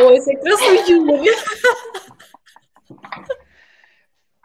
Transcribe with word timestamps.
Ось 0.00 0.26
якраз 0.26 0.60
у 0.62 0.92
Юлі. 0.92 1.30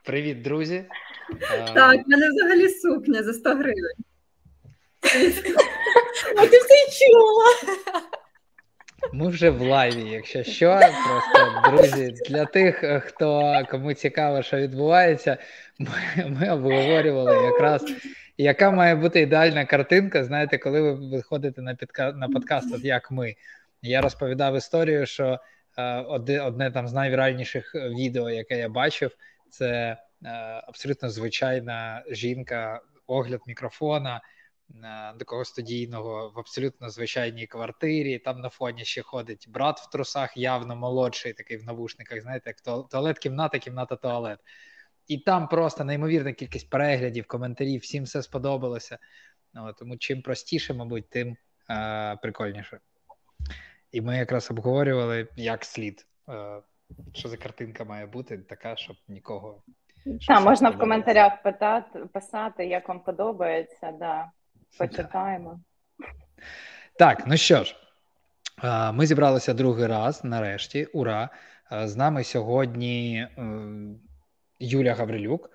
Привіт, 0.05 0.41
друзі. 0.41 0.85
Так, 1.73 2.05
в 2.05 2.09
мене 2.09 2.29
взагалі 2.29 2.69
сукня 2.69 3.23
за 3.23 3.33
100 3.33 3.49
гривень. 3.49 3.95
А 6.37 6.45
ти 6.45 6.57
все 6.57 7.05
чула. 7.05 7.45
Ми 9.13 9.27
вже 9.29 9.49
в 9.49 9.61
лайві, 9.61 10.09
якщо 10.09 10.43
що. 10.43 10.79
Просто, 11.07 11.71
друзі, 11.71 12.13
для 12.29 12.45
тих, 12.45 12.83
хто 13.05 13.61
кому 13.71 13.93
цікаво, 13.93 14.43
що 14.43 14.57
відбувається, 14.57 15.37
ми, 15.79 15.89
ми 16.39 16.51
обговорювали 16.51 17.45
якраз, 17.45 17.85
яка 18.37 18.71
має 18.71 18.95
бути 18.95 19.21
ідеальна 19.21 19.65
картинка. 19.65 20.23
Знаєте, 20.23 20.57
коли 20.57 20.81
ви 20.81 20.93
виходите 20.93 21.61
на 21.61 21.75
підка... 21.75 22.11
на 22.11 22.27
подкаст, 22.27 22.75
от 22.75 22.85
як 22.85 23.11
ми. 23.11 23.35
Я 23.81 24.01
розповідав 24.01 24.55
історію, 24.55 25.05
що 25.05 25.39
е, 25.77 26.01
одне, 26.41 26.71
там 26.71 26.87
з 26.87 26.93
найвіральніших 26.93 27.75
відео, 27.75 28.29
яке 28.29 28.57
я 28.57 28.69
бачив, 28.69 29.11
це 29.49 29.67
е, 29.67 30.29
абсолютно 30.67 31.09
звичайна 31.09 32.03
жінка, 32.09 32.81
огляд 33.07 33.41
мікрофона 33.47 34.21
такого 35.19 35.45
студійного 35.45 36.31
в 36.35 36.39
абсолютно 36.39 36.89
звичайній 36.89 37.47
квартирі. 37.47 38.19
Там 38.19 38.41
на 38.41 38.49
фоні 38.49 38.85
ще 38.85 39.01
ходить 39.01 39.45
брат 39.49 39.79
в 39.79 39.89
трусах, 39.89 40.37
явно 40.37 40.75
молодший, 40.75 41.33
такий 41.33 41.57
в 41.57 41.63
навушниках. 41.63 42.21
Знаєте, 42.21 42.49
як 42.49 42.87
туалет, 42.89 43.19
кімната, 43.19 43.59
кімната, 43.59 43.95
туалет. 43.95 44.39
І 45.07 45.17
там 45.17 45.47
просто 45.47 45.83
неймовірна 45.83 46.33
кількість 46.33 46.69
переглядів, 46.69 47.27
коментарів, 47.27 47.81
всім 47.81 48.03
все 48.03 48.21
сподобалося. 48.23 48.97
Ну, 49.53 49.73
Тому 49.73 49.97
чим 49.97 50.21
простіше, 50.21 50.73
мабуть, 50.73 51.09
тим 51.09 51.37
е- 51.69 52.15
прикольніше. 52.21 52.79
І 53.91 54.01
ми 54.01 54.17
якраз 54.17 54.51
обговорювали, 54.51 55.27
як 55.35 55.65
слід, 55.65 56.05
е- 56.29 56.61
що 57.13 57.29
за 57.29 57.37
картинка 57.37 57.83
має 57.83 58.05
бути, 58.05 58.37
така, 58.37 58.75
щоб 58.75 58.95
нікого. 59.07 59.63
Так, 60.27 60.43
можна 60.43 60.69
в 60.69 60.77
коментарях 60.77 61.43
питати, 61.43 61.99
писати, 61.99 62.65
як 62.65 62.89
вам 62.89 62.99
подобається. 62.99 63.91
Да. 63.91 64.31
Почитаємо. 64.77 65.59
Так, 66.99 67.23
ну 67.27 67.37
що 67.37 67.63
ж, 67.63 67.75
ми 68.93 69.05
зібралися 69.05 69.53
другий 69.53 69.87
раз 69.87 70.23
нарешті. 70.23 70.85
Ура! 70.85 71.29
З 71.71 71.95
нами 71.95 72.23
сьогодні 72.23 73.27
е, 73.37 73.43
Юля 74.59 74.93
Гаврилюк. 74.93 75.49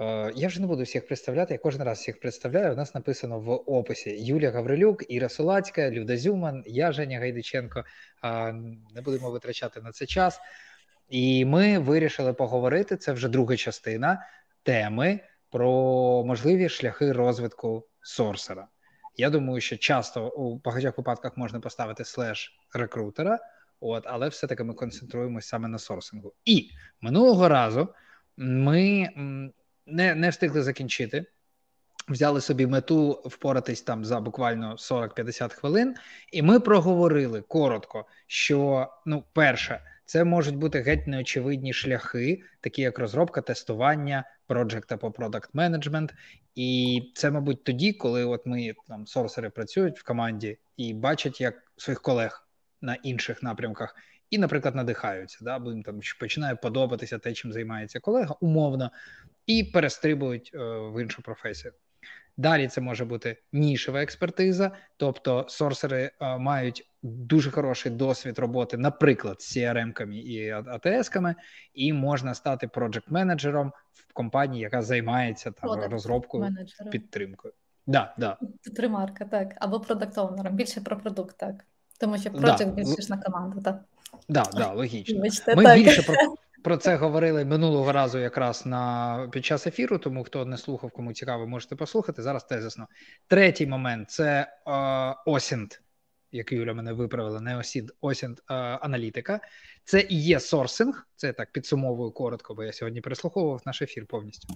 Е, 0.00 0.32
я 0.36 0.48
вже 0.48 0.60
не 0.60 0.66
буду 0.66 0.82
всіх 0.82 1.06
представляти, 1.06 1.54
я 1.54 1.58
кожен 1.58 1.82
раз 1.82 1.98
всіх 1.98 2.20
представляю. 2.20 2.72
У 2.72 2.76
нас 2.76 2.94
написано 2.94 3.40
в 3.40 3.50
описі 3.50 4.24
Юля 4.24 4.50
Гаврилюк, 4.50 5.04
Іра 5.08 5.28
Солацька, 5.28 5.90
Люда 5.90 6.16
Зюман, 6.16 6.62
я 6.66 6.92
Женя 6.92 7.18
Гайдиченко. 7.18 7.84
Не 8.94 9.02
будемо 9.04 9.30
витрачати 9.30 9.80
на 9.80 9.92
це 9.92 10.06
час. 10.06 10.40
І 11.08 11.44
ми 11.44 11.78
вирішили 11.78 12.32
поговорити. 12.32 12.96
Це 12.96 13.12
вже 13.12 13.28
друга 13.28 13.56
частина 13.56 14.26
теми 14.62 15.20
про 15.50 15.70
можливі 16.26 16.68
шляхи 16.68 17.12
розвитку 17.12 17.88
сорсера. 18.02 18.68
Я 19.16 19.30
думаю, 19.30 19.60
що 19.60 19.76
часто 19.76 20.28
у 20.28 20.58
багатьох 20.58 20.98
випадках 20.98 21.36
можна 21.36 21.60
поставити 21.60 22.04
слеш 22.04 22.58
рекрутера, 22.74 23.38
от, 23.80 24.04
але 24.06 24.28
все-таки 24.28 24.64
ми 24.64 24.74
концентруємося 24.74 25.48
саме 25.48 25.68
на 25.68 25.78
сорсингу. 25.78 26.34
І 26.44 26.70
минулого 27.00 27.48
разу 27.48 27.88
ми 28.36 29.08
не, 29.88 30.14
не 30.14 30.30
встигли 30.30 30.62
закінчити. 30.62 31.24
Взяли 32.08 32.40
собі 32.40 32.66
мету 32.66 33.22
впоратись 33.24 33.82
там 33.82 34.04
за 34.04 34.20
буквально 34.20 34.72
40-50 34.72 35.54
хвилин, 35.54 35.94
і 36.32 36.42
ми 36.42 36.60
проговорили 36.60 37.40
коротко, 37.40 38.06
що 38.26 38.88
ну, 39.06 39.24
перше, 39.32 39.82
це 40.04 40.24
можуть 40.24 40.56
бути 40.56 40.80
геть 40.80 41.06
неочевидні 41.06 41.72
шляхи, 41.72 42.42
такі 42.60 42.82
як 42.82 42.98
розробка, 42.98 43.40
тестування, 43.40 44.24
проджект 44.46 44.92
або 44.92 45.10
продакт 45.10 45.50
менеджмент. 45.52 46.14
І 46.54 47.02
це, 47.14 47.30
мабуть, 47.30 47.64
тоді, 47.64 47.92
коли 47.92 48.24
от 48.24 48.46
ми 48.46 48.74
там 48.88 49.06
сорсери 49.06 49.50
працюють 49.50 49.98
в 49.98 50.04
команді 50.04 50.58
і 50.76 50.94
бачать, 50.94 51.40
як 51.40 51.54
своїх 51.76 52.02
колег 52.02 52.48
на 52.80 52.94
інших 52.94 53.42
напрямках, 53.42 53.96
і, 54.30 54.38
наприклад, 54.38 54.74
надихаються, 54.74 55.38
да, 55.40 55.58
бо 55.58 55.70
їм 55.70 55.82
там 55.82 56.00
починає 56.20 56.54
подобатися 56.54 57.18
те, 57.18 57.32
чим 57.32 57.52
займається 57.52 58.00
колега, 58.00 58.34
умовно, 58.40 58.90
і 59.46 59.64
перестрибують 59.64 60.50
е, 60.54 60.58
в 60.78 61.02
іншу 61.02 61.22
професію. 61.22 61.72
Далі 62.38 62.68
це 62.68 62.80
може 62.80 63.04
бути 63.04 63.36
нішева 63.52 64.02
експертиза, 64.02 64.70
тобто 64.96 65.46
сорсери 65.48 66.10
а, 66.18 66.38
мають 66.38 66.88
дуже 67.02 67.50
хороший 67.50 67.92
досвід 67.92 68.38
роботи, 68.38 68.76
наприклад, 68.76 69.42
з 69.42 69.56
CRM-ками 69.56 70.12
і 70.12 70.54
ATS-ками, 70.54 71.34
і 71.74 71.92
можна 71.92 72.34
стати 72.34 72.66
проджект-менеджером 72.66 73.72
в 73.92 74.12
компанії, 74.12 74.62
яка 74.62 74.82
займається 74.82 75.50
там 75.50 75.70
Product 75.70 75.88
розробкою 75.88 76.44
менеджером. 76.44 76.90
підтримкою. 76.90 77.54
Да, 77.86 78.14
да. 78.18 78.38
Тримарка, 78.76 79.24
так, 79.24 79.54
або 79.60 79.76
product 79.80 80.12
owner 80.12 80.34
'ом, 80.34 80.52
більше 80.52 80.80
про 80.80 80.98
продукт, 80.98 81.36
так. 81.38 81.64
Тому 82.00 82.18
що 82.18 82.30
project 82.30 82.74
да. 82.74 82.82
більше 82.82 83.02
ж 83.02 83.10
на 83.10 83.18
команду, 83.22 83.60
так. 83.60 83.80
Да, 84.28 84.44
да, 84.54 84.72
логічно. 84.72 85.22
Ми 85.56 85.64
так. 85.64 85.78
більше 85.78 86.02
про 86.02 86.14
про 86.62 86.76
це 86.76 86.96
говорили 86.96 87.44
минулого 87.44 87.92
разу 87.92 88.18
якраз 88.18 88.66
на 88.66 89.28
під 89.32 89.44
час 89.44 89.66
ефіру. 89.66 89.98
Тому 89.98 90.24
хто 90.24 90.44
не 90.44 90.58
слухав, 90.58 90.90
кому 90.90 91.12
цікаво, 91.12 91.46
можете 91.46 91.76
послухати. 91.76 92.22
Зараз 92.22 92.44
тезисно. 92.44 92.86
Третій 93.26 93.66
момент 93.66 94.10
це 94.10 94.40
е, 94.40 94.50
OSINT, 95.26 95.82
як 96.32 96.52
Юля 96.52 96.74
мене 96.74 96.92
виправила, 96.92 97.40
не 97.40 97.56
осід, 97.56 97.92
OSINT 98.00 98.38
е, 98.38 98.54
аналітика. 98.54 99.40
Це 99.84 100.00
і 100.00 100.22
є 100.22 100.40
sourcing. 100.40 101.06
Це 101.16 101.32
так 101.32 101.52
підсумовую 101.52 102.10
коротко, 102.10 102.54
бо 102.54 102.64
я 102.64 102.72
сьогодні 102.72 103.00
переслуховував 103.00 103.62
наш 103.66 103.82
ефір 103.82 104.06
повністю. 104.06 104.48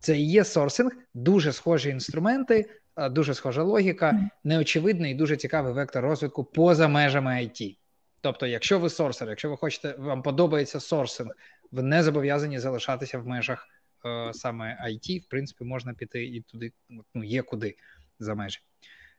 Це 0.00 0.18
і 0.18 0.30
є 0.30 0.44
сорсинг, 0.44 0.92
дуже 1.14 1.52
схожі 1.52 1.90
інструменти, 1.90 2.70
е, 2.96 3.08
дуже 3.08 3.34
схожа 3.34 3.62
логіка, 3.62 4.30
неочевидний 4.44 5.12
і 5.12 5.14
дуже 5.14 5.36
цікавий 5.36 5.72
вектор 5.72 6.04
розвитку 6.04 6.44
поза 6.44 6.88
межами 6.88 7.32
IT. 7.32 7.76
Тобто, 8.26 8.46
якщо 8.46 8.78
ви 8.78 8.90
сорсер, 8.90 9.28
якщо 9.28 9.50
ви 9.50 9.56
хочете, 9.56 9.94
вам 9.98 10.22
подобається 10.22 10.80
сорсинг, 10.80 11.30
ви 11.70 11.82
не 11.82 12.02
зобов'язані 12.02 12.58
залишатися 12.58 13.18
в 13.18 13.26
межах 13.26 13.66
е, 14.06 14.32
саме 14.34 14.78
IT, 14.86 15.20
в 15.20 15.28
принципі, 15.28 15.64
можна 15.64 15.94
піти 15.94 16.24
і 16.24 16.40
туди, 16.40 16.72
ну 17.14 17.24
є 17.24 17.42
куди 17.42 17.76
за 18.18 18.34
межі. 18.34 18.58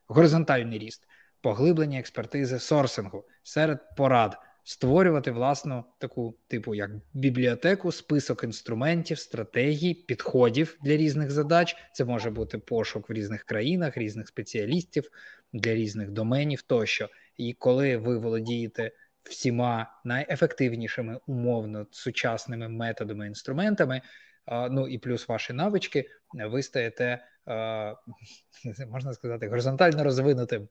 Горизонтальний 0.08 0.80
ріст, 0.80 1.08
поглиблення 1.42 2.00
експертизи 2.00 2.60
сорсингу 2.60 3.26
серед 3.44 3.96
порад, 3.98 4.38
створювати 4.64 5.32
власну 5.32 5.84
таку 5.98 6.38
типу 6.48 6.76
як 6.76 6.92
бібліотеку, 7.14 7.92
список 7.92 8.44
інструментів, 8.44 9.20
стратегій, 9.20 9.94
підходів 9.94 10.78
для 10.84 10.98
різних 10.98 11.32
задач. 11.32 11.76
Це 11.94 12.06
може 12.06 12.30
бути 12.30 12.58
пошук 12.58 13.10
в 13.10 13.14
різних 13.14 13.44
країнах, 13.44 13.98
різних 13.98 14.28
спеціалістів 14.28 15.10
для 15.54 15.74
різних 15.74 16.12
доменів 16.12 16.62
тощо. 16.62 17.10
І 17.38 17.54
коли 17.54 17.98
ви 17.98 18.18
володієте 18.18 18.92
всіма 19.24 20.02
найефективнішими 20.04 21.20
умовно 21.28 21.88
сучасними 21.92 22.70
методами 22.70 23.28
інструментами, 23.28 24.02
ну 24.48 24.88
і 24.88 24.98
плюс 24.98 25.28
ваші 25.28 25.54
навички, 25.54 26.10
ви 26.34 26.64
стаєте, 26.64 27.26
можна 28.92 29.14
сказати, 29.14 29.48
горизонтально 29.48 30.04
розвинутим 30.04 30.68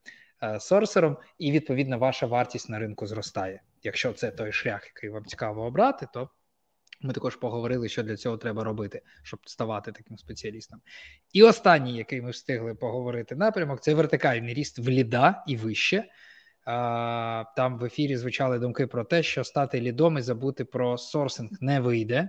сорсером, 0.59 1.16
і 1.38 1.53
відповідно 1.53 1.98
ваша 1.98 2.26
вартість 2.26 2.69
на 2.69 2.78
ринку 2.78 3.06
зростає. 3.06 3.62
Якщо 3.82 4.12
це 4.12 4.31
той 4.31 4.53
шлях, 4.53 4.87
який 4.87 5.10
вам 5.10 5.25
цікаво 5.25 5.62
обрати, 5.64 6.06
то 6.12 6.28
ми 7.06 7.12
також 7.12 7.37
поговорили, 7.37 7.89
що 7.89 8.03
для 8.03 8.17
цього 8.17 8.37
треба 8.37 8.65
робити, 8.65 9.03
щоб 9.22 9.41
ставати 9.44 9.93
таким 9.93 10.19
спеціалістом. 10.19 10.81
І 11.33 11.43
останній, 11.43 11.97
який 11.97 12.22
ми 12.22 12.31
встигли 12.31 12.75
поговорити 12.75 13.37
напрямок, 13.37 13.81
це 13.81 13.94
вертикальний 13.94 14.55
ріст 14.55 14.78
в 14.78 14.89
ліда 14.89 15.44
і 15.47 15.56
вище. 15.56 16.05
Там 17.56 17.78
в 17.78 17.84
ефірі 17.84 18.17
звучали 18.17 18.59
думки 18.59 18.87
про 18.87 19.05
те, 19.05 19.22
що 19.22 19.44
стати 19.44 19.81
лідом 19.81 20.19
і 20.19 20.22
забути 20.22 20.64
про 20.64 20.99
сорсинг 20.99 21.50
не 21.61 21.81
вийде. 21.81 22.29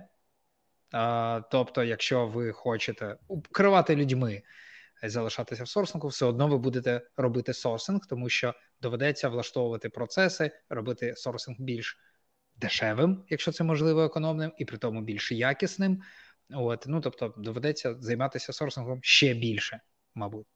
Тобто, 1.50 1.84
якщо 1.84 2.26
ви 2.26 2.52
хочете 2.52 3.16
керувати 3.52 3.96
людьми, 3.96 4.42
залишатися 5.02 5.64
в 5.64 5.68
сорсингу, 5.68 6.08
все 6.08 6.26
одно 6.26 6.48
ви 6.48 6.58
будете 6.58 7.00
робити 7.16 7.54
сорсинг, 7.54 8.00
тому 8.08 8.28
що 8.28 8.54
доведеться 8.82 9.28
влаштовувати 9.28 9.88
процеси, 9.88 10.50
робити 10.68 11.14
сорсинг 11.16 11.56
більш 11.60 11.98
дешевим, 12.60 13.24
якщо 13.28 13.52
це 13.52 13.64
можливо, 13.64 14.04
економним, 14.04 14.52
і 14.58 14.64
при 14.64 14.78
тому 14.78 15.00
більш 15.00 15.32
якісним. 15.32 16.02
От, 16.50 16.84
ну 16.88 17.00
тобто, 17.00 17.34
доведеться 17.36 17.94
займатися 18.00 18.52
сорсингом 18.52 19.00
ще 19.02 19.34
більше, 19.34 19.80
мабуть. 20.14 20.46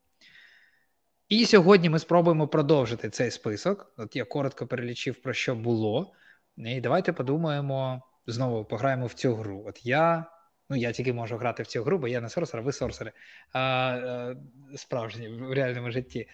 І 1.29 1.47
сьогодні 1.47 1.91
ми 1.91 1.99
спробуємо 1.99 2.49
продовжити 2.49 3.11
цей 3.11 3.31
список. 3.31 3.95
От 3.97 4.17
я 4.17 4.25
коротко 4.25 4.67
перелічив 4.67 5.23
про 5.23 5.33
що 5.33 5.55
було. 5.55 6.15
І 6.57 6.81
давайте 6.81 7.13
подумаємо 7.13 8.03
знову 8.27 8.65
пограємо 8.65 9.07
в 9.07 9.13
цю 9.13 9.35
гру. 9.35 9.65
От 9.67 9.87
я, 9.87 10.25
ну 10.71 10.77
я 10.77 10.93
тільки 10.93 11.13
можу 11.13 11.37
грати 11.37 11.63
в 11.63 11.67
цю 11.67 11.83
гру, 11.83 11.99
бо 11.99 12.09
я 12.09 12.21
не 12.21 12.29
сорсер, 12.29 12.61
а 12.61 12.63
ви 12.63 12.73
сорсери 12.73 13.13
а, 13.53 13.61
а, 13.61 14.35
справжні 14.77 15.29
в 15.29 15.53
реальному 15.53 15.91
житті. 15.91 16.29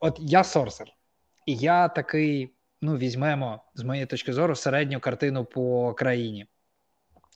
От 0.00 0.18
я 0.20 0.44
сорсер, 0.44 0.86
і 1.46 1.56
я 1.56 1.88
такий 1.88 2.54
ну, 2.82 2.96
візьмемо 2.96 3.64
з 3.74 3.82
моєї 3.82 4.06
точки 4.06 4.32
зору 4.32 4.54
середню 4.54 5.00
картину 5.00 5.44
по 5.44 5.94
країні. 5.94 6.46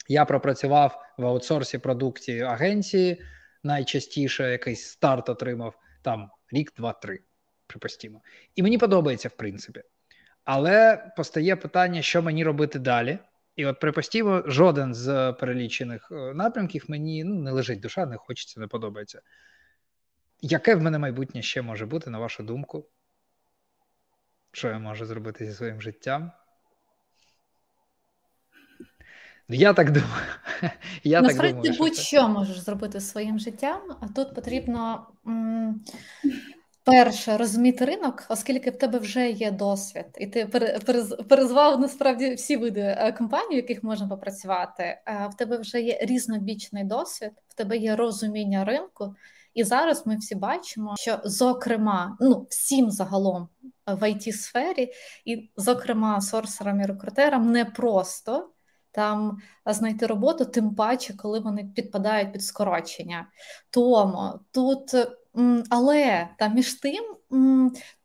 Я 0.08 0.24
пропрацював 0.24 1.02
в 1.18 1.26
аутсорсі 1.26 1.78
продукції 1.78 2.40
агенції 2.40 3.22
найчастіше 3.62 4.50
якийсь 4.50 4.84
старт 4.84 5.28
отримав 5.28 5.78
там 6.02 6.30
рік, 6.52 6.72
два-три, 6.76 7.20
припустімо. 7.66 8.22
І 8.54 8.62
мені 8.62 8.78
подобається, 8.78 9.28
в 9.28 9.32
принципі. 9.32 9.82
Але 10.44 11.10
постає 11.16 11.56
питання, 11.56 12.02
що 12.02 12.22
мені 12.22 12.44
робити 12.44 12.78
далі. 12.78 13.18
І 13.56 13.66
от 13.66 13.80
припустімо, 13.80 14.42
жоден 14.46 14.94
з 14.94 15.32
перелічених 15.32 16.08
е, 16.10 16.14
напрямків 16.14 16.84
мені 16.88 17.24
ну, 17.24 17.34
не 17.34 17.50
лежить 17.50 17.80
душа, 17.80 18.06
не 18.06 18.16
хочеться, 18.16 18.60
не 18.60 18.66
подобається. 18.66 19.20
Яке 20.42 20.74
в 20.74 20.82
мене 20.82 20.98
майбутнє 20.98 21.42
ще 21.42 21.62
може 21.62 21.86
бути, 21.86 22.10
на 22.10 22.18
вашу 22.18 22.42
думку? 22.42 22.86
Що 24.56 24.68
я 24.68 24.78
можу 24.78 25.06
зробити 25.06 25.46
зі 25.46 25.52
своїм 25.52 25.82
життям? 25.82 26.32
Я 29.48 29.72
так 29.72 29.90
думаю. 29.92 30.26
Я 31.04 31.22
Насправді, 31.22 31.52
так 31.52 31.62
думаю, 31.62 31.78
будь-що 31.78 32.20
це... 32.20 32.28
можеш 32.28 32.58
зробити 32.58 33.00
своїм 33.00 33.38
життям, 33.38 33.80
а 34.00 34.08
тут 34.08 34.34
потрібно 34.34 35.06
м- 35.26 35.84
перше 36.84 37.36
розуміти 37.36 37.84
ринок, 37.84 38.24
оскільки 38.28 38.70
в 38.70 38.78
тебе 38.78 38.98
вже 38.98 39.30
є 39.30 39.50
досвід, 39.50 40.06
і 40.18 40.26
ти 40.26 40.46
перезвав 41.28 41.80
насправді 41.80 42.34
всі 42.34 42.56
види 42.56 42.80
е, 42.80 43.12
компаній, 43.12 43.54
в 43.54 43.56
яких 43.56 43.82
можна 43.82 44.08
попрацювати. 44.08 44.98
В 45.30 45.36
тебе 45.36 45.58
вже 45.58 45.80
є 45.80 45.98
різнобічний 46.02 46.84
досвід, 46.84 47.32
в 47.48 47.54
тебе 47.54 47.76
є 47.76 47.96
розуміння 47.96 48.64
ринку. 48.64 49.14
І 49.54 49.64
зараз 49.64 50.06
ми 50.06 50.16
всі 50.16 50.34
бачимо, 50.34 50.94
що 50.98 51.20
зокрема, 51.24 52.16
ну 52.20 52.46
всім 52.50 52.90
загалом 52.90 53.48
в 53.86 54.02
it 54.02 54.32
сфері, 54.32 54.92
і, 55.24 55.50
зокрема, 55.56 56.20
сорсерам 56.20 56.80
і 56.80 56.86
рекрутерам 56.86 57.52
не 57.52 57.64
просто 57.64 58.50
там 58.90 59.38
знайти 59.66 60.06
роботу, 60.06 60.44
тим 60.44 60.74
паче, 60.74 61.14
коли 61.16 61.40
вони 61.40 61.64
підпадають 61.64 62.32
під 62.32 62.42
скорочення. 62.42 63.26
Тому 63.70 64.40
тут, 64.52 64.94
але 65.70 66.28
та 66.38 66.48
між 66.48 66.74
тим. 66.74 67.04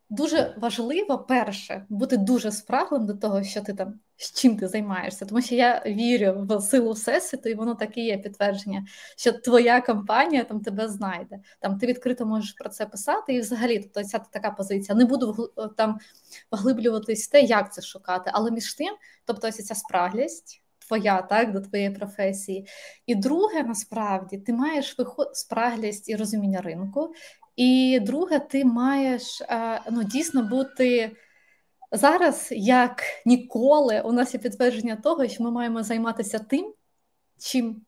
Дуже 0.09 0.55
важливо 0.57 1.17
перше 1.17 1.85
бути 1.89 2.17
дуже 2.17 2.51
спраглим 2.51 3.05
до 3.05 3.13
того, 3.13 3.43
що 3.43 3.61
ти 3.61 3.73
там 3.73 3.99
з 4.21 4.33
чим 4.33 4.57
ти 4.57 4.67
займаєшся, 4.67 5.25
тому 5.25 5.41
що 5.41 5.55
я 5.55 5.83
вірю 5.85 6.47
в 6.49 6.61
силу 6.61 6.91
всесвіту, 6.91 7.49
і 7.49 7.53
воно 7.53 7.75
так 7.75 7.97
і 7.97 8.01
є 8.01 8.17
підтвердження, 8.17 8.85
що 9.17 9.31
твоя 9.31 9.81
компанія 9.81 10.43
там 10.43 10.59
тебе 10.59 10.89
знайде. 10.89 11.39
Там 11.59 11.77
ти 11.77 11.87
відкрито 11.87 12.25
можеш 12.25 12.51
про 12.51 12.69
це 12.69 12.85
писати, 12.85 13.33
і 13.33 13.39
взагалі 13.39 13.79
тобто 13.79 14.03
ця 14.03 14.19
така 14.19 14.51
позиція. 14.51 14.97
Не 14.97 15.05
буду 15.05 15.49
там 15.77 15.99
поглиблюватись 16.49 17.27
в 17.27 17.31
те, 17.31 17.41
як 17.41 17.73
це 17.73 17.81
шукати, 17.81 18.31
але 18.33 18.51
між 18.51 18.73
тим, 18.73 18.93
тобто 19.25 19.47
ось 19.47 19.65
ця 19.65 19.75
спраглість 19.75 20.61
твоя, 20.87 21.21
так, 21.21 21.51
до 21.51 21.61
твоєї 21.61 21.89
професії. 21.89 22.67
І 23.05 23.15
друге, 23.15 23.63
насправді, 23.63 24.37
ти 24.37 24.53
маєш 24.53 24.99
виход 24.99 25.37
спраглість 25.37 26.09
і 26.09 26.15
розуміння 26.15 26.61
ринку. 26.61 27.13
І 27.55 27.99
друге, 28.01 28.39
ти 28.39 28.65
маєш 28.65 29.41
ну, 29.91 30.03
дійсно 30.03 30.43
бути 30.43 31.11
зараз, 31.91 32.47
як 32.51 33.03
ніколи, 33.25 34.01
у 34.01 34.11
нас 34.11 34.33
є 34.33 34.39
підтвердження 34.39 34.95
того, 34.95 35.27
що 35.27 35.43
ми 35.43 35.51
маємо 35.51 35.83
займатися 35.83 36.39
тим, 36.39 36.73
чим 37.39 37.81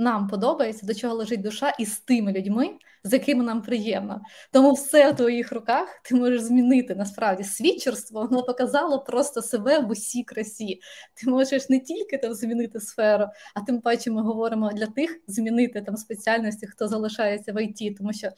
нам 0.00 0.28
подобається, 0.28 0.86
до 0.86 0.94
чого 0.94 1.14
лежить 1.14 1.42
душа, 1.42 1.72
і 1.78 1.86
з 1.86 1.98
тими 1.98 2.32
людьми, 2.32 2.70
з 3.04 3.12
якими 3.12 3.44
нам 3.44 3.62
приємно. 3.62 4.20
Тому 4.52 4.72
все 4.72 5.12
в 5.12 5.16
твоїх 5.16 5.52
руках 5.52 6.00
ти 6.04 6.14
можеш 6.14 6.40
змінити 6.40 6.94
насправді 6.94 7.44
свідчерство, 7.44 8.28
воно 8.30 8.42
показало 8.42 9.00
просто 9.00 9.42
себе 9.42 9.78
в 9.78 9.90
усій 9.90 10.24
красі. 10.24 10.80
Ти 11.14 11.30
можеш 11.30 11.68
не 11.68 11.80
тільки 11.80 12.18
там 12.18 12.34
змінити 12.34 12.80
сферу, 12.80 13.26
а 13.54 13.60
тим 13.60 13.80
паче 13.80 14.10
ми 14.10 14.22
говоримо 14.22 14.72
для 14.72 14.86
тих 14.86 15.20
змінити 15.26 15.82
там 15.82 15.96
спеціальності, 15.96 16.66
хто 16.66 16.88
залишається 16.88 17.52
в 17.52 17.64
ІТ, 17.64 17.96
тому 17.98 18.12
що 18.12 18.30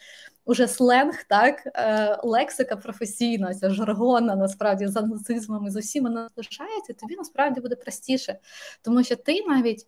уже 0.44 0.69
сленг, 0.69 1.25
так 1.29 1.62
е, 1.67 2.19
лексика 2.23 2.76
професійна, 2.76 3.55
ця 3.55 3.70
жаргонна, 3.70 4.37
насправді 4.37 4.87
з 4.87 4.97
англицизмами, 4.97 5.70
з 5.70 5.76
усім 5.76 6.05
вона 6.05 6.29
залишається, 6.37 6.93
тобі 6.93 7.17
насправді 7.17 7.61
буде 7.61 7.76
простіше, 7.76 8.38
тому 8.82 9.05
що 9.05 9.17
ти 9.17 9.44
навіть. 9.49 9.87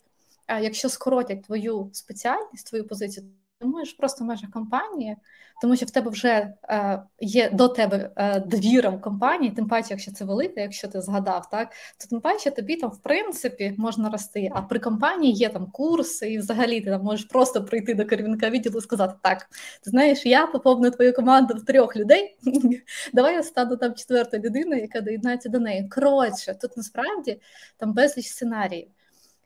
Якщо 0.48 0.88
скоротять 0.88 1.42
твою 1.42 1.90
спеціальність, 1.92 2.66
твою 2.66 2.86
позицію, 2.86 3.26
ти 3.58 3.66
можеш 3.66 3.94
просто 3.94 4.24
в 4.24 4.26
межах 4.26 4.50
компанії, 4.50 5.16
тому 5.62 5.76
що 5.76 5.86
в 5.86 5.90
тебе 5.90 6.10
вже 6.10 6.54
е, 6.68 7.02
є 7.20 7.50
до 7.50 7.68
тебе 7.68 8.10
е, 8.16 8.40
довіра 8.40 8.90
в 8.90 9.00
компанії, 9.00 9.52
тим 9.52 9.68
паче, 9.68 9.86
якщо 9.90 10.12
це 10.12 10.24
велика, 10.24 10.60
якщо 10.60 10.88
ти 10.88 11.00
згадав, 11.00 11.50
так 11.50 11.68
то 12.00 12.08
тим 12.10 12.20
паче 12.20 12.50
тобі 12.50 12.76
там 12.76 12.90
в 12.90 13.02
принципі 13.02 13.74
можна 13.78 14.10
рости. 14.10 14.50
А 14.54 14.62
при 14.62 14.78
компанії 14.78 15.32
є 15.32 15.48
там 15.48 15.66
курси, 15.70 16.32
і 16.32 16.38
взагалі 16.38 16.80
ти 16.80 16.90
там 16.90 17.02
можеш 17.02 17.26
просто 17.26 17.64
прийти 17.64 17.94
до 17.94 18.04
керівника 18.04 18.50
відділу 18.50 18.78
і 18.78 18.82
сказати: 18.82 19.14
Так, 19.22 19.46
ти 19.84 19.90
знаєш, 19.90 20.26
я 20.26 20.46
поповню 20.46 20.90
твою 20.90 21.12
команду 21.12 21.54
в 21.54 21.64
трьох 21.64 21.96
людей. 21.96 22.36
Давай 23.12 23.34
я 23.34 23.42
стану 23.42 23.76
там 23.76 23.94
четвертою 23.94 24.42
людиною, 24.42 24.82
яка 24.82 25.00
доєднається 25.00 25.48
до 25.48 25.60
неї. 25.60 25.88
Коротше, 25.88 26.54
тут 26.60 26.76
насправді 26.76 27.40
там 27.76 27.92
безліч 27.92 28.26
сценаріїв. 28.26 28.88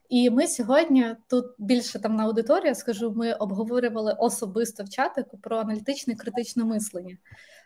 І 0.09 0.29
ми 0.29 0.47
сьогодні 0.47 1.15
тут 1.27 1.45
більше 1.57 1.99
там 1.99 2.15
на 2.15 2.23
аудиторії 2.23 2.75
скажу, 2.75 3.13
ми 3.15 3.33
обговорювали 3.33 4.15
особисто 4.19 4.83
в 4.83 4.89
чатику 4.89 5.37
про 5.37 5.57
аналітичне 5.57 6.13
і 6.13 6.15
критичне 6.15 6.63
мислення. 6.63 7.17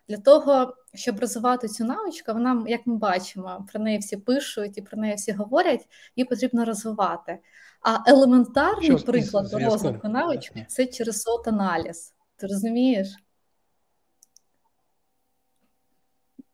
Для 0.09 0.17
того, 0.17 0.75
щоб 0.93 1.19
розвивати 1.19 1.67
цю 1.67 1.85
навичку, 1.85 2.33
вона, 2.33 2.63
як 2.67 2.87
ми 2.87 2.95
бачимо, 2.95 3.65
про 3.71 3.83
неї 3.83 3.97
всі 3.97 4.17
пишуть 4.17 4.77
і 4.77 4.81
про 4.81 4.97
неї 4.97 5.15
всі 5.15 5.31
говорять, 5.31 5.87
її 6.15 6.25
потрібно 6.25 6.65
розвивати. 6.65 7.39
А 7.81 8.11
елементарний 8.11 8.97
Що 8.97 9.05
приклад 9.05 9.49
до 9.49 9.59
розвитку 9.59 10.07
навички 10.07 10.65
це 10.69 10.85
через 10.85 11.21
сот 11.21 11.47
аналіз. 11.47 12.13
Ти 12.35 12.47
розумієш? 12.47 13.07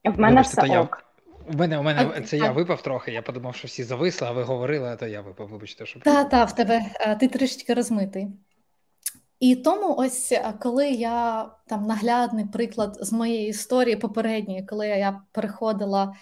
В 0.04 0.20
мене 0.20 0.42
все 0.42 0.80
ок. 0.80 1.09
У 1.54 1.58
мене 1.58 1.80
у 1.80 1.84
мене 1.84 2.12
а, 2.18 2.22
це 2.22 2.40
а... 2.42 2.46
я 2.46 2.52
випав 2.52 2.82
трохи. 2.82 3.12
Я 3.12 3.22
подумав, 3.22 3.56
що 3.56 3.68
всі 3.68 3.84
зависли, 3.84 4.28
а 4.28 4.32
ви 4.32 4.44
говорили, 4.44 4.90
а 4.90 4.96
то 4.96 5.08
я 5.08 5.22
випав. 5.22 5.48
Вибачте, 5.48 5.86
що 5.86 6.00
Так, 6.00 6.30
так, 6.30 6.50
в 6.50 6.56
тебе 6.56 6.82
ти 7.20 7.28
трішечки 7.28 7.74
розмитий. 7.74 8.28
І 9.40 9.56
тому, 9.56 9.96
ось 9.96 10.34
коли 10.60 10.90
я 10.90 11.50
там 11.68 11.84
наглядний 11.84 12.46
приклад 12.46 12.98
з 13.00 13.14
моєї 13.14 13.48
історії 13.48 13.96
попередньої, 13.96 14.66
коли 14.66 14.88
я 14.88 15.22
переходила 15.32 16.14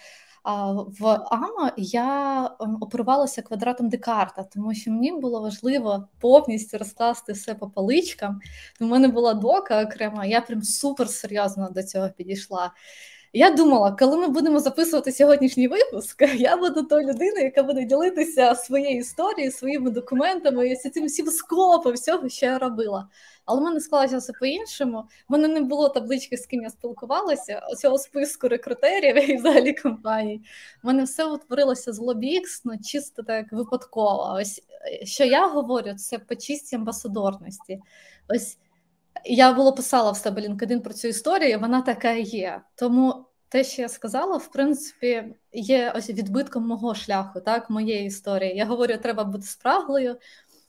а, 0.43 0.71
в 0.71 1.05
АМА, 1.31 1.71
я 1.77 2.45
ем, 2.59 2.77
оперувалася 2.81 3.41
квадратом 3.41 3.89
Декарта, 3.89 4.43
тому 4.43 4.73
що 4.73 4.91
мені 4.91 5.11
було 5.11 5.41
важливо 5.41 6.07
повністю 6.19 6.77
розкласти 6.77 7.33
все 7.33 7.55
по 7.55 7.69
поличкам. 7.69 8.39
У 8.79 8.85
мене 8.85 9.07
була 9.07 9.33
дока 9.33 9.83
окрема, 9.83 10.25
я 10.25 10.41
прям 10.41 10.63
супер 10.63 11.09
серйозно 11.09 11.69
до 11.69 11.83
цього 11.83 12.09
підійшла. 12.09 12.71
Я 13.33 13.51
думала, 13.51 13.91
коли 13.91 14.17
ми 14.17 14.27
будемо 14.27 14.59
записувати 14.59 15.11
сьогоднішній 15.11 15.67
випуск, 15.67 16.21
я 16.35 16.57
буду 16.57 16.83
тою 16.83 17.07
людиною, 17.07 17.43
яка 17.43 17.63
буде 17.63 17.85
ділитися 17.85 18.55
своєю 18.55 18.97
історією, 18.97 19.51
своїми 19.51 19.91
документами, 19.91 20.69
і 20.69 20.75
цим 20.75 21.05
всім 21.05 21.27
скопом 21.27 21.93
всього, 21.93 22.29
що 22.29 22.45
я 22.45 22.57
робила. 22.57 23.07
Але 23.45 23.61
в 23.61 23.63
мене 23.63 23.79
склалося 23.79 24.17
все 24.17 24.33
по-іншому. 24.33 25.03
В 25.29 25.31
мене 25.31 25.47
не 25.47 25.61
було 25.61 25.89
таблички, 25.89 26.37
з 26.37 26.45
ким 26.45 26.61
я 26.61 26.69
спілкувалася, 26.69 27.61
оцього 27.71 27.97
списку 27.97 28.47
рекрутерів 28.47 29.29
і 29.29 29.35
взагалі 29.35 29.73
компаній. 29.73 30.41
У 30.83 30.87
мене 30.87 31.03
все 31.03 31.25
утворилося 31.25 31.93
з 31.93 31.99
лобікс, 31.99 32.61
ну 32.65 32.73
чисто 32.85 33.23
так 33.23 33.51
випадково. 33.51 34.37
Ось 34.41 34.61
що 35.03 35.23
я 35.23 35.47
говорю, 35.47 35.93
це 35.93 36.19
по 36.19 36.35
чистій 36.35 36.75
амбасадорності. 36.75 37.81
Ось 38.29 38.57
я 39.25 39.53
було 39.53 39.73
писала 39.73 40.11
в 40.11 40.17
себе 40.17 40.41
LinkedIn 40.41 40.79
про 40.79 40.93
цю 40.93 41.07
історію, 41.07 41.59
вона 41.59 41.81
така 41.81 42.11
є. 42.11 42.61
Тому 42.75 43.25
те, 43.49 43.63
що 43.63 43.81
я 43.81 43.89
сказала, 43.89 44.37
в 44.37 44.51
принципі, 44.51 45.35
є 45.53 45.93
ось 45.95 46.09
відбитком 46.09 46.67
мого 46.67 46.95
шляху, 46.95 47.41
так, 47.41 47.69
моєї 47.69 48.05
історії. 48.05 48.55
Я 48.55 48.65
говорю, 48.65 48.97
треба 48.97 49.23
бути 49.23 49.43
спраглою, 49.43 50.17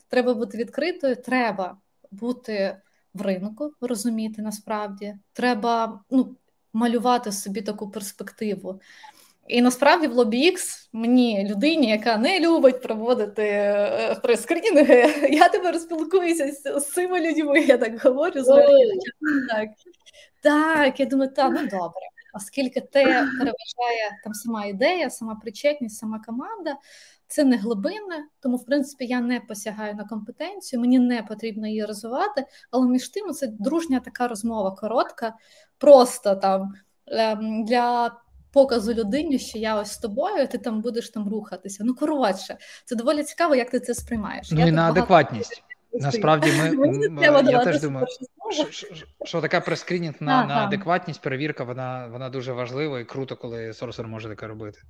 треба 0.08 0.34
бути 0.34 0.58
відкритою, 0.58 1.16
треба 1.16 1.78
бути 2.10 2.80
в 3.14 3.22
ринку, 3.22 3.72
розуміти 3.80 4.42
насправді, 4.42 5.16
треба 5.32 6.00
ну, 6.10 6.36
малювати 6.72 7.32
собі 7.32 7.62
таку 7.62 7.90
перспективу. 7.90 8.80
І 9.48 9.62
насправді 9.62 10.06
в 10.06 10.18
LobbyX 10.18 10.88
мені 10.92 11.48
людині, 11.50 11.90
яка 11.90 12.16
не 12.16 12.40
любить 12.40 12.82
проводити 12.82 13.42
е, 13.42 14.16
прес-скрінінги, 14.22 15.28
я 15.30 15.48
тепер 15.48 15.80
спілкуюся 15.80 16.52
з, 16.52 16.80
з 16.80 16.92
цими 16.92 17.20
людьми. 17.20 17.60
Я 17.60 17.78
так 17.78 18.02
говорю 18.04 18.42
з 18.42 18.46
так. 19.48 19.68
Так, 20.42 21.00
я 21.00 21.06
думаю, 21.06 21.30
так, 21.30 21.50
ну 21.52 21.60
добре. 21.60 22.00
Оскільки 22.34 22.80
те 22.80 23.04
переважає 23.04 24.20
там 24.24 24.34
сама 24.34 24.64
ідея, 24.64 25.10
сама 25.10 25.34
причетність, 25.34 25.96
сама 25.98 26.22
команда, 26.26 26.76
це 27.28 27.44
не 27.44 27.56
глибинне, 27.56 28.24
тому 28.40 28.56
в 28.56 28.66
принципі 28.66 29.06
я 29.06 29.20
не 29.20 29.40
посягаю 29.40 29.94
на 29.94 30.04
компетенцію, 30.04 30.80
мені 30.80 30.98
не 30.98 31.22
потрібно 31.22 31.68
її 31.68 31.84
розвивати, 31.84 32.46
але 32.70 32.86
між 32.86 33.08
тим 33.08 33.32
це 33.32 33.46
дружня 33.46 34.00
така 34.00 34.28
розмова 34.28 34.70
коротка, 34.70 35.34
просто 35.78 36.36
там 36.36 36.74
ем, 37.06 37.64
для 37.64 38.16
показу 38.62 38.94
людині, 38.94 39.38
що 39.38 39.58
я 39.58 39.76
ось 39.76 39.92
з 39.92 39.98
тобою, 39.98 40.48
ти 40.48 40.58
там 40.58 40.80
будеш 40.80 41.10
там 41.10 41.28
рухатися. 41.28 41.84
Ну 41.84 41.94
коротше, 41.94 42.56
це 42.84 42.96
доволі 42.96 43.22
цікаво, 43.22 43.54
як 43.54 43.70
ти 43.70 43.80
це 43.80 43.94
сприймаєш. 43.94 44.50
Ну 44.50 44.60
я 44.60 44.66
і 44.66 44.72
на 44.72 44.88
адекватність. 44.88 45.62
Насправді 45.92 46.52
ми 46.52 47.52
я 47.52 47.64
теж 47.64 47.80
думаю, 47.80 48.06
що, 48.70 48.86
що 49.24 49.40
така 49.40 49.60
прескрінінг 49.60 50.14
на 50.20 50.46
на 50.46 50.56
адекватність, 50.56 51.20
перевірка, 51.20 51.64
вона 51.64 52.08
вона 52.12 52.30
дуже 52.30 52.52
важлива 52.52 53.00
і 53.00 53.04
круто, 53.04 53.36
коли 53.36 53.72
сорсер 53.72 54.08
може 54.08 54.28
таке 54.28 54.46
робити. 54.46 54.80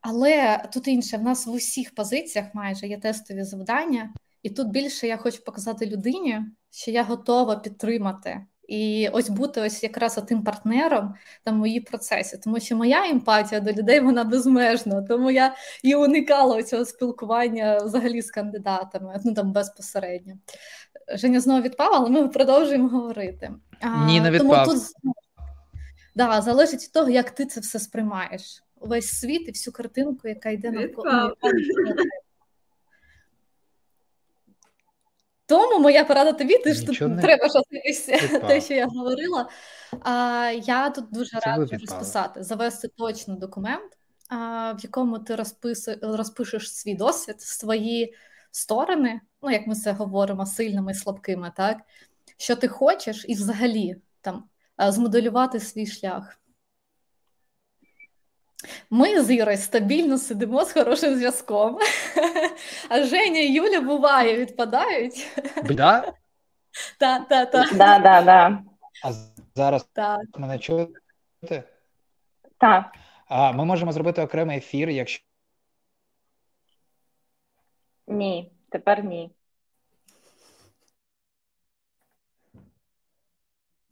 Але 0.00 0.64
тут 0.72 0.88
інше, 0.88 1.16
в 1.16 1.22
нас 1.22 1.46
в 1.46 1.50
усіх 1.50 1.94
позиціях 1.94 2.46
майже 2.54 2.86
є 2.86 3.00
тестові 3.00 3.44
завдання, 3.44 4.12
і 4.42 4.50
тут 4.50 4.68
більше 4.68 5.06
я 5.06 5.16
хочу 5.16 5.44
показати 5.44 5.86
людині, 5.86 6.40
що 6.70 6.90
я 6.90 7.02
готова 7.02 7.56
підтримати. 7.56 8.46
І 8.72 9.08
ось 9.12 9.30
бути 9.30 9.60
ось 9.60 9.82
якраз 9.82 10.22
тим 10.28 10.44
партнером 10.44 11.14
там 11.42 11.56
мої 11.56 11.80
процеси, 11.80 12.40
тому 12.44 12.60
що 12.60 12.76
моя 12.76 13.04
емпатія 13.10 13.60
до 13.60 13.72
людей 13.72 14.00
вона 14.00 14.24
безмежна, 14.24 15.02
тому 15.02 15.30
я 15.30 15.54
і 15.82 15.94
уникала 15.94 16.62
цього 16.62 16.84
спілкування 16.84 17.78
взагалі 17.84 18.22
з 18.22 18.30
кандидатами, 18.30 19.20
ну 19.24 19.34
там 19.34 19.52
безпосередньо. 19.52 20.34
Женя 21.14 21.40
знову 21.40 21.62
відпав, 21.62 21.90
але 21.92 22.10
ми 22.10 22.28
продовжуємо 22.28 22.88
говорити. 22.88 23.50
Ні, 24.06 24.20
не 24.20 24.30
відпав. 24.30 24.66
Тому 24.66 24.78
тут 24.78 24.88
да, 26.14 26.40
залежить 26.40 26.82
від 26.82 26.92
того, 26.92 27.10
як 27.10 27.30
ти 27.30 27.46
це 27.46 27.60
все 27.60 27.78
сприймаєш. 27.78 28.62
Увесь 28.80 29.08
світ 29.08 29.48
і 29.48 29.50
всю 29.50 29.74
картинку, 29.74 30.28
яка 30.28 30.50
йде 30.50 30.70
навколо. 30.70 31.34
Тому 35.52 35.78
моя 35.78 36.04
порада 36.04 36.32
тобі, 36.32 36.58
ти 36.58 36.74
ж 36.74 36.86
тут 36.86 37.00
не... 37.00 37.22
треба 37.22 37.48
щось 37.48 38.00
те, 38.48 38.60
що 38.60 38.74
я 38.74 38.86
говорила. 38.86 39.48
А, 40.00 40.50
Я 40.64 40.90
тут 40.90 41.04
дуже 41.10 41.38
раджу 41.38 41.76
розписати, 41.80 42.42
завести 42.42 42.88
точно 42.88 43.36
документ, 43.36 43.98
а, 44.28 44.72
в 44.72 44.80
якому 44.82 45.18
ти 45.18 45.34
розписи, 45.34 45.98
розпишеш 46.02 46.74
свій 46.74 46.94
досвід, 46.94 47.40
свої 47.40 48.14
сторони, 48.50 49.20
ну 49.42 49.50
як 49.50 49.66
ми 49.66 49.74
це 49.74 49.92
говоримо, 49.92 50.46
сильними 50.46 50.92
і 50.92 50.94
слабкими, 50.94 51.52
так 51.56 51.76
що 52.36 52.56
ти 52.56 52.68
хочеш, 52.68 53.24
і 53.28 53.34
взагалі 53.34 53.96
там 54.20 54.44
змоделювати 54.78 55.60
свій 55.60 55.86
шлях. 55.86 56.38
Ми 58.90 59.22
з 59.22 59.30
Ірою 59.30 59.58
стабільно 59.58 60.18
сидимо 60.18 60.64
з 60.64 60.72
хорошим 60.72 61.14
зв'язком, 61.14 61.78
а 62.88 63.02
Женя 63.02 63.40
і 63.40 63.52
Юля 63.52 63.80
буває, 63.80 64.36
відпадають. 64.36 65.26
Да? 65.64 66.12
Так, 66.98 67.28
так, 67.28 67.50
так. 67.50 67.74
Да, 67.74 67.98
да, 67.98 68.22
да. 68.22 68.62
А 69.04 69.12
зараз 69.54 69.88
так. 69.92 70.20
мене 70.38 70.58
чуєте? 70.58 71.64
Так. 72.58 72.84
А 73.26 73.52
ми 73.52 73.64
можемо 73.64 73.92
зробити 73.92 74.22
окремий 74.22 74.58
ефір, 74.58 74.90
якщо. 74.90 75.24
Ні, 78.06 78.52
тепер 78.70 79.04
ні. 79.04 79.30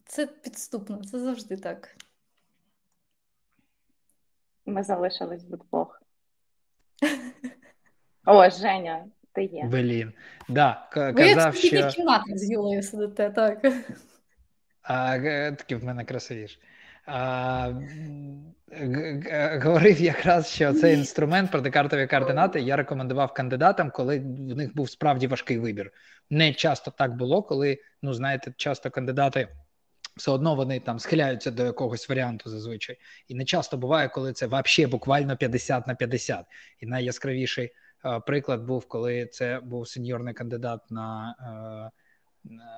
Це 0.04 0.26
підступно, 0.26 1.04
це 1.04 1.18
завжди 1.18 1.56
так. 1.56 1.96
Ми 4.70 4.82
залишились 4.82 5.44
вдвох. 5.44 6.02
О, 8.26 8.50
Женя, 8.50 9.04
ти 9.32 9.44
є. 9.44 9.64
Блін. 9.64 10.12
Да, 10.48 10.88
к- 10.92 11.10
Ви 11.10 11.34
казав, 11.34 11.54
що... 11.54 11.88
в 11.88 11.92
кімнаті 11.92 12.38
з 12.38 12.50
Юлею 12.50 12.82
сидите, 12.82 13.30
так. 13.30 13.66
А, 14.82 15.18
Такі 15.58 15.74
в 15.74 15.84
мене 15.84 16.04
красивіше. 16.04 16.58
А, 17.06 17.72
Говорив 19.62 20.00
якраз, 20.00 20.48
що 20.48 20.72
цей 20.72 20.94
інструмент 20.98 21.50
про 21.50 21.60
декартові 21.60 22.06
координати 22.06 22.60
я 22.60 22.76
рекомендував 22.76 23.34
кандидатам, 23.34 23.90
коли 23.90 24.18
в 24.18 24.56
них 24.56 24.74
був 24.74 24.90
справді 24.90 25.26
важкий 25.26 25.58
вибір. 25.58 25.90
Не 26.30 26.54
часто 26.54 26.90
так 26.90 27.16
було, 27.16 27.42
коли, 27.42 27.78
ну 28.02 28.14
знаєте, 28.14 28.52
часто 28.56 28.90
кандидати 28.90 29.48
все 30.20 30.30
одно 30.30 30.54
вони 30.54 30.80
там 30.80 30.98
схиляються 30.98 31.50
до 31.50 31.64
якогось 31.64 32.08
варіанту 32.08 32.50
зазвичай. 32.50 32.98
І 33.28 33.34
не 33.34 33.44
часто 33.44 33.76
буває, 33.76 34.08
коли 34.08 34.32
це 34.32 34.46
взагалі 34.46 34.90
буквально 34.90 35.36
50 35.36 35.86
на 35.86 35.94
50. 35.94 36.46
І 36.80 36.86
найяскравіший 36.86 37.72
е, 38.04 38.20
приклад 38.20 38.62
був, 38.64 38.88
коли 38.88 39.26
це 39.26 39.60
був 39.60 39.88
сеньорний 39.88 40.34
кандидат 40.34 40.90
на, 40.90 41.36
е, 41.40 42.50
на 42.50 42.70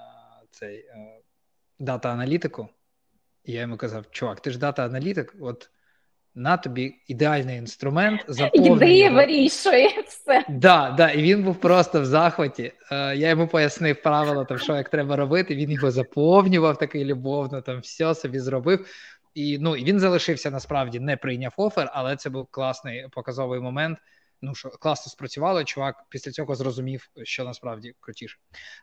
цей 0.50 0.78
е, 0.78 1.20
дата-аналітику. 1.78 2.68
І 3.44 3.52
я 3.52 3.60
йому 3.60 3.76
казав: 3.76 4.10
чувак, 4.10 4.40
ти 4.40 4.50
ж 4.50 4.58
дата-аналітик, 4.58 5.34
от 5.40 5.70
на 6.34 6.56
тобі 6.56 6.94
ідеальний 7.08 7.58
інструмент. 7.58 8.24
Його. 8.54 9.16
вирішує 9.16 9.88
все. 10.06 10.44
Да, 10.48 10.94
да, 10.96 11.10
І 11.10 11.22
він 11.22 11.42
був 11.42 11.56
просто 11.60 12.00
в 12.00 12.04
захваті. 12.04 12.72
Е, 12.92 13.16
Я 13.16 13.28
йому 13.28 13.48
пояснив 13.48 14.02
правила, 14.02 14.44
там, 14.44 14.58
що 14.58 14.76
як 14.76 14.88
треба 14.88 15.16
робити. 15.16 15.54
Він 15.54 15.70
його 15.70 15.90
заповнював 15.90 16.78
такий 16.78 17.04
любовно, 17.04 17.60
там 17.60 17.80
все 17.80 18.14
собі 18.14 18.38
зробив. 18.38 18.86
І 19.34 19.58
ну, 19.58 19.76
і 19.76 19.84
він 19.84 20.00
залишився 20.00 20.50
насправді 20.50 21.00
не 21.00 21.16
прийняв 21.16 21.52
офер, 21.56 21.90
але 21.92 22.16
це 22.16 22.30
був 22.30 22.46
класний 22.50 23.06
показовий 23.10 23.60
момент 23.60 23.98
ну 24.42 24.54
що 24.54 24.70
класно 24.70 25.10
спрацювало, 25.10 25.64
чувак 25.64 26.04
після 26.08 26.30
цього 26.30 26.54
зрозумів, 26.54 27.10
що 27.22 27.44
насправді 27.44 27.94
крутіше. 28.00 28.38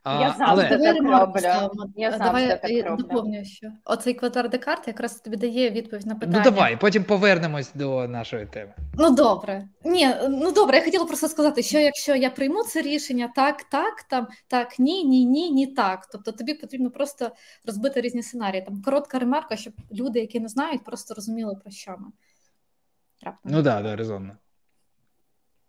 Я 0.05 0.35
завжди 0.37 0.67
але... 0.71 0.77
так 0.77 0.97
роблю. 0.97 1.91
Я 1.95 2.17
давай 2.17 2.61
так 2.61 2.97
доповню, 2.97 3.45
що 3.45 3.67
оцей 3.85 4.13
квадрат 4.13 4.51
Декарт 4.51 4.87
якраз 4.87 5.15
тобі 5.15 5.37
дає 5.37 5.69
відповідь 5.69 6.05
на 6.05 6.13
ну, 6.13 6.19
питання. 6.19 6.37
Ну 6.45 6.51
давай, 6.51 6.77
потім 6.79 7.03
повернемось 7.03 7.71
до 7.73 8.07
нашої 8.07 8.45
теми. 8.45 8.73
Ну 8.93 9.15
добре. 9.15 9.67
Ні, 9.83 10.09
ну 10.29 10.51
добре, 10.51 10.77
я 10.77 10.83
хотіла 10.83 11.05
просто 11.05 11.27
сказати, 11.27 11.63
що 11.63 11.79
якщо 11.79 12.15
я 12.15 12.29
прийму 12.29 12.63
це 12.63 12.81
рішення, 12.81 13.31
так, 13.35 13.63
так, 13.63 14.03
там 14.03 14.27
так, 14.47 14.79
ні, 14.79 15.03
ні, 15.03 15.25
ні, 15.25 15.51
ні, 15.51 15.67
так. 15.67 16.07
Тобто 16.11 16.31
тобі 16.31 16.53
потрібно 16.53 16.91
просто 16.91 17.31
розбити 17.65 18.01
різні 18.01 18.23
сценарії. 18.23 18.61
Там 18.61 18.81
коротка 18.81 19.19
ремарка, 19.19 19.57
щоб 19.57 19.73
люди, 19.91 20.19
які 20.19 20.39
не 20.39 20.47
знають, 20.47 20.83
просто 20.83 21.13
розуміли 21.13 21.55
про 21.55 21.71
що 21.71 21.91
ми. 21.91 22.07
Раптом. 23.21 23.51
Ну 23.51 23.63
так, 23.63 23.63
да, 23.63 23.89
да, 23.89 23.95
резонно. 23.95 24.37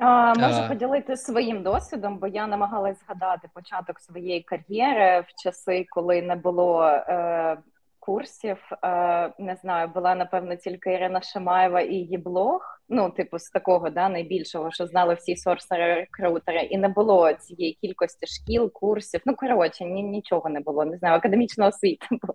А, 0.00 0.34
Можу 0.34 0.68
поділити 0.68 1.16
своїм 1.16 1.62
досвідом, 1.62 2.18
бо 2.18 2.26
я 2.26 2.46
намагалась 2.46 3.00
згадати 3.00 3.48
початок 3.54 4.00
своєї 4.00 4.42
кар'єри 4.42 5.20
в 5.20 5.42
часи, 5.42 5.86
коли 5.90 6.22
не 6.22 6.36
було 6.36 6.84
е, 6.84 7.56
курсів. 7.98 8.58
Е, 8.84 9.32
Не 9.38 9.56
знаю, 9.62 9.88
була 9.88 10.14
напевно 10.14 10.56
тільки 10.56 10.92
Ірина 10.92 11.20
Шамаєва 11.22 11.80
і 11.80 11.94
її 11.94 12.18
блог. 12.18 12.80
Ну, 12.88 13.10
типу, 13.10 13.38
з 13.38 13.50
такого 13.50 13.90
да, 13.90 14.08
найбільшого, 14.08 14.70
що 14.70 14.86
знали 14.86 15.14
всі 15.14 15.36
сорсери 15.36 15.94
рекрутери, 15.94 16.62
і 16.62 16.78
не 16.78 16.88
було 16.88 17.32
цієї 17.32 17.74
кількості 17.74 18.26
шкіл, 18.26 18.72
курсів. 18.72 19.20
Ну 19.26 19.34
коротше, 19.34 19.84
ні, 19.84 20.02
нічого 20.02 20.48
не 20.48 20.60
було. 20.60 20.84
Не 20.84 20.98
знаю, 20.98 21.16
академічна 21.16 21.66
освіта 21.66 22.06
була 22.10 22.34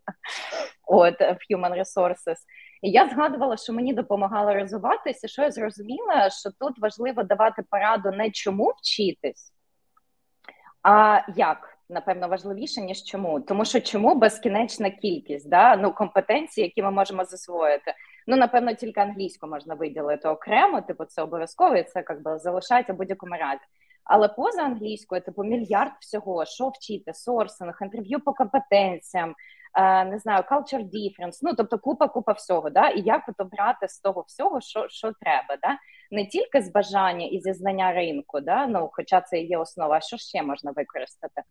от 0.87 1.21
в 1.21 1.37
Human 1.53 1.79
Resources. 1.79 2.37
І 2.81 2.91
я 2.91 3.09
згадувала, 3.09 3.57
що 3.57 3.73
мені 3.73 3.93
допомагало 3.93 4.53
розвиватися. 4.53 5.27
Що 5.27 5.41
я 5.41 5.51
зрозуміла, 5.51 6.29
що 6.29 6.49
тут 6.59 6.79
важливо 6.79 7.23
давати 7.23 7.63
пораду 7.69 8.11
не 8.11 8.31
чому 8.31 8.73
вчитись, 8.77 9.53
а 10.83 11.21
як. 11.35 11.71
Напевно, 11.89 12.27
важливіше, 12.27 12.81
ніж 12.81 13.03
чому. 13.03 13.41
Тому 13.41 13.65
що 13.65 13.81
чому 13.81 14.15
безкінечна 14.15 14.89
кількість 14.89 15.49
да? 15.49 15.75
ну, 15.75 15.93
компетенцій, 15.93 16.61
які 16.61 16.83
ми 16.83 16.91
можемо 16.91 17.25
засвоїти. 17.25 17.93
Ну, 18.27 18.35
напевно, 18.37 18.73
тільки 18.73 18.99
англійську 18.99 19.47
можна 19.47 19.75
виділити 19.75 20.27
окремо, 20.27 20.81
типу, 20.81 21.05
це 21.05 21.21
обов'язково, 21.21 21.75
і 21.75 21.83
це 21.83 22.03
якби 22.09 22.39
залишається 22.39 22.93
в 22.93 22.95
будь-якому 22.95 23.35
разі. 23.35 23.61
Але 24.03 24.27
поза 24.27 24.63
англійською, 24.63 25.21
типу, 25.21 25.43
мільярд 25.43 25.91
всього, 25.99 26.45
що 26.45 26.69
вчити, 26.69 27.13
сорсинг, 27.13 27.77
інтерв'ю 27.81 28.19
по 28.19 28.33
компетенціям, 28.33 29.35
не 30.05 30.19
знаю, 30.19 30.43
culture 30.51 30.83
difference, 30.83 31.39
ну 31.41 31.53
тобто 31.57 31.79
купа, 31.79 32.07
купа 32.07 32.31
всього, 32.31 32.69
да, 32.69 32.89
і 32.89 33.01
як 33.01 33.21
обрати 33.37 33.87
з 33.87 33.99
того 33.99 34.23
всього, 34.27 34.61
що 34.61 34.85
що 34.89 35.11
треба, 35.21 35.57
да, 35.61 35.77
не 36.11 36.25
тільки 36.25 36.61
з 36.61 36.71
бажання 36.71 37.25
і 37.25 37.39
зі 37.39 37.53
знання 37.53 37.93
ринку, 37.93 38.39
да, 38.39 38.67
ну 38.67 38.89
хоча 38.93 39.21
це 39.21 39.39
є 39.39 39.57
основа, 39.57 40.01
що 40.01 40.17
ще 40.17 40.43
можна 40.43 40.71
використати. 40.71 41.41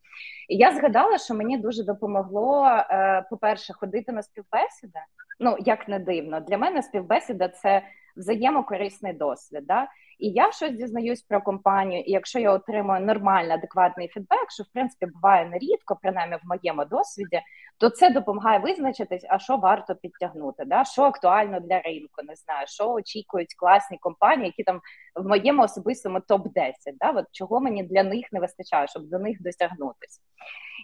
І 0.48 0.56
я 0.56 0.74
згадала, 0.74 1.18
що 1.18 1.34
мені 1.34 1.58
дуже 1.58 1.84
допомогло, 1.84 2.66
е, 2.66 3.24
по-перше, 3.30 3.72
ходити 3.72 4.12
на 4.12 4.22
співбесіди. 4.22 5.00
Ну 5.40 5.56
як 5.60 5.88
не 5.88 5.98
дивно, 5.98 6.40
для 6.40 6.58
мене 6.58 6.82
співбесіда 6.82 7.48
це 7.48 7.82
взаємокорисний 8.16 9.12
досвід. 9.12 9.66
Да? 9.66 9.88
І 10.18 10.28
я 10.28 10.52
щось 10.52 10.72
дізнаюсь 10.72 11.22
про 11.22 11.42
компанію, 11.42 12.02
і 12.02 12.10
якщо 12.10 12.38
я 12.38 12.52
отримую 12.52 13.00
нормальний, 13.00 13.52
адекватний 13.52 14.08
фідбек, 14.08 14.50
що 14.50 14.62
в 14.62 14.72
принципі 14.72 15.06
буває 15.06 15.46
нерідко, 15.46 15.98
принаймні 16.02 16.36
в 16.36 16.46
моєму 16.48 16.84
досвіді, 16.84 17.40
то 17.78 17.90
це 17.90 18.10
допомагає 18.10 18.58
визначитись, 18.58 19.26
а 19.28 19.38
що 19.38 19.56
варто 19.56 19.94
підтягнути, 19.94 20.64
да? 20.64 20.84
що 20.84 21.02
актуально 21.02 21.60
для 21.60 21.80
ринку, 21.80 22.22
не 22.24 22.34
знаю, 22.34 22.66
що 22.66 22.92
очікують 22.92 23.54
класні 23.54 23.98
компанії, 23.98 24.46
які 24.46 24.64
там 24.64 24.80
в 25.14 25.28
моєму 25.28 25.62
особистому 25.62 26.20
топ 26.20 26.52
10 26.52 26.74
да? 27.00 27.10
От 27.10 27.26
чого 27.32 27.60
мені 27.60 27.82
для 27.82 28.02
них 28.02 28.26
не 28.32 28.40
вистачає, 28.40 28.88
щоб 28.88 29.02
до 29.02 29.18
них 29.18 29.42
досягнутися. 29.42 30.20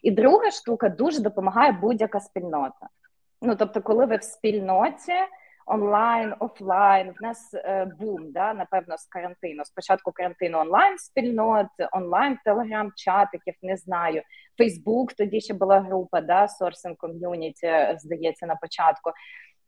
І 0.02 0.10
друга 0.10 0.50
штука 0.50 0.88
дуже 0.88 1.20
допомагає 1.22 1.72
будь-яка 1.72 2.20
спільнота. 2.20 2.88
Ну 3.42 3.56
тобто, 3.56 3.82
коли 3.82 4.06
ви 4.06 4.16
в 4.16 4.22
спільноті 4.22 5.12
онлайн, 5.70 6.34
офлайн. 6.40 7.12
В 7.12 7.22
нас 7.22 7.54
е, 7.54 7.86
бум, 7.98 8.32
да, 8.32 8.54
напевно, 8.54 8.98
з 8.98 9.06
карантину. 9.06 9.64
Спочатку 9.64 10.12
карантину 10.12 10.58
онлайн 10.58 10.98
спільнот, 10.98 11.66
онлайн 11.92 12.38
телеграм-чатиків, 12.44 13.54
не 13.62 13.76
знаю. 13.76 14.22
Фейсбук 14.58 15.12
тоді 15.12 15.40
ще 15.40 15.54
була 15.54 15.80
група, 15.80 16.20
да, 16.20 16.46
Sourcing 16.46 16.96
Community, 16.96 17.98
здається, 17.98 18.46
на 18.46 18.56
початку. 18.56 19.10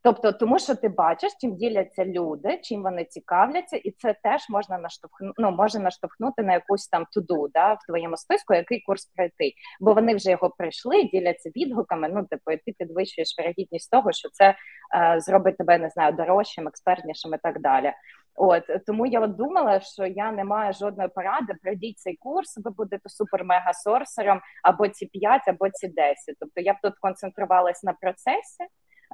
Тобто, 0.05 0.33
тому 0.33 0.59
що 0.59 0.75
ти 0.75 0.89
бачиш, 0.89 1.33
чим 1.41 1.57
діляться 1.57 2.05
люди, 2.05 2.59
чим 2.63 2.83
вони 2.83 3.05
цікавляться, 3.05 3.77
і 3.77 3.91
це 3.91 4.15
теж 4.23 4.49
можна 4.49 4.79
наштовхнути, 4.79 5.35
ну, 5.39 5.51
може 5.51 5.79
наштовхнути 5.79 6.43
на 6.43 6.53
якусь 6.53 6.89
там 6.89 7.07
туду, 7.13 7.49
да, 7.55 7.73
в 7.73 7.79
твоєму 7.87 8.17
списку, 8.17 8.55
який 8.55 8.81
курс 8.81 9.07
пройти, 9.07 9.53
бо 9.81 9.95
вони 9.95 10.15
вже 10.15 10.31
його 10.31 10.51
пройшли, 10.51 11.03
діляться 11.03 11.51
відгуками. 11.57 12.09
Ну, 12.09 12.25
типу, 12.25 12.53
і 12.53 12.57
ти 12.57 12.73
підвищуєш 12.79 13.35
вирогідність 13.39 13.91
того, 13.91 14.13
що 14.13 14.29
це 14.33 14.55
е, 14.95 15.21
зробить 15.21 15.57
тебе 15.57 15.79
не 15.79 15.89
знаю 15.89 16.13
дорожчим, 16.13 16.69
експертнішим 16.69 17.35
і 17.35 17.39
так 17.43 17.61
далі. 17.61 17.93
От 18.35 18.65
тому 18.87 19.07
я 19.07 19.21
от 19.21 19.37
думала, 19.37 19.81
що 19.81 20.07
я 20.07 20.33
не 20.33 20.45
маю 20.45 20.73
жодної 20.73 21.09
поради. 21.09 21.55
Пройдіть 21.63 21.99
цей 21.99 22.17
курс, 22.17 22.61
ви 22.65 22.71
будете 22.71 23.09
супер-мега 23.09 23.73
сорсером 23.73 24.41
або 24.63 24.89
ці 24.89 25.07
5, 25.07 25.49
або 25.49 25.71
ці 25.71 25.89
10. 25.89 26.17
Тобто 26.41 26.61
я 26.61 26.73
б 26.73 26.77
тут 26.83 26.95
концентрувалась 27.01 27.83
на 27.83 27.93
процесі 27.93 28.65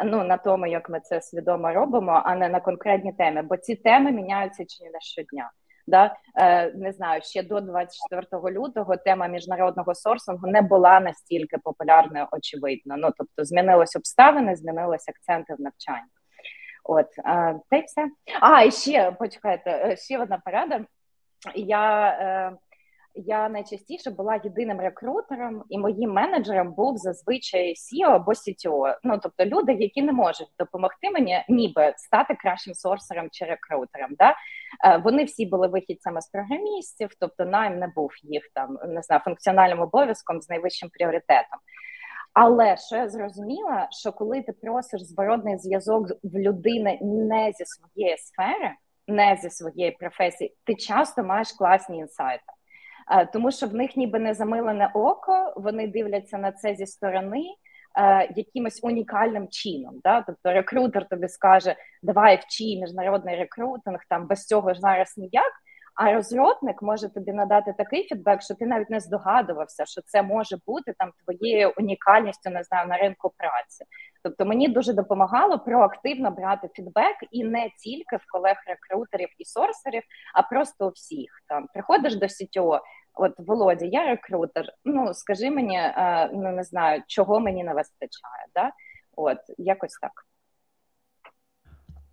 ну 0.04 0.24
на 0.24 0.36
тому, 0.36 0.66
як 0.66 0.90
ми 0.90 1.00
це 1.00 1.20
свідомо 1.20 1.72
робимо, 1.72 2.22
а 2.24 2.34
не 2.34 2.48
на 2.48 2.60
конкретні 2.60 3.12
теми, 3.12 3.42
бо 3.42 3.56
ці 3.56 3.76
теми 3.76 4.12
міняються 4.12 4.64
чи 4.64 4.84
не 4.84 5.00
щодня. 5.00 5.50
Да, 5.86 6.16
е, 6.36 6.72
не 6.72 6.92
знаю, 6.92 7.22
ще 7.22 7.42
до 7.42 7.60
24 7.60 8.58
лютого 8.58 8.96
тема 8.96 9.26
міжнародного 9.26 9.94
сорсингу 9.94 10.46
не 10.46 10.62
була 10.62 11.00
настільки 11.00 11.58
популярною, 11.58 12.26
очевидно. 12.32 12.94
Ну 12.98 13.10
тобто, 13.16 13.44
змінились 13.44 13.96
обставини, 13.96 14.56
змінились 14.56 15.08
акценти 15.08 15.54
в 15.54 15.60
навчанні. 15.60 16.08
От 16.84 17.06
е, 17.18 17.60
та 17.70 17.76
й 17.76 17.82
все. 17.82 18.08
А 18.40 18.62
і 18.62 18.70
ще 18.70 19.12
почекайте, 19.12 19.70
е, 19.70 19.96
ще 19.96 20.18
одна 20.18 20.42
порада. 20.44 20.80
Я 21.54 22.58
я 23.26 23.48
найчастіше 23.48 24.10
була 24.10 24.40
єдиним 24.44 24.80
рекрутером, 24.80 25.64
і 25.68 25.78
моїм 25.78 26.12
менеджером 26.12 26.72
був 26.72 26.96
зазвичай 26.96 27.74
CEO 27.74 28.10
або 28.10 28.32
CTO. 28.32 28.96
Ну 29.04 29.18
тобто 29.22 29.44
люди, 29.44 29.72
які 29.72 30.02
не 30.02 30.12
можуть 30.12 30.48
допомогти 30.58 31.10
мені, 31.10 31.44
ніби 31.48 31.94
стати 31.96 32.34
кращим 32.34 32.74
сорсером 32.74 33.28
чи 33.32 33.44
рекрутером. 33.44 34.10
Да? 34.18 34.34
Е, 34.84 34.96
вони 35.04 35.24
всі 35.24 35.46
були 35.46 35.68
вихідцями 35.68 36.20
з 36.20 36.28
програмістів, 36.28 37.10
тобто 37.20 37.44
найм 37.44 37.78
не 37.78 37.92
був 37.96 38.10
їх 38.22 38.42
там 38.54 38.78
не 38.86 39.02
знаю, 39.02 39.22
функціональним 39.24 39.80
обов'язком 39.80 40.40
з 40.40 40.48
найвищим 40.48 40.88
пріоритетом. 40.88 41.58
Але 42.32 42.76
що 42.76 42.96
я 42.96 43.08
зрозуміла, 43.08 43.88
що 43.90 44.12
коли 44.12 44.42
ти 44.42 44.52
просиш 44.52 45.02
зворотний 45.02 45.58
зв'язок 45.58 46.08
в 46.22 46.38
людини 46.38 46.98
не 47.02 47.52
зі 47.52 47.64
своєї 47.64 48.18
сфери, 48.18 48.72
не 49.06 49.38
зі 49.42 49.50
своєї 49.50 49.90
професії, 49.90 50.56
ти 50.64 50.74
часто 50.74 51.24
маєш 51.24 51.52
класні 51.52 51.98
інсайти. 51.98 52.57
Е, 53.10 53.26
тому 53.26 53.50
що 53.50 53.66
в 53.66 53.74
них 53.74 53.96
ніби 53.96 54.18
не 54.18 54.34
замилене 54.34 54.90
око, 54.94 55.52
вони 55.56 55.88
дивляться 55.88 56.38
на 56.38 56.52
це 56.52 56.74
зі 56.74 56.86
сторони. 56.86 57.44
Е, 57.98 58.32
якимось 58.36 58.80
унікальним 58.82 59.48
чином, 59.48 60.00
да, 60.04 60.22
тобто 60.22 60.52
рекрутер 60.52 61.08
тобі 61.08 61.28
скаже, 61.28 61.74
давай 62.02 62.36
вчи 62.36 62.64
міжнародний 62.64 63.36
рекрутинг, 63.36 63.98
там 64.08 64.26
без 64.26 64.46
цього 64.46 64.74
ж 64.74 64.80
зараз 64.80 65.18
ніяк. 65.18 65.52
А 65.98 66.12
розробник 66.12 66.82
може 66.82 67.08
тобі 67.08 67.32
надати 67.32 67.74
такий 67.78 68.04
фідбек, 68.08 68.42
що 68.42 68.54
ти 68.54 68.66
навіть 68.66 68.90
не 68.90 69.00
здогадувався, 69.00 69.86
що 69.86 70.00
це 70.02 70.22
може 70.22 70.56
бути 70.66 70.94
там 70.98 71.12
твоєю 71.24 71.72
унікальністю, 71.78 72.50
не 72.50 72.62
знаю, 72.62 72.88
на 72.88 72.96
ринку 72.96 73.32
праці. 73.36 73.84
Тобто 74.22 74.44
мені 74.44 74.68
дуже 74.68 74.92
допомагало 74.92 75.58
проактивно 75.58 76.30
брати 76.30 76.68
фідбек 76.74 77.16
і 77.30 77.44
не 77.44 77.70
тільки 77.84 78.16
в 78.16 78.20
колег-рекрутерів 78.32 79.28
і 79.38 79.44
сорсерів, 79.44 80.02
а 80.34 80.42
просто 80.42 80.86
у 80.86 80.90
всіх. 80.90 81.30
Там 81.48 81.66
приходиш 81.72 82.16
до 82.16 82.28
сітьо, 82.28 82.80
от 83.14 83.32
Володя, 83.38 83.86
я 83.86 84.06
рекрутер. 84.06 84.64
Ну 84.84 85.14
скажи 85.14 85.50
мені, 85.50 85.76
е, 85.78 86.30
ну 86.32 86.50
не 86.50 86.64
знаю, 86.64 87.02
чого 87.06 87.40
мені 87.40 87.64
не 87.64 87.74
вистачає. 87.74 88.46
Да? 88.54 88.72
От 89.16 89.38
якось 89.58 89.98
так. 90.00 90.12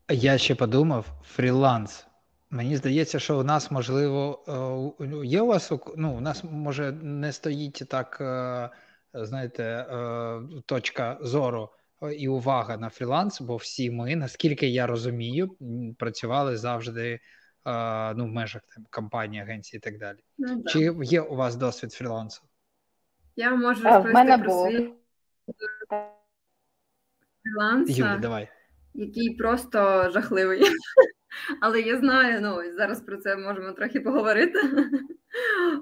Я 0.10 0.38
ще 0.38 0.56
подумав: 0.56 1.06
фріланс. 1.24 2.08
Мені 2.50 2.78
здається, 2.78 3.20
що 3.20 3.40
у 3.40 3.44
нас 3.44 3.72
можливо 3.72 4.44
е, 5.02 5.26
є 5.26 5.42
у 5.42 5.48
вас 5.48 5.72
ну, 5.98 6.18
у 6.18 6.22
нас 6.22 6.44
може 6.44 6.92
не 6.92 7.32
стоїть 7.34 7.84
так, 7.90 8.18
е, 8.22 8.70
знаєте, 9.14 9.86
точка 10.66 11.18
зору 11.22 11.70
і 12.18 12.28
увага 12.28 12.78
на 12.78 12.90
фріланс, 12.90 13.42
бо 13.42 13.56
всі 13.56 13.92
ми, 13.92 14.16
наскільки 14.16 14.68
я 14.68 14.88
розумію, 14.88 15.56
працювали 16.00 16.58
завжди 16.58 17.20
ну, 18.16 18.26
в 18.26 18.28
межах 18.28 18.62
там, 18.76 18.86
компанії, 18.90 19.42
агенції 19.42 19.78
і 19.78 19.82
так 19.82 19.98
далі. 19.98 20.18
Ну, 20.38 20.64
Чи 20.64 20.96
є 21.04 21.22
у 21.22 21.36
вас 21.36 21.56
досвід 21.56 21.94
фрілансу? 21.94 22.42
Я 23.36 23.56
можу 23.56 23.84
розповісти 23.84 24.38
про 24.38 24.68
свій 24.70 24.94
фріланс, 27.44 27.98
Юлі, 27.98 28.20
давай. 28.22 28.48
який 28.94 29.36
просто 29.36 30.10
жахливий. 30.10 30.62
Але 31.62 31.82
я 31.82 31.98
знаю, 31.98 32.40
ну 32.42 32.62
зараз 32.78 33.02
про 33.02 33.18
це 33.18 33.38
можемо 33.38 33.72
трохи 33.72 34.00
поговорити. 34.00 34.60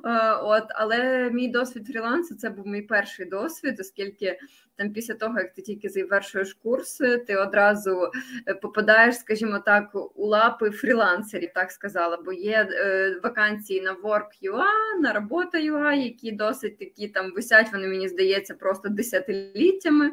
Е, 0.06 0.34
от, 0.34 0.64
але 0.70 1.30
мій 1.32 1.48
досвід 1.48 1.88
фрілансу 1.88 2.36
це 2.36 2.50
був 2.50 2.68
мій 2.68 2.82
перший 2.82 3.26
досвід, 3.26 3.80
оскільки 3.80 4.40
там 4.76 4.94
після 4.94 5.14
того, 5.14 5.40
як 5.40 5.54
ти 5.54 5.62
тільки 5.62 5.90
завершуєш 5.90 6.54
курси, 6.54 7.18
ти 7.18 7.36
одразу 7.36 8.12
е, 8.48 8.54
попадаєш, 8.54 9.18
скажімо 9.18 9.60
так, 9.60 9.96
у 10.16 10.26
лапи 10.26 10.70
фрілансерів, 10.70 11.50
так 11.56 11.72
сказала. 11.72 12.18
Бо 12.26 12.34
є 12.34 12.68
е, 12.72 13.20
вакансії 13.24 13.82
на 13.82 13.94
Work.ua, 13.94 15.02
на 15.02 15.14
робота.ua, 15.14 15.92
які 15.92 16.32
досить 16.32 16.80
такі 16.80 17.08
там 17.08 17.32
висять, 17.34 17.72
вони 17.74 17.88
мені 17.88 18.08
здається, 18.08 18.54
просто 18.54 18.90
десятиліттями. 18.90 20.12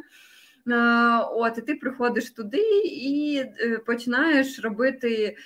От, 1.33 1.59
і 1.59 1.61
ти 1.61 1.75
приходиш 1.75 2.31
туди 2.31 2.83
і 2.85 3.43
е, 3.61 3.79
починаєш 3.79 4.61
робити 4.61 5.37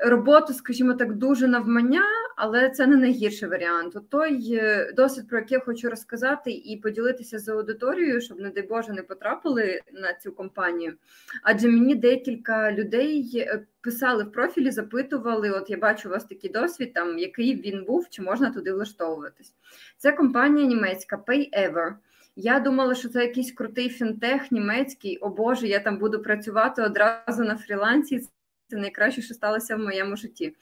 роботу, 0.00 0.52
скажімо 0.52 0.94
так, 0.94 1.14
дуже 1.14 1.48
навмання, 1.48 2.02
але 2.36 2.70
це 2.70 2.86
не 2.86 2.96
найгірший 2.96 3.48
варіант. 3.48 3.96
От 3.96 4.10
той 4.10 4.54
е, 4.54 4.92
досвід, 4.92 5.28
про 5.28 5.38
який 5.38 5.54
я 5.54 5.64
хочу 5.64 5.90
розказати 5.90 6.50
і 6.50 6.76
поділитися 6.76 7.38
з 7.38 7.48
аудиторією, 7.48 8.20
щоб, 8.20 8.40
не 8.40 8.50
дай 8.50 8.62
Боже, 8.62 8.92
не 8.92 9.02
потрапили 9.02 9.80
на 9.92 10.14
цю 10.14 10.32
компанію. 10.32 10.94
Адже 11.42 11.68
мені 11.68 11.94
декілька 11.94 12.72
людей 12.72 13.30
е, 13.36 13.62
писали 13.80 14.24
в 14.24 14.32
профілі, 14.32 14.70
запитували: 14.70 15.50
от 15.50 15.70
я 15.70 15.76
бачу 15.76 16.08
у 16.08 16.12
вас 16.12 16.24
такий 16.24 16.50
досвід, 16.50 16.92
там 16.92 17.18
який 17.18 17.60
він 17.60 17.84
був, 17.84 18.06
чи 18.10 18.22
можна 18.22 18.50
туди 18.50 18.72
влаштовуватись. 18.72 19.54
Це 19.96 20.12
компанія 20.12 20.66
німецька 20.66 21.16
PayEver. 21.26 21.92
Я 22.36 22.60
думала, 22.60 22.94
що 22.94 23.08
це 23.08 23.22
якийсь 23.22 23.52
крутий 23.52 23.88
фінтех 23.88 24.52
німецький. 24.52 25.18
О 25.18 25.28
Боже, 25.28 25.68
я 25.68 25.80
там 25.80 25.98
буду 25.98 26.22
працювати 26.22 26.82
одразу 26.82 27.44
на 27.44 27.56
фрілансі. 27.56 28.20
Це 28.68 28.76
найкраще, 28.76 29.22
що 29.22 29.34
сталося 29.34 29.76
в 29.76 29.78
моєму 29.78 30.16
житті. 30.16 30.56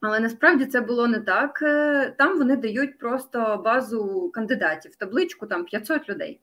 Але 0.00 0.20
насправді 0.20 0.66
це 0.66 0.80
було 0.80 1.06
не 1.08 1.20
так. 1.20 1.62
Е, 1.62 2.14
там 2.18 2.38
вони 2.38 2.56
дають 2.56 2.98
просто 2.98 3.62
базу 3.64 4.30
кандидатів, 4.34 4.96
табличку 4.96 5.46
там 5.46 5.64
500 5.64 6.08
людей. 6.08 6.40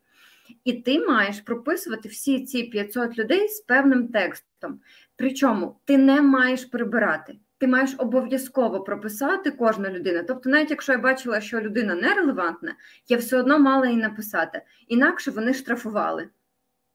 І 0.64 0.74
ти 0.74 1.00
маєш 1.00 1.42
прописувати 1.42 2.10
всі 2.10 2.46
ці 2.46 2.64
500 2.64 3.18
людей 3.18 3.48
з 3.48 3.60
певним 3.60 4.08
текстом. 4.08 4.80
Причому 5.16 5.80
ти 5.86 5.98
не 5.98 6.22
маєш 6.22 6.66
прибирати 6.66 7.36
ти 7.62 7.67
маєш 7.67 7.95
обов'язково 7.97 8.80
прописати 8.80 9.52
кожна 9.52 9.89
людина. 9.89 10.24
Тобто, 10.28 10.50
навіть 10.50 10.69
якщо 10.69 10.91
я 10.91 10.97
бачила, 10.97 11.41
що 11.41 11.62
людина 11.62 11.95
нерелевантна, 11.95 12.76
я 13.10 13.17
все 13.17 13.38
одно 13.38 13.60
мала 13.60 13.88
її 13.88 14.02
написати. 14.02 14.62
Інакше 14.88 15.32
вони 15.32 15.54
штрафували. 15.54 16.28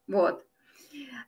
От. 0.09 0.45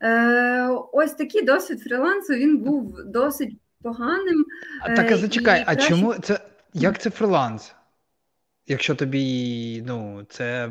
Е, 0.03 0.69
Ось 0.93 1.13
такий 1.13 1.43
досвід 1.43 1.81
фрілансу 1.81 2.35
він 2.35 2.59
був 2.59 3.05
досить 3.05 3.57
поганим. 3.83 4.45
А 4.81 4.95
так, 4.97 5.11
а 5.11 5.15
е, 5.15 5.17
зачекай, 5.17 5.65
а 5.67 5.75
краще... 5.75 5.89
чому 5.89 6.15
це 6.15 6.41
як 6.75 6.99
це 6.99 7.11
фріланс? 7.11 7.75
Якщо 8.67 8.95
тобі 8.95 9.85
ну, 9.87 10.27
це 10.29 10.71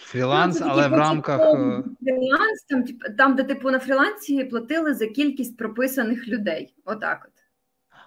фріланс, 0.00 0.60
ну, 0.60 0.66
це 0.66 0.72
але 0.72 0.88
в 0.88 0.92
рамках. 0.92 1.40
Е, 1.40 1.82
фріланс, 2.04 2.64
там, 2.68 2.84
там, 3.18 3.36
де 3.36 3.44
типу 3.44 3.70
на 3.70 3.78
фрілансі 3.78 4.44
платили 4.44 4.94
за 4.94 5.06
кількість 5.06 5.56
прописаних 5.56 6.28
людей. 6.28 6.74
Отак 6.84 7.22
от. 7.24 7.31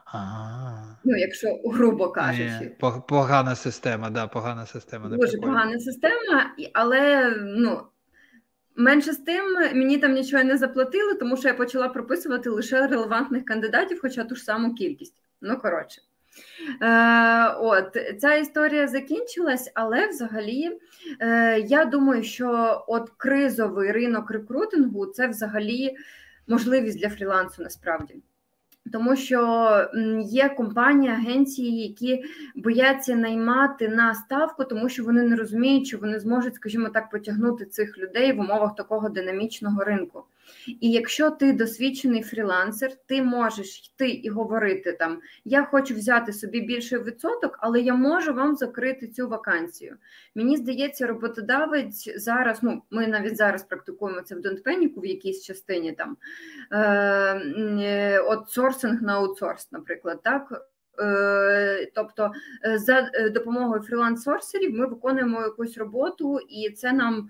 Ага. 0.06 0.98
Ну, 1.04 1.18
якщо 1.18 1.60
грубо 1.66 2.10
кажучи, 2.10 2.60
Ні, 2.62 2.90
погана 3.08 3.56
система, 3.56 4.10
да, 4.10 4.28
погана 4.28 4.66
система. 4.66 5.10
Дуже 5.10 5.38
погана 5.38 5.80
система, 5.80 6.52
але 6.74 7.34
ну. 7.38 7.82
Менше 8.78 9.14
з 9.14 9.18
тим, 9.18 9.54
мені 9.54 9.98
там 9.98 10.14
нічого 10.14 10.44
не 10.44 10.58
заплатили, 10.58 11.14
тому 11.14 11.38
що 11.38 11.48
я 11.48 11.54
почала 11.54 11.90
прописувати 11.90 12.50
лише 12.50 12.88
релевантних 12.88 13.46
кандидатів, 13.46 14.00
хоча 14.02 14.24
ту 14.24 14.36
ж 14.36 14.44
саму 14.44 14.74
кількість. 14.74 15.16
Ну, 15.42 15.58
коротше. 15.58 16.02
Е, 16.82 17.48
От 17.50 17.98
ця 18.22 18.36
історія 18.36 18.88
закінчилась, 18.88 19.72
але 19.74 20.08
взагалі 20.08 20.80
е, 21.20 21.60
я 21.60 21.86
думаю, 21.86 22.24
що 22.24 22.84
от 22.88 23.10
кризовий 23.18 23.92
ринок 23.92 24.32
рекрутингу 24.32 25.06
це 25.06 25.28
взагалі 25.28 25.96
можливість 26.48 27.00
для 27.00 27.10
фрілансу 27.10 27.64
насправді. 27.64 28.16
Тому 28.92 29.16
що 29.16 29.70
є 30.24 30.50
компанії, 30.50 31.12
агенції, 31.12 31.82
які 31.82 32.24
бояться 32.56 33.16
наймати 33.16 33.88
на 33.90 34.16
ставку, 34.16 34.64
тому 34.64 34.90
що 34.90 35.04
вони 35.04 35.24
не 35.24 35.36
розуміють, 35.36 35.88
що 35.88 35.98
вони 35.98 36.20
зможуть, 36.20 36.56
скажімо 36.56 36.90
так, 36.90 37.10
потягнути 37.10 37.66
цих 37.66 37.98
людей 37.98 38.34
в 38.34 38.40
умовах 38.40 38.76
такого 38.76 39.10
динамічного 39.10 39.84
ринку. 39.84 40.24
І 40.68 40.92
якщо 40.92 41.30
ти 41.30 41.54
досвідчений 41.54 42.24
фрілансер, 42.24 42.92
ти 43.06 43.22
можеш 43.22 43.80
йти 43.80 44.10
і 44.10 44.30
говорити 44.30 44.94
там: 44.94 45.22
я 45.46 45.64
хочу 45.64 45.94
взяти 45.94 46.34
собі 46.34 46.62
більший 46.62 47.04
відсоток, 47.04 47.60
але 47.62 47.82
я 47.82 47.96
можу 47.96 48.34
вам 48.34 48.56
закрити 48.56 49.08
цю 49.08 49.28
вакансію. 49.28 49.98
Мені 50.36 50.58
здається, 50.58 51.08
роботодавець 51.08 52.20
зараз. 52.20 52.60
Ну, 52.62 52.82
ми 52.92 53.08
навіть 53.08 53.38
зараз 53.38 53.64
практикуємо 53.64 54.22
це 54.22 54.36
в 54.36 54.42
Донтпеніку 54.42 55.02
в 55.02 55.06
якійсь 55.06 55.44
частині 55.44 55.92
там 55.92 56.18
е, 56.72 58.20
от 58.20 58.50
сорсинг 58.50 59.02
на 59.02 59.14
аутсорс, 59.14 59.72
наприклад, 59.72 60.20
так. 60.24 60.72
Е, 61.00 61.92
тобто 61.96 62.32
е, 62.66 62.78
за 62.78 63.10
е, 63.14 63.30
допомогою 63.30 63.82
фріланс-сорсерів 63.82 64.72
ми 64.72 64.86
виконуємо 64.88 65.42
якусь 65.42 65.78
роботу, 65.78 66.40
і 66.50 66.70
це 66.70 66.94
нам 66.94 67.30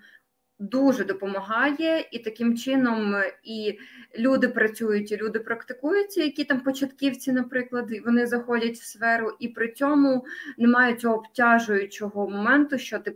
дуже 0.59 1.03
допомагає, 1.03 2.07
і 2.11 2.19
таким 2.19 2.57
чином 2.57 3.15
і 3.43 3.79
люди 4.19 4.47
працюють, 4.47 5.11
і 5.11 5.17
люди 5.17 5.39
практикуються, 5.39 6.23
які 6.23 6.43
там 6.43 6.59
початківці, 6.59 7.31
наприклад, 7.31 7.91
вони 8.05 8.27
заходять 8.27 8.75
в 8.75 8.83
сферу, 8.83 9.31
і 9.39 9.47
при 9.47 9.71
цьому 9.71 10.25
немає 10.57 10.95
цього 10.95 11.15
обтяжуючого 11.15 12.29
моменту, 12.29 12.77
що 12.77 12.99
ти 12.99 13.15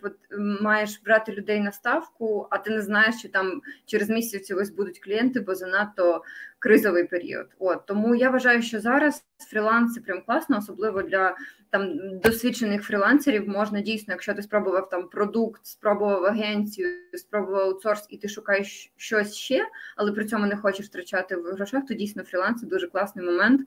маєш 0.61 1.01
брати 1.05 1.31
людей 1.31 1.59
на 1.59 1.71
ставку, 1.71 2.47
а 2.49 2.57
ти 2.57 2.69
не 2.69 2.81
знаєш, 2.81 3.15
що 3.15 3.29
там 3.29 3.61
через 3.85 4.09
місяць 4.09 4.51
ось 4.51 4.69
будуть 4.69 4.99
клієнти, 4.99 5.39
бо 5.39 5.55
занадто 5.55 6.23
кризовий 6.59 7.03
період. 7.03 7.47
От 7.59 7.85
тому 7.85 8.15
я 8.15 8.29
вважаю, 8.29 8.61
що 8.61 8.79
зараз 8.79 9.25
фріланс 9.49 9.93
це 9.93 10.01
прям 10.01 10.21
класно, 10.25 10.57
особливо 10.57 11.01
для 11.01 11.35
там 11.69 12.19
досвідчених 12.19 12.83
фрілансерів 12.83 13.49
можна 13.49 13.81
дійсно, 13.81 14.13
якщо 14.13 14.33
ти 14.33 14.41
спробував 14.41 14.89
там 14.89 15.09
продукт, 15.09 15.65
спробував 15.65 16.25
агенцію, 16.25 16.87
спробував 17.13 17.61
outsource, 17.61 18.07
і 18.09 18.17
ти 18.17 18.27
шукаєш 18.27 18.93
щось 18.97 19.35
ще, 19.35 19.65
але 19.95 20.11
при 20.11 20.25
цьому 20.25 20.45
не 20.45 20.57
хочеш 20.57 20.85
втрачати 20.85 21.35
в 21.35 21.43
грошах, 21.43 21.85
то 21.85 21.93
дійсно 21.93 22.23
фріланс 22.23 22.61
це 22.61 22.67
дуже 22.67 22.87
класний 22.87 23.25
момент. 23.25 23.61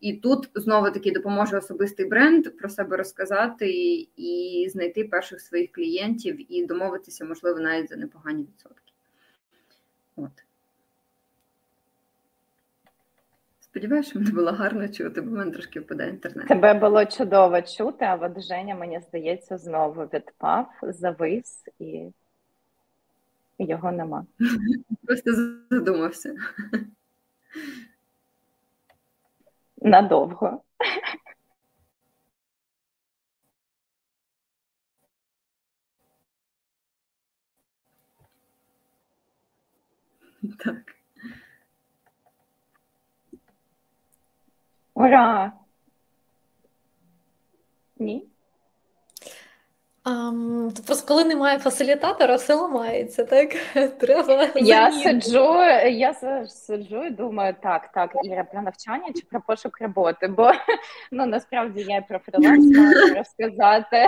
І 0.00 0.12
тут 0.12 0.50
знову 0.54 0.90
таки 0.90 1.10
допоможе 1.10 1.58
особистий 1.58 2.06
бренд 2.06 2.56
про 2.58 2.68
себе 2.68 2.96
розказати 2.96 3.70
і, 3.70 4.08
і 4.16 4.68
знайти 4.68 5.04
перших 5.04 5.40
своїх 5.40 5.72
клієнтів 5.72 6.52
і 6.52 6.66
домовитися, 6.66 7.24
можливо, 7.24 7.60
навіть 7.60 7.88
за 7.88 7.96
непогані 7.96 8.42
відсотки. 8.42 8.92
От. 10.16 10.47
Сподіваюся, 13.70 14.10
що 14.10 14.18
мене 14.18 14.30
було 14.30 14.52
гарно 14.52 14.88
чути, 14.88 15.20
бо 15.20 15.30
в 15.30 15.34
мене 15.34 15.50
трошки 15.50 15.80
впадає 15.80 16.10
інтернет. 16.10 16.48
Тебе 16.48 16.74
було 16.74 17.04
чудово 17.04 17.62
чути, 17.62 18.04
а 18.04 18.14
от 18.14 18.42
Женя, 18.42 18.74
мені 18.74 19.00
здається, 19.00 19.58
знову 19.58 20.02
відпав, 20.02 20.70
завис 20.82 21.64
і 21.78 22.12
його 23.58 23.92
нема. 23.92 24.26
Просто 25.06 25.32
задумався. 25.70 26.36
Надовго. 29.82 30.62
Так. 40.58 40.97
Ура! 44.98 45.52
Ні? 47.98 48.28
Um, 50.04 50.86
просто 50.86 51.08
коли 51.08 51.24
немає 51.24 51.58
фасилітатора, 51.58 52.36
все 52.36 52.54
ламається, 52.54 53.24
так? 53.24 53.56
Треба 53.98 54.48
Я 54.54 54.92
сиджу, 54.92 55.54
я 55.90 56.14
сиджу 56.46 57.04
і 57.04 57.10
думаю, 57.10 57.54
так, 57.62 57.92
так, 57.92 58.12
Іра, 58.24 58.44
про 58.44 58.62
навчання 58.62 59.12
чи 59.14 59.26
про 59.30 59.40
пошук 59.40 59.80
роботи, 59.80 60.28
бо 60.28 60.52
ну 61.12 61.26
насправді 61.26 61.80
я 61.88 61.96
і 61.96 62.06
про 62.08 62.18
фриланс 62.18 62.76
маю 62.78 63.14
розказати, 63.14 64.06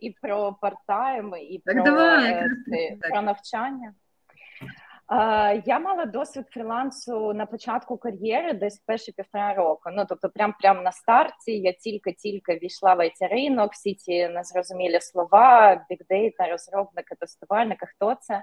і 0.00 0.10
про 0.10 0.56
партайм, 0.60 1.34
і 1.50 1.58
так, 1.58 1.74
про, 1.74 1.84
давай, 1.84 2.32
е, 2.32 2.96
про 3.00 3.22
навчання. 3.22 3.94
Я 5.64 5.78
мала 5.78 6.04
досвід 6.04 6.46
фрілансу 6.50 7.32
на 7.32 7.46
початку 7.46 7.96
кар'єри, 7.96 8.52
десь 8.52 8.78
перші 8.78 9.12
півтора 9.12 9.54
року. 9.54 9.90
Ну 9.92 10.04
тобто, 10.08 10.28
прям 10.28 10.54
прям 10.60 10.82
на 10.82 10.92
старті 10.92 11.58
я 11.58 11.72
тільки-тільки 11.72 12.58
війшла 12.62 12.94
в 12.94 13.00
IT 13.00 13.28
ринок, 13.30 13.72
всі 13.72 13.94
ці 13.94 14.28
незрозумілі 14.28 15.00
слова, 15.00 15.74
big 15.90 16.12
data, 16.12 16.48
розробники, 16.48 17.14
тестувальники, 17.20 17.86
хто 17.86 18.14
це. 18.20 18.42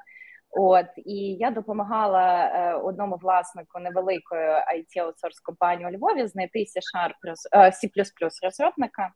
От 0.51 0.85
і 0.97 1.15
я 1.33 1.51
допомагала 1.51 2.43
е, 2.43 2.73
одному 2.73 3.15
власнику 3.15 3.79
невеликої 3.79 4.49
IT 4.49 4.99
outsource 4.99 5.39
компанії 5.39 5.89
у 5.89 5.91
Львові 5.91 6.27
знайти 6.27 6.59
C-Sharp, 6.59 7.33
е, 7.51 7.71
C++ 7.71 7.89
розробника. 8.43 9.11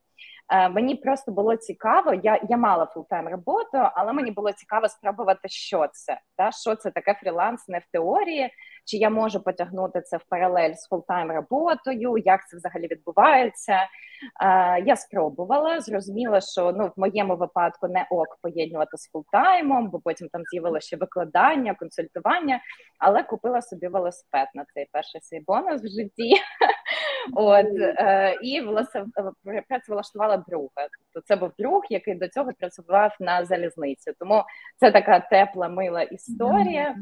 Е, 0.53 0.69
мені 0.69 0.95
просто 0.95 1.31
було 1.31 1.55
цікаво. 1.55 2.13
Я 2.23 2.41
я 2.49 2.57
мала 2.57 2.85
full-time 2.85 3.27
роботу, 3.27 3.77
але 3.95 4.13
мені 4.13 4.31
було 4.31 4.51
цікаво 4.51 4.89
спробувати, 4.89 5.49
що 5.49 5.87
це 5.93 6.19
та 6.37 6.51
що 6.51 6.75
це 6.75 6.91
таке 6.91 7.13
фріланс, 7.13 7.67
не 7.67 7.79
в 7.79 7.83
теорії, 7.91 8.49
чи 8.85 8.97
я 8.97 9.09
можу 9.09 9.43
потягнути 9.43 10.01
це 10.01 10.17
в 10.17 10.23
паралель 10.29 10.73
з 10.73 10.87
full-time 10.87 11.31
роботою, 11.31 12.17
як 12.17 12.47
це 12.47 12.57
взагалі 12.57 12.87
відбувається. 12.87 13.73
Е, 14.43 14.83
Я 14.85 14.95
спробувала, 14.95 15.81
зрозуміла, 15.81 16.41
що 16.41 16.71
ну 16.71 16.87
в 16.87 16.99
моєму 16.99 17.35
випадку 17.35 17.87
не 17.87 18.07
ok 18.09 18.37
поєднувати 18.41 18.97
з 18.97 19.11
full-time 19.11 19.65
'ом, 19.65 19.89
бо 19.89 19.99
потім 19.99 20.27
там 20.31 20.41
з'явилося 20.51 20.87
ще 20.87 20.97
викладання, 20.97 21.73
консультування, 21.73 22.59
але 22.99 23.23
купила 23.23 23.61
собі 23.61 23.87
велосипед 23.87 24.47
на 24.53 24.65
цей 24.73 24.87
перший 24.91 25.21
свій 25.21 25.39
бонус 25.47 25.81
в 25.81 25.87
житті. 25.87 26.35
От 27.33 27.65
е, 27.79 28.37
і 28.41 28.61
власне 28.61 29.05
працевлаштувала 29.69 30.37
друга. 30.37 30.69
Тобто 31.13 31.27
це 31.27 31.35
був 31.35 31.51
друг, 31.59 31.81
який 31.89 32.15
до 32.15 32.27
цього 32.27 32.51
працював 32.59 33.15
на 33.19 33.45
залізниці. 33.45 34.13
Тому 34.19 34.43
це 34.77 34.91
така 34.91 35.19
тепла, 35.19 35.69
мила 35.69 36.01
історія. 36.01 36.95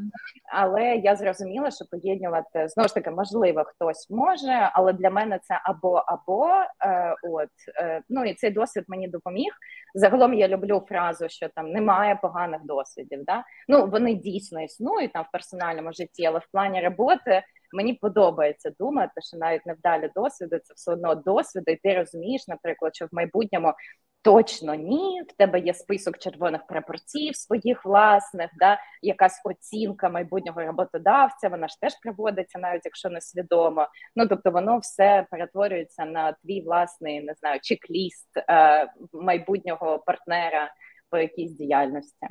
Але 0.53 0.95
я 0.95 1.15
зрозуміла, 1.15 1.71
що 1.71 1.85
поєднувати 1.91 2.67
знову 2.67 2.87
ж 2.87 2.93
таки 2.93 3.11
можливо 3.11 3.63
хтось 3.63 4.09
може, 4.09 4.69
але 4.73 4.93
для 4.93 5.09
мене 5.09 5.39
це 5.43 5.61
або 5.63 6.03
або 6.07 6.47
е, 6.85 7.15
от 7.23 7.49
е, 7.81 8.01
ну 8.09 8.25
і 8.25 8.33
цей 8.33 8.51
досвід 8.51 8.85
мені 8.87 9.07
допоміг. 9.07 9.51
Загалом 9.95 10.33
я 10.33 10.47
люблю 10.47 10.85
фразу, 10.89 11.29
що 11.29 11.49
там 11.49 11.71
немає 11.71 12.19
поганих 12.21 12.61
досвідів. 12.63 13.23
Да? 13.25 13.43
Ну 13.67 13.87
вони 13.87 14.13
дійсно 14.13 14.63
існують 14.63 15.13
там 15.13 15.23
в 15.23 15.31
персональному 15.31 15.93
житті, 15.93 16.25
але 16.25 16.39
в 16.39 16.47
плані 16.51 16.81
роботи. 16.81 17.43
Мені 17.73 17.93
подобається 17.93 18.71
думати, 18.79 19.21
що 19.21 19.37
навіть 19.37 19.65
невдалі 19.65 20.09
досвіди 20.15 20.59
це 20.59 20.73
все 20.73 20.91
одно 20.91 21.15
досвіди, 21.15 21.71
і 21.71 21.75
ти 21.75 21.95
розумієш, 21.95 22.47
наприклад, 22.47 22.95
що 22.95 23.05
в 23.05 23.09
майбутньому 23.11 23.73
точно 24.21 24.75
ні, 24.75 25.21
в 25.29 25.37
тебе 25.37 25.59
є 25.59 25.73
список 25.73 26.17
червоних 26.17 26.67
прапорців 26.67 27.35
своїх 27.35 27.85
власних, 27.85 28.49
да, 28.59 28.79
якась 29.01 29.41
оцінка 29.43 30.09
майбутнього 30.09 30.61
роботодавця, 30.61 31.49
вона 31.49 31.67
ж 31.67 31.75
теж 31.81 31.93
проводиться, 32.03 32.59
навіть 32.59 32.85
якщо 32.85 33.09
не 33.09 33.21
свідомо. 33.21 33.87
Ну 34.15 34.27
тобто 34.27 34.51
воно 34.51 34.77
все 34.77 35.25
перетворюється 35.31 36.05
на 36.05 36.31
твій 36.31 36.61
власний, 36.61 37.23
не 37.23 37.33
знаю, 37.33 37.59
чек-ліст 37.63 38.29
е, 38.49 38.93
майбутнього 39.13 39.99
партнера 39.99 40.73
по 41.09 41.17
якійсь 41.17 41.51
діяльності. 41.51 42.27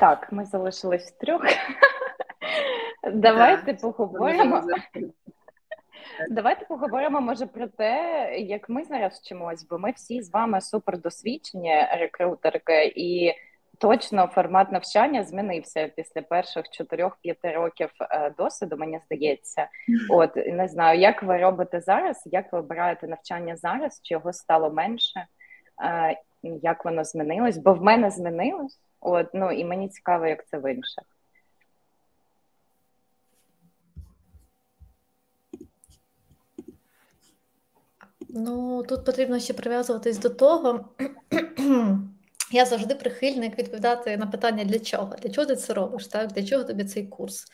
Так, 0.00 0.32
ми 0.32 0.44
залишились 0.44 1.12
в 1.12 1.18
трьох. 1.18 1.42
Давайте 3.12 3.74
поговоримо. 3.74 4.62
Давайте 6.30 6.64
поговоримо, 6.64 7.20
може, 7.20 7.46
про 7.46 7.66
те, 7.66 8.28
як 8.38 8.68
ми 8.68 8.84
зараз 8.84 9.20
вчимось, 9.20 9.66
бо 9.70 9.78
ми 9.78 9.90
всі 9.90 10.22
з 10.22 10.32
вами 10.32 10.60
супердосвідчені 10.60 11.86
рекрутерки, 11.98 12.92
і 12.96 13.34
Точно 13.80 14.26
формат 14.26 14.72
навчання 14.72 15.24
змінився 15.24 15.88
після 15.88 16.22
перших 16.22 16.64
4-5 16.80 17.54
років 17.54 17.90
е, 18.00 18.30
досвіду, 18.38 18.76
мені 18.76 19.00
здається. 19.06 19.68
От 20.10 20.36
не 20.36 20.68
знаю, 20.68 21.00
як 21.00 21.22
ви 21.22 21.38
робите 21.38 21.80
зараз, 21.80 22.22
як 22.26 22.52
ви 22.52 22.58
обираєте 22.58 23.08
навчання 23.08 23.56
зараз, 23.56 24.00
чи 24.02 24.14
його 24.14 24.32
стало 24.32 24.70
менше, 24.70 25.26
е, 25.84 26.16
як 26.42 26.84
воно 26.84 27.04
змінилось? 27.04 27.58
Бо 27.58 27.74
в 27.74 27.82
мене 27.82 28.10
змінилось, 28.10 28.80
от 29.00 29.26
ну 29.34 29.52
і 29.52 29.64
мені 29.64 29.88
цікаво, 29.88 30.26
як 30.26 30.46
це 30.46 30.58
в 30.58 30.74
інших. 30.74 31.04
Ну 38.28 38.82
тут 38.82 39.04
потрібно 39.04 39.38
ще 39.38 39.54
прив'язуватись 39.54 40.18
до 40.18 40.30
того. 40.30 40.88
Я 42.52 42.64
завжди 42.64 42.94
прихильник 42.94 43.58
відповідати 43.58 44.16
на 44.16 44.26
питання 44.26 44.64
для 44.64 44.78
чого? 44.78 45.16
Для 45.22 45.30
чого 45.30 45.46
ти 45.46 45.56
це 45.56 45.74
робиш? 45.74 46.06
Так? 46.06 46.32
Для 46.32 46.44
чого 46.44 46.64
тобі 46.64 46.84
цей 46.84 47.06
курс? 47.06 47.46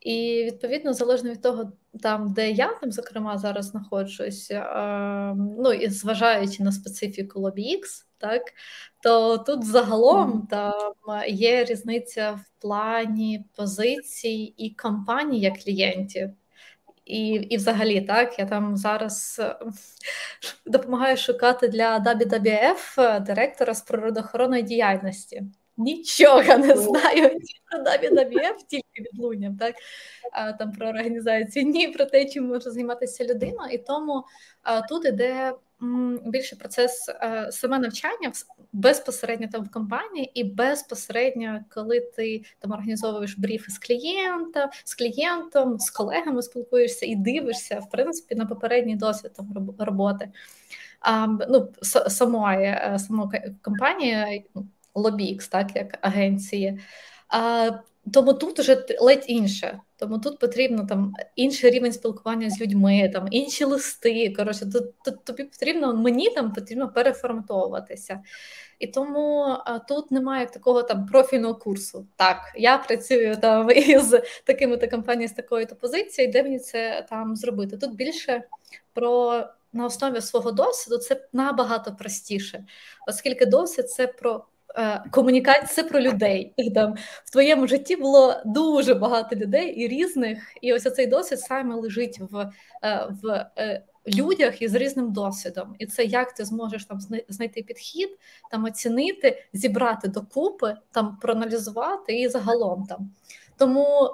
І 0.00 0.44
відповідно, 0.46 0.92
залежно 0.92 1.30
від 1.30 1.42
того, 1.42 1.72
там, 2.02 2.32
де 2.32 2.50
я 2.50 2.74
там, 2.74 2.92
зокрема, 2.92 3.38
зараз 3.38 3.66
знаходжусь, 3.66 4.50
е, 4.50 4.64
ну 5.36 5.72
і 5.72 5.88
зважаючи 5.88 6.62
на 6.62 6.72
специфіку 6.72 7.40
LobbyX, 7.40 8.05
так, 8.18 8.42
то 9.02 9.38
тут 9.38 9.64
загалом 9.64 10.46
там 10.50 10.92
є 11.28 11.64
різниця 11.64 12.32
в 12.32 12.60
плані 12.60 13.44
позицій 13.56 14.54
і 14.56 14.70
компаній 14.70 15.40
як 15.40 15.58
клієнтів. 15.64 16.30
І 17.04 17.28
і 17.28 17.56
взагалі, 17.56 18.00
так, 18.00 18.38
я 18.38 18.46
там 18.46 18.76
зараз 18.76 19.36
е, 19.40 19.56
допомагаю 20.66 21.16
шукати 21.16 21.68
для 21.68 21.98
WWF 21.98 23.00
е, 23.02 23.20
директора 23.20 23.74
з 23.74 23.80
природоохоронної 23.80 24.62
діяльності. 24.62 25.42
Нічого 25.76 26.58
не 26.58 26.76
знаю 26.76 27.22
ні 27.22 27.60
про 27.70 27.78
WWF, 27.78 28.56
тільки 28.68 29.02
відлунням, 29.12 29.56
так 29.56 29.74
а, 30.32 30.52
там 30.52 30.72
про 30.72 30.88
організацію, 30.88 31.66
ні 31.66 31.88
про 31.88 32.04
те, 32.04 32.24
чим 32.24 32.46
може 32.46 32.70
займатися 32.70 33.24
людина. 33.24 33.68
І 33.72 33.78
тому 33.78 34.24
а, 34.62 34.80
тут 34.80 35.04
іде 35.04 35.52
більше 36.24 36.56
процес 36.56 37.08
е, 37.08 37.48
саме 37.50 37.78
навчання 37.78 38.32
безпосередньо 38.72 39.48
там 39.52 39.64
в 39.64 39.70
компанії, 39.70 40.30
і 40.34 40.44
безпосередньо, 40.44 41.60
коли 41.70 42.00
ти 42.00 42.42
там 42.58 42.72
організовуєш 42.72 43.38
бріфи 43.38 43.72
з 43.72 43.78
клієнта, 43.78 44.70
з 44.84 44.94
клієнтом, 44.94 45.78
з 45.78 45.90
колегами 45.90 46.42
спілкуєшся 46.42 47.06
і 47.06 47.16
дивишся 47.16 47.80
в 47.80 47.90
принципі 47.90 48.34
на 48.34 48.46
попередній 48.46 48.96
досвід 48.96 49.32
там 49.32 49.74
роботи. 49.78 50.28
А, 51.00 51.26
ну, 51.26 51.68
самої 52.08 52.66
е, 52.66 52.98
самої 52.98 53.54
компанії 53.62 54.44
Lobbyx, 54.96 55.50
так 55.50 55.76
як 55.76 55.98
агенції. 56.00 56.80
А, 57.28 57.70
тому 58.12 58.32
тут 58.34 58.58
вже 58.58 58.84
ледь 59.00 59.24
інше. 59.26 59.80
Тому 59.98 60.18
тут 60.18 60.38
потрібно 60.38 60.86
там 60.86 61.12
інший 61.36 61.70
рівень 61.70 61.92
спілкування 61.92 62.50
з 62.50 62.60
людьми, 62.60 63.10
там 63.12 63.28
інші 63.30 63.64
листи. 63.64 64.34
Коротше, 64.36 64.66
тут, 64.72 64.84
тут 65.04 65.24
тобі 65.24 65.44
потрібно 65.44 65.94
мені 65.94 66.30
там 66.30 66.52
потрібно 66.52 66.88
переформатовуватися. 66.88 68.22
І 68.78 68.86
тому 68.86 69.56
а, 69.64 69.78
тут 69.78 70.10
немає 70.10 70.46
такого 70.46 70.82
там 70.82 71.06
профільного 71.06 71.54
курсу. 71.54 72.06
Так, 72.16 72.38
я 72.56 72.78
працюю 72.78 73.36
там 73.36 73.70
із 73.76 74.14
такими 74.44 74.76
то 74.76 74.88
компаніями 74.88 75.28
з 75.28 75.32
такою 75.32 75.66
то 75.66 75.76
позицією, 75.76 76.32
де 76.32 76.42
мені 76.42 76.58
це 76.58 77.06
там 77.10 77.36
зробити. 77.36 77.76
Тут 77.76 77.94
більше 77.94 78.42
про 78.92 79.44
на 79.72 79.86
основі 79.86 80.20
свого 80.20 80.52
досвіду 80.52 80.98
це 80.98 81.28
набагато 81.32 81.94
простіше, 81.94 82.64
оскільки 83.06 83.46
досвід 83.46 83.90
це 83.90 84.06
про 84.06 84.44
Е, 84.78 85.02
комунікація 85.10 85.86
про 85.86 86.00
людей. 86.00 86.54
Там 86.74 86.94
В 87.24 87.30
твоєму 87.30 87.66
житті 87.66 87.96
було 87.96 88.34
дуже 88.44 88.94
багато 88.94 89.36
людей 89.36 89.68
і 89.68 89.88
різних, 89.88 90.38
і 90.62 90.72
ось 90.72 90.94
цей 90.94 91.06
досвід 91.06 91.40
саме 91.40 91.74
лежить 91.74 92.18
в 92.20 92.52
е, 92.82 93.08
в 93.22 93.50
е, 93.58 93.82
людях 94.06 94.62
із 94.62 94.74
різним 94.74 95.12
досвідом. 95.12 95.74
І 95.78 95.86
це 95.86 96.04
як 96.04 96.34
ти 96.34 96.44
зможеш 96.44 96.84
там 96.84 97.00
знайти 97.28 97.62
підхід, 97.62 98.08
там 98.50 98.64
оцінити, 98.64 99.44
зібрати 99.52 100.08
докупи, 100.08 100.76
там 100.92 101.18
проаналізувати 101.22 102.20
і 102.20 102.28
загалом 102.28 102.86
там. 102.88 103.10
Тому 103.58 104.10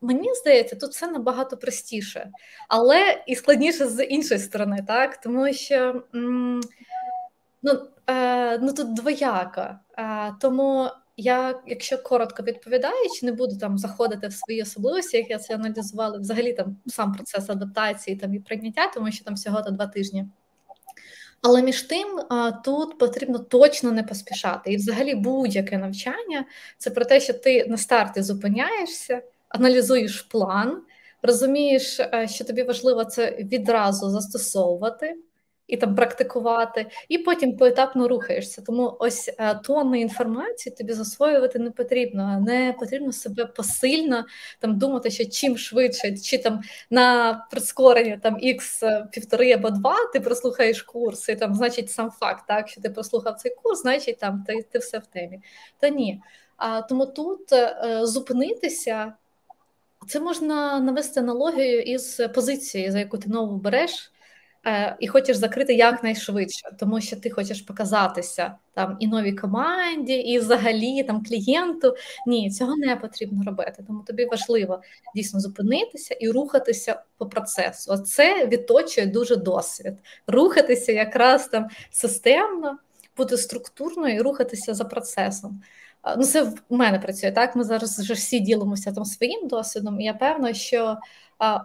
мені 0.00 0.34
здається, 0.34 0.76
тут 0.76 0.90
все 0.90 1.06
набагато 1.06 1.56
простіше, 1.56 2.30
але 2.68 3.22
і 3.26 3.34
складніше 3.34 3.86
з 3.86 4.04
іншої 4.04 4.40
сторони, 4.40 4.84
так 4.86 5.16
тому 5.20 5.52
що 5.52 6.02
м- 6.14 6.60
ну, 7.62 7.72
е, 8.10 8.58
ну 8.58 8.72
тут 8.72 8.94
двояка. 8.94 9.80
Тому 10.40 10.90
я, 11.16 11.60
якщо 11.66 11.98
коротко 11.98 12.42
відповідаючи, 12.42 13.26
не 13.26 13.32
буду 13.32 13.58
там 13.58 13.78
заходити 13.78 14.28
в 14.28 14.32
свої 14.32 14.62
особливості, 14.62 15.16
як 15.16 15.30
я 15.30 15.38
це 15.38 15.54
аналізувала, 15.54 16.18
взагалі 16.18 16.52
там 16.52 16.76
сам 16.86 17.12
процес 17.12 17.50
адаптації 17.50 18.16
там 18.16 18.34
і 18.34 18.38
прийняття, 18.38 18.90
тому 18.94 19.12
що 19.12 19.24
там 19.24 19.34
всього 19.34 19.62
то 19.62 19.70
два 19.70 19.86
тижні. 19.86 20.26
Але 21.42 21.62
між 21.62 21.82
тим 21.82 22.20
тут 22.64 22.98
потрібно 22.98 23.38
точно 23.38 23.92
не 23.92 24.02
поспішати. 24.02 24.72
І, 24.72 24.76
взагалі, 24.76 25.14
будь-яке 25.14 25.78
навчання 25.78 26.44
це 26.78 26.90
про 26.90 27.04
те, 27.04 27.20
що 27.20 27.34
ти 27.34 27.66
на 27.68 27.76
старті 27.76 28.22
зупиняєшся, 28.22 29.22
аналізуєш 29.48 30.22
план, 30.22 30.82
розумієш, 31.22 32.00
що 32.26 32.44
тобі 32.44 32.62
важливо 32.62 33.04
це 33.04 33.30
відразу 33.30 34.10
застосовувати 34.10 35.16
і 35.74 35.76
там 35.76 35.94
практикувати, 35.94 36.86
і 37.08 37.18
потім 37.18 37.56
поетапно 37.56 38.08
рухаєшся. 38.08 38.62
Тому 38.62 38.96
ось 38.98 39.30
е, 39.38 39.54
тонни 39.54 40.00
інформації 40.00 40.74
тобі 40.76 40.92
засвоювати 40.92 41.58
не 41.58 41.70
потрібно, 41.70 42.40
не 42.46 42.74
потрібно 42.80 43.12
себе 43.12 43.46
посильно 43.46 44.24
там 44.60 44.78
думати, 44.78 45.10
що 45.10 45.24
чим 45.24 45.58
швидше, 45.58 46.16
чи 46.16 46.38
там 46.38 46.60
на 46.90 47.34
прискорення 47.50 48.20
там 48.22 48.36
X 48.36 48.86
е, 48.86 49.08
півтори 49.12 49.52
або 49.52 49.70
два 49.70 49.96
ти 50.12 50.20
прослухаєш 50.20 50.82
курс, 50.82 51.28
і 51.28 51.34
там, 51.34 51.54
значить, 51.54 51.90
сам 51.90 52.10
факт, 52.10 52.44
так 52.48 52.68
що 52.68 52.80
ти 52.80 52.90
прослухав 52.90 53.34
цей 53.34 53.54
курс, 53.62 53.82
значить 53.82 54.18
там 54.18 54.44
ти, 54.46 54.66
ти 54.70 54.78
все 54.78 54.98
в 54.98 55.06
темі. 55.06 55.40
Та 55.78 55.88
ні. 55.88 56.20
А 56.56 56.82
тому 56.82 57.06
тут 57.06 57.52
е, 57.52 58.00
зупинитися. 58.02 59.12
Це 60.08 60.20
можна 60.20 60.80
навести 60.80 61.20
аналогію 61.20 61.82
із 61.82 62.20
позицією, 62.34 62.92
за 62.92 62.98
яку 62.98 63.18
ти 63.18 63.28
нову 63.28 63.56
береш, 63.56 64.12
і 65.00 65.08
хочеш 65.08 65.36
закрити 65.36 65.74
якнайшвидше, 65.74 66.76
тому 66.80 67.00
що 67.00 67.16
ти 67.16 67.30
хочеш 67.30 67.60
показатися 67.60 68.54
там 68.74 68.96
і 69.00 69.06
новій 69.06 69.32
команді, 69.32 70.12
і 70.12 70.38
взагалі 70.38 71.02
там 71.02 71.24
клієнту. 71.24 71.94
Ні, 72.26 72.50
цього 72.50 72.76
не 72.76 72.96
потрібно 72.96 73.42
робити. 73.46 73.84
Тому 73.86 74.02
тобі 74.06 74.24
важливо 74.24 74.82
дійсно 75.14 75.40
зупинитися 75.40 76.14
і 76.14 76.30
рухатися 76.30 77.02
по 77.18 77.26
процесу. 77.26 77.92
Оце 77.92 78.46
відточує 78.46 79.06
дуже 79.06 79.36
досвід. 79.36 79.94
Рухатися 80.26 80.92
якраз 80.92 81.48
там 81.48 81.68
системно, 81.90 82.78
бути 83.16 83.36
структурною 83.36 84.14
і 84.14 84.20
рухатися 84.20 84.74
за 84.74 84.84
процесом. 84.84 85.62
Ну, 86.16 86.24
це 86.24 86.42
в 86.42 86.54
мене 86.70 86.98
працює 86.98 87.32
так. 87.32 87.56
Ми 87.56 87.64
зараз 87.64 87.98
вже 87.98 88.14
всі 88.14 88.40
ділимося 88.40 88.92
там 88.92 89.04
своїм 89.04 89.48
досвідом. 89.48 90.00
і 90.00 90.04
Я 90.04 90.14
певна, 90.14 90.54
що 90.54 90.96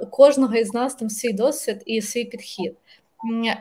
у 0.02 0.06
кожного 0.06 0.56
із 0.56 0.74
нас 0.74 0.96
там 0.96 1.10
свій 1.10 1.34
досвід 1.34 1.84
і 1.86 2.02
свій 2.02 2.26
підхід. 2.26 2.76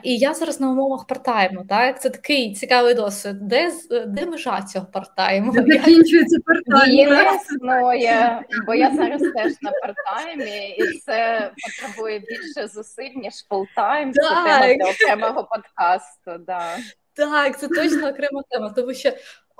І 0.03 0.17
я 0.17 0.33
зараз 0.33 0.59
на 0.59 0.71
умовах 0.71 1.07
партайму, 1.07 1.65
так 1.69 2.01
це 2.01 2.09
такий 2.09 2.53
цікавий 2.53 2.93
досвід. 2.93 3.47
Де 3.47 3.71
де 4.07 4.25
межа 4.25 4.61
цього 4.61 4.85
part-time 4.85 5.36
'у? 5.36 5.53
Закінчується 5.53 6.37
part-time. 6.45 7.09
Не 7.09 7.35
існує, 7.35 8.41
бо 8.65 8.73
я 8.73 8.95
зараз 8.95 9.21
теж 9.21 9.53
на 9.61 9.71
part-time 9.71 10.44
'і, 10.44 10.69
і 10.69 10.99
це 11.05 11.51
потребує 11.55 12.19
більше 12.19 12.67
зусиль 12.67 13.11
ніж 13.15 13.33
full-time. 13.49 14.13
Це 14.13 14.21
тема 14.21 14.73
для 14.73 14.91
окремого 14.91 15.43
подкасту. 15.43 16.45
Да. 16.47 16.77
Так, 17.13 17.59
це 17.59 17.67
точно 17.67 18.09
окрема 18.09 18.43
тема, 18.49 18.73
тому 18.75 18.93
що 18.93 19.11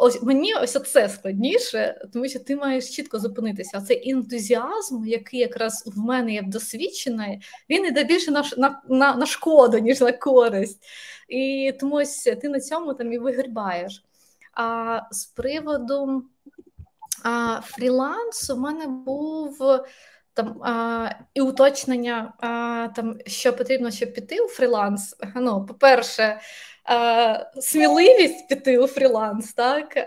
Ось 0.01 0.23
мені 0.23 0.53
ось 0.53 0.91
це 0.91 1.09
складніше, 1.09 2.01
тому 2.13 2.27
що 2.27 2.39
ти 2.39 2.55
маєш 2.55 2.95
чітко 2.95 3.19
зупинитися. 3.19 3.77
А 3.77 3.81
цей 3.81 4.11
ентузіазм, 4.11 5.05
який 5.05 5.39
якраз 5.39 5.83
в 5.85 5.99
мене 5.99 6.33
є 6.33 6.41
досвідчений, 6.41 7.41
він 7.69 7.85
йде 7.85 8.03
більше 8.03 8.31
на 8.31 8.43
на, 8.57 8.81
на, 8.89 9.15
на 9.15 9.25
шкоду, 9.25 9.77
ніж 9.77 10.01
на 10.01 10.11
користь. 10.11 10.83
І 11.29 11.73
тому 11.79 11.95
ось 11.95 12.23
ти 12.41 12.49
на 12.49 12.59
цьому 12.59 12.93
там 12.93 13.13
і 13.13 13.17
вигрібаєш. 13.17 14.03
А 14.53 14.99
з 15.11 15.25
приводу 15.25 16.23
а, 17.23 17.61
фрілансу, 17.63 18.55
в 18.55 18.59
мене 18.59 18.87
був 18.87 19.59
там 20.33 20.63
а, 20.63 21.09
і 21.33 21.41
уточнення, 21.41 22.33
а, 22.39 22.87
там, 22.95 23.17
що 23.25 23.53
потрібно, 23.53 23.91
щоб 23.91 24.13
піти 24.13 24.39
у 24.39 24.47
фріланс. 24.47 25.15
Ну, 25.35 25.65
по-перше, 25.65 26.39
сміливість 27.59 28.47
піти 28.47 28.77
у 28.77 28.87
фріланс, 28.87 29.53
так. 29.53 29.97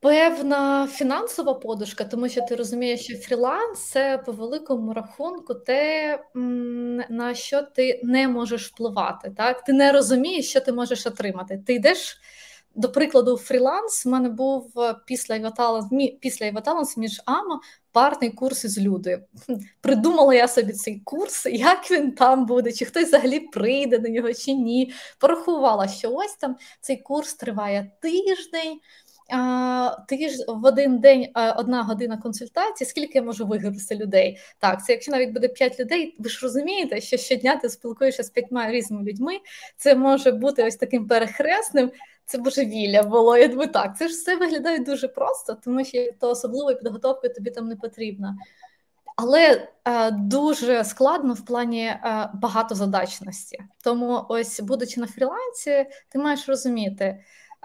Певна 0.00 0.86
фінансова 0.86 1.54
подушка, 1.54 2.04
тому 2.04 2.28
що 2.28 2.40
ти 2.48 2.54
розумієш, 2.54 3.04
що 3.04 3.16
фріланс 3.16 3.90
це 3.90 4.18
по 4.18 4.32
великому 4.32 4.92
рахунку 4.92 5.54
те, 5.54 6.18
на 7.08 7.34
що 7.34 7.62
ти 7.62 8.00
не 8.04 8.28
можеш 8.28 8.68
впливати. 8.68 9.32
Так? 9.36 9.64
Ти 9.64 9.72
не 9.72 9.92
розумієш, 9.92 10.50
що 10.50 10.60
ти 10.60 10.72
можеш 10.72 11.06
отримати. 11.06 11.62
Ти 11.66 11.74
йдеш 11.74 12.18
до 12.76 12.92
прикладу, 12.92 13.36
фріланс 13.36 14.06
в 14.06 14.08
мене 14.08 14.28
був 14.28 14.72
після 15.06 15.34
Іваталанс, 15.34 15.86
після 16.20 16.46
Іваталанс 16.46 16.96
між 16.96 17.22
АМА 17.24 17.60
парний 17.92 18.30
курс 18.30 18.64
із 18.64 18.78
Людою. 18.78 19.22
Придумала 19.80 20.34
я 20.34 20.48
собі 20.48 20.72
цей 20.72 21.00
курс, 21.04 21.46
як 21.46 21.90
він 21.90 22.12
там 22.12 22.46
буде, 22.46 22.72
чи 22.72 22.84
хтось 22.84 23.06
взагалі 23.06 23.40
прийде 23.40 23.98
на 23.98 24.08
нього, 24.08 24.32
чи 24.32 24.52
ні. 24.52 24.92
Порахувала, 25.18 25.88
що 25.88 26.10
ось 26.10 26.34
там 26.34 26.56
цей 26.80 26.96
курс 26.96 27.34
триває 27.34 27.92
тиждень. 28.02 28.80
Ти 30.08 30.28
ж 30.28 30.44
в 30.48 30.64
один 30.64 30.98
день 30.98 31.26
одна 31.56 31.82
година 31.82 32.16
консультації, 32.16 32.88
скільки 32.88 33.12
я 33.14 33.22
можу 33.22 33.46
виграти 33.46 33.94
людей? 33.94 34.38
Так, 34.58 34.84
це 34.84 34.92
якщо 34.92 35.12
навіть 35.12 35.32
буде 35.32 35.48
п'ять 35.48 35.80
людей, 35.80 36.16
ви 36.18 36.30
ж 36.30 36.40
розумієте, 36.42 37.00
що 37.00 37.16
щодня 37.16 37.56
ти 37.56 37.68
спілкуєшся 37.68 38.22
з 38.22 38.30
п'ятьма 38.30 38.70
різними 38.70 39.02
людьми, 39.02 39.38
це 39.76 39.94
може 39.94 40.32
бути 40.32 40.64
ось 40.64 40.76
таким 40.76 41.06
перехресним. 41.06 41.90
Це 42.26 42.38
божевілля 42.38 43.02
було. 43.02 43.36
Я 43.36 43.48
думаю, 43.48 43.72
так, 43.72 43.96
це 43.96 44.08
ж 44.08 44.14
все 44.14 44.36
виглядає 44.36 44.78
дуже 44.78 45.08
просто, 45.08 45.56
тому 45.64 45.84
що 45.84 46.12
то 46.20 46.30
особливої 46.30 46.76
підготовки 46.76 47.28
тобі 47.28 47.50
там 47.50 47.68
не 47.68 47.76
потрібна. 47.76 48.36
Але 49.16 49.68
е, 49.84 50.10
дуже 50.10 50.84
складно 50.84 51.34
в 51.34 51.44
плані 51.44 51.84
е, 51.84 52.30
багатозадачності. 52.34 53.58
Тому, 53.84 54.26
ось, 54.28 54.60
будучи 54.60 55.00
на 55.00 55.06
фрілансі, 55.06 55.86
ти 56.08 56.18
маєш 56.18 56.48
розуміти, 56.48 57.04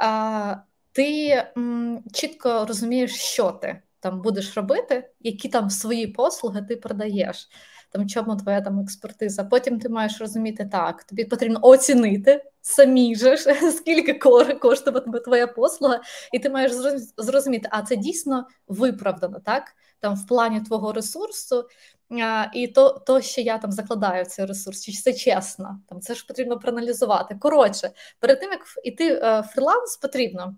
е, 0.04 0.58
ти 0.91 1.30
м, 1.58 2.04
чітко 2.13 2.65
розумієш, 2.65 3.15
що 3.15 3.52
ти 3.52 3.82
там 4.00 4.21
будеш 4.21 4.58
робити, 4.58 5.10
які 5.19 5.50
там 5.50 5.69
свої 5.69 6.08
послуги 6.08 6.62
ти 6.62 6.76
продаєш. 6.76 7.50
Там 7.91 8.10
чому 8.10 8.36
твоя 8.36 8.62
там 8.62 8.80
експертиза. 8.80 9.43
Потім 9.43 9.80
ти 9.80 9.89
маєш 9.89 10.21
розуміти 10.21 10.69
так, 10.71 11.04
тобі 11.04 11.25
потрібно 11.25 11.60
оцінити 11.62 12.43
самі 12.62 13.15
же 13.15 13.38
скільки 13.77 14.13
коштуватиме 14.60 15.19
твоя 15.19 15.47
послуга, 15.47 16.01
і 16.34 16.39
ти 16.39 16.49
маєш 16.49 16.71
зрозуміти, 17.17 17.69
а 17.71 17.82
це 17.82 17.95
дійсно 17.95 18.47
виправдано, 18.67 19.39
так? 19.45 19.63
Там 19.99 20.15
в 20.15 20.27
плані 20.27 20.62
твого 20.62 20.93
ресурсу, 20.93 21.67
а, 22.12 22.45
і 22.54 22.67
то, 22.67 22.89
то, 22.89 23.21
що 23.21 23.41
я 23.41 23.58
там 23.58 23.71
закладаю 23.71 24.25
цей 24.25 24.45
ресурс, 24.45 24.86
чи 24.86 24.91
це 24.91 25.13
чесно, 25.13 25.80
там 25.89 26.01
це 26.01 26.15
ж 26.15 26.25
потрібно 26.27 26.60
проаналізувати. 26.60 27.36
Коротше, 27.39 27.91
перед 28.19 28.39
тим 28.39 28.51
як 28.51 28.62
йти 28.84 29.15
в 29.15 29.23
е, 29.23 29.43
фріланс, 29.43 29.97
потрібно 29.97 30.56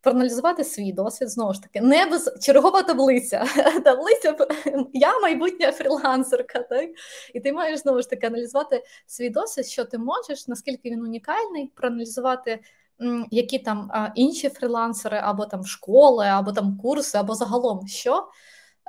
проаналізувати 0.00 0.64
свій 0.64 0.92
досвід 0.92 1.30
знову 1.30 1.54
ж 1.54 1.62
таки, 1.62 1.80
не 1.80 2.06
без 2.06 2.38
чергова 2.40 2.82
таблиця. 2.82 3.44
Таблиця 3.84 4.36
я 4.92 5.18
майбутня 5.18 5.72
фрілансерка, 5.72 6.58
так 6.58 6.90
і 7.34 7.40
ти 7.40 7.52
маєш 7.52 7.80
знову 7.80 8.02
ж 8.02 8.10
таки 8.10 8.26
аналізувати 8.26 8.84
свій 9.06 9.30
досвід, 9.30 9.66
що 9.66 9.84
ти 9.84 9.98
можеш, 9.98 10.48
наскільки 10.48 10.90
він 10.90 11.02
унікальний, 11.02 11.72
проаналізувати. 11.74 12.60
Які 13.30 13.58
там 13.58 13.90
а, 13.92 14.08
інші 14.14 14.48
фрілансери, 14.48 15.18
або 15.22 15.46
там 15.46 15.64
школи, 15.64 16.26
або 16.26 16.52
там 16.52 16.78
курси, 16.78 17.18
або 17.18 17.34
загалом 17.34 17.86
що 17.86 18.28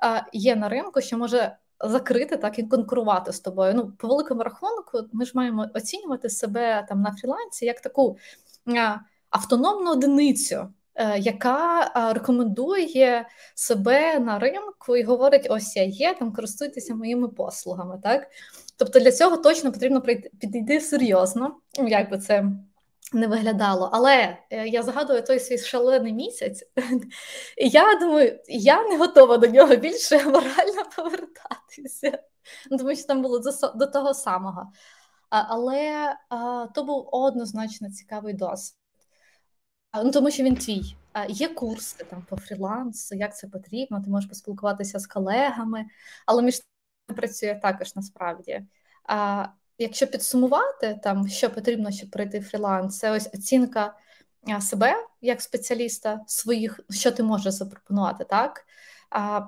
а, 0.01 0.21
є 0.33 0.55
на 0.55 0.69
ринку, 0.69 1.01
що 1.01 1.17
може 1.17 1.57
закрити 1.79 2.37
так 2.37 2.59
і 2.59 2.63
конкурувати 2.63 3.33
з 3.33 3.39
тобою. 3.39 3.73
Ну, 3.75 3.91
по 3.97 4.07
великому 4.07 4.43
рахунку, 4.43 4.99
ми 5.13 5.25
ж 5.25 5.31
маємо 5.35 5.67
оцінювати 5.73 6.29
себе 6.29 6.85
там 6.89 7.01
на 7.01 7.11
фрілансі 7.11 7.65
як 7.65 7.81
таку 7.81 8.17
а, 8.77 8.95
автономну 9.29 9.91
одиницю, 9.91 10.73
яка 11.17 11.91
е, 11.95 12.13
рекомендує 12.13 13.27
себе 13.55 14.19
на 14.19 14.39
ринку 14.39 14.95
і 14.97 15.03
говорить: 15.03 15.47
ось 15.49 15.75
я 15.75 15.83
є, 15.83 16.13
там 16.13 16.33
користуйтеся 16.33 16.95
моїми 16.95 17.27
послугами. 17.27 17.99
так? 18.03 18.27
Тобто 18.77 18.99
для 18.99 19.11
цього 19.11 19.37
точно 19.37 19.71
потрібно 19.71 20.01
підійти 20.39 20.81
серйозно, 20.81 21.55
ну, 21.79 21.87
як 21.87 22.11
би 22.11 22.17
це 22.17 22.45
не 23.13 23.27
виглядало. 23.27 23.89
Але 23.93 24.37
е, 24.49 24.67
я 24.67 24.83
згадую 24.83 25.23
той 25.23 25.39
свій 25.39 25.57
шалений 25.57 26.13
місяць, 26.13 26.63
і 27.57 27.69
я 27.69 27.95
думаю, 27.95 28.39
я 28.47 28.83
не 28.83 28.97
готова 28.97 29.37
до 29.37 29.47
нього 29.47 29.75
більше 29.75 30.23
морально 30.25 30.83
повертатися, 30.95 32.19
ну, 32.71 32.77
тому 32.77 32.95
що 32.95 33.07
там 33.07 33.21
було 33.21 33.41
до 33.75 33.87
того 33.87 34.13
самого. 34.13 34.71
Але 35.29 36.15
то 36.75 36.83
був 36.83 37.09
однозначно 37.11 37.91
цікавий 37.91 38.33
досвід. 38.33 38.78
Ну, 39.93 40.11
Тому 40.11 40.31
що 40.31 40.43
він 40.43 40.55
твій. 40.55 40.95
Є 41.29 41.47
курси 41.47 42.03
там 42.03 42.25
по 42.29 42.37
фрілансу, 42.37 43.15
як 43.15 43.37
це 43.37 43.47
потрібно, 43.47 44.01
ти 44.01 44.09
можеш 44.09 44.29
поспілкуватися 44.29 44.99
з 44.99 45.07
колегами, 45.07 45.85
але 46.25 46.43
між 46.43 46.59
тим 46.59 47.15
працює 47.15 47.59
також 47.61 47.95
насправді. 47.95 48.61
А 49.03 49.45
якщо 49.77 50.07
підсумувати, 50.07 50.99
там 51.03 51.27
що 51.27 51.49
потрібно, 51.49 51.91
щоб 51.91 52.09
пройти 52.09 52.41
фріланс, 52.41 52.97
це 52.97 53.11
ось 53.11 53.29
оцінка 53.33 53.95
себе 54.61 54.93
як 55.21 55.41
спеціаліста, 55.41 56.21
своїх, 56.27 56.79
що 56.89 57.11
ти 57.11 57.23
можеш 57.23 57.53
запропонувати, 57.53 58.23
так? 58.23 58.65
А, 59.09 59.41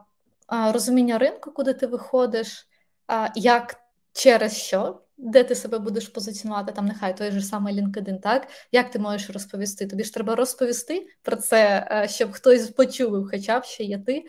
а 0.48 0.72
Розуміння 0.72 1.18
ринку, 1.18 1.52
куди 1.52 1.74
ти 1.74 1.88
виходиш, 1.88 2.68
а, 3.08 3.30
як 3.36 3.76
через 4.14 4.58
що 4.58 5.02
де 5.22 5.44
ти 5.44 5.56
себе 5.56 5.80
будеш 5.80 6.08
позиціонувати, 6.08 6.72
там 6.72 6.86
нехай 6.86 7.18
той 7.18 7.32
же 7.32 7.42
самий 7.42 7.76
LinkedIn, 7.76 8.20
так? 8.20 8.48
Як 8.72 8.92
ти 8.92 9.00
можеш 9.00 9.30
розповісти? 9.30 9.88
Тобі 9.88 10.04
ж 10.04 10.14
треба 10.14 10.36
розповісти 10.36 11.08
про 11.22 11.36
це, 11.36 11.88
е, 11.92 12.08
щоб 12.08 12.32
хтось 12.32 12.70
почув, 12.70 13.30
хоча 13.32 13.60
б 13.60 13.64
ще 13.64 13.84
є 13.84 13.98
ти, 13.98 14.26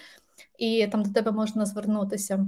і 0.58 0.86
там 0.86 1.02
до 1.02 1.10
тебе 1.10 1.32
можна 1.32 1.66
звернутися. 1.66 2.46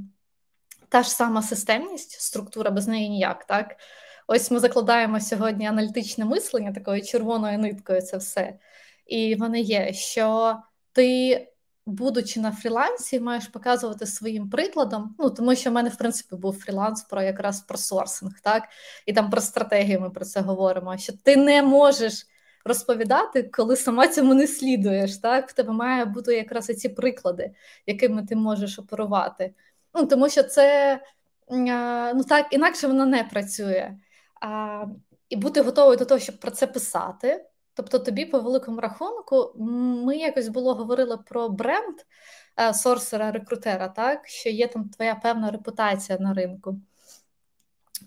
Та 0.88 1.02
ж 1.02 1.10
сама 1.10 1.42
системність, 1.42 2.20
структура 2.20 2.70
без 2.70 2.88
неї 2.88 3.08
ніяк, 3.08 3.44
так? 3.44 3.76
Ось 4.26 4.50
ми 4.50 4.58
закладаємо 4.58 5.20
сьогодні 5.20 5.66
аналітичне 5.66 6.24
мислення 6.24 6.72
такою 6.72 7.02
червоною 7.02 7.58
ниткою, 7.58 8.02
це 8.02 8.16
все. 8.16 8.58
І 9.06 9.34
воно 9.34 9.56
є, 9.56 9.92
що 9.92 10.56
ти 10.92 11.48
будучи 11.86 12.40
на 12.40 12.52
фрілансі, 12.52 13.20
маєш 13.20 13.46
показувати 13.46 14.06
своїм 14.06 14.50
прикладом. 14.50 15.14
Ну 15.18 15.30
тому 15.30 15.54
що 15.54 15.70
в 15.70 15.72
мене 15.72 15.88
в 15.88 15.96
принципі 15.96 16.36
був 16.36 16.58
фріланс 16.58 17.02
про 17.02 17.22
якраз 17.22 17.60
про 17.60 17.78
сорсинг, 17.78 18.40
так 18.40 18.68
і 19.06 19.12
там 19.12 19.30
про 19.30 19.40
стратегію 19.40 20.00
ми 20.00 20.10
про 20.10 20.24
це 20.24 20.40
говоримо. 20.40 20.98
Що 20.98 21.12
ти 21.22 21.36
не 21.36 21.62
можеш 21.62 22.26
розповідати, 22.64 23.42
коли 23.42 23.76
сама 23.76 24.08
цьому 24.08 24.34
не 24.34 24.46
слідуєш. 24.46 25.18
Так, 25.18 25.48
в 25.48 25.52
тебе 25.52 25.72
має 25.72 26.04
бути 26.04 26.36
якраз 26.36 26.66
ці 26.66 26.88
приклади, 26.88 27.54
якими 27.86 28.26
ти 28.26 28.36
можеш 28.36 28.78
оперувати. 28.78 29.54
Ну 29.94 30.06
тому 30.06 30.28
що 30.28 30.42
це 30.42 31.00
ну 32.14 32.24
так 32.28 32.46
інакше 32.50 32.86
воно 32.86 33.06
не 33.06 33.24
працює. 33.24 33.96
А, 34.40 34.84
І 35.28 35.36
бути 35.36 35.60
готовою 35.60 35.96
до 35.96 36.04
того, 36.04 36.20
щоб 36.20 36.40
про 36.40 36.50
це 36.50 36.66
писати. 36.66 37.44
Тобто, 37.74 37.98
тобі, 37.98 38.24
по 38.24 38.40
великому 38.40 38.80
рахунку, 38.80 39.52
ми 40.04 40.16
якось 40.16 40.48
було 40.48 40.74
говорили 40.74 41.16
про 41.16 41.48
бренд 41.48 41.94
е, 42.60 42.74
сорсера, 42.74 43.32
рекрутера, 43.32 43.88
так 43.88 44.28
що 44.28 44.48
є 44.48 44.68
там 44.68 44.88
твоя 44.88 45.14
певна 45.14 45.50
репутація 45.50 46.18
на 46.18 46.34
ринку. 46.34 46.80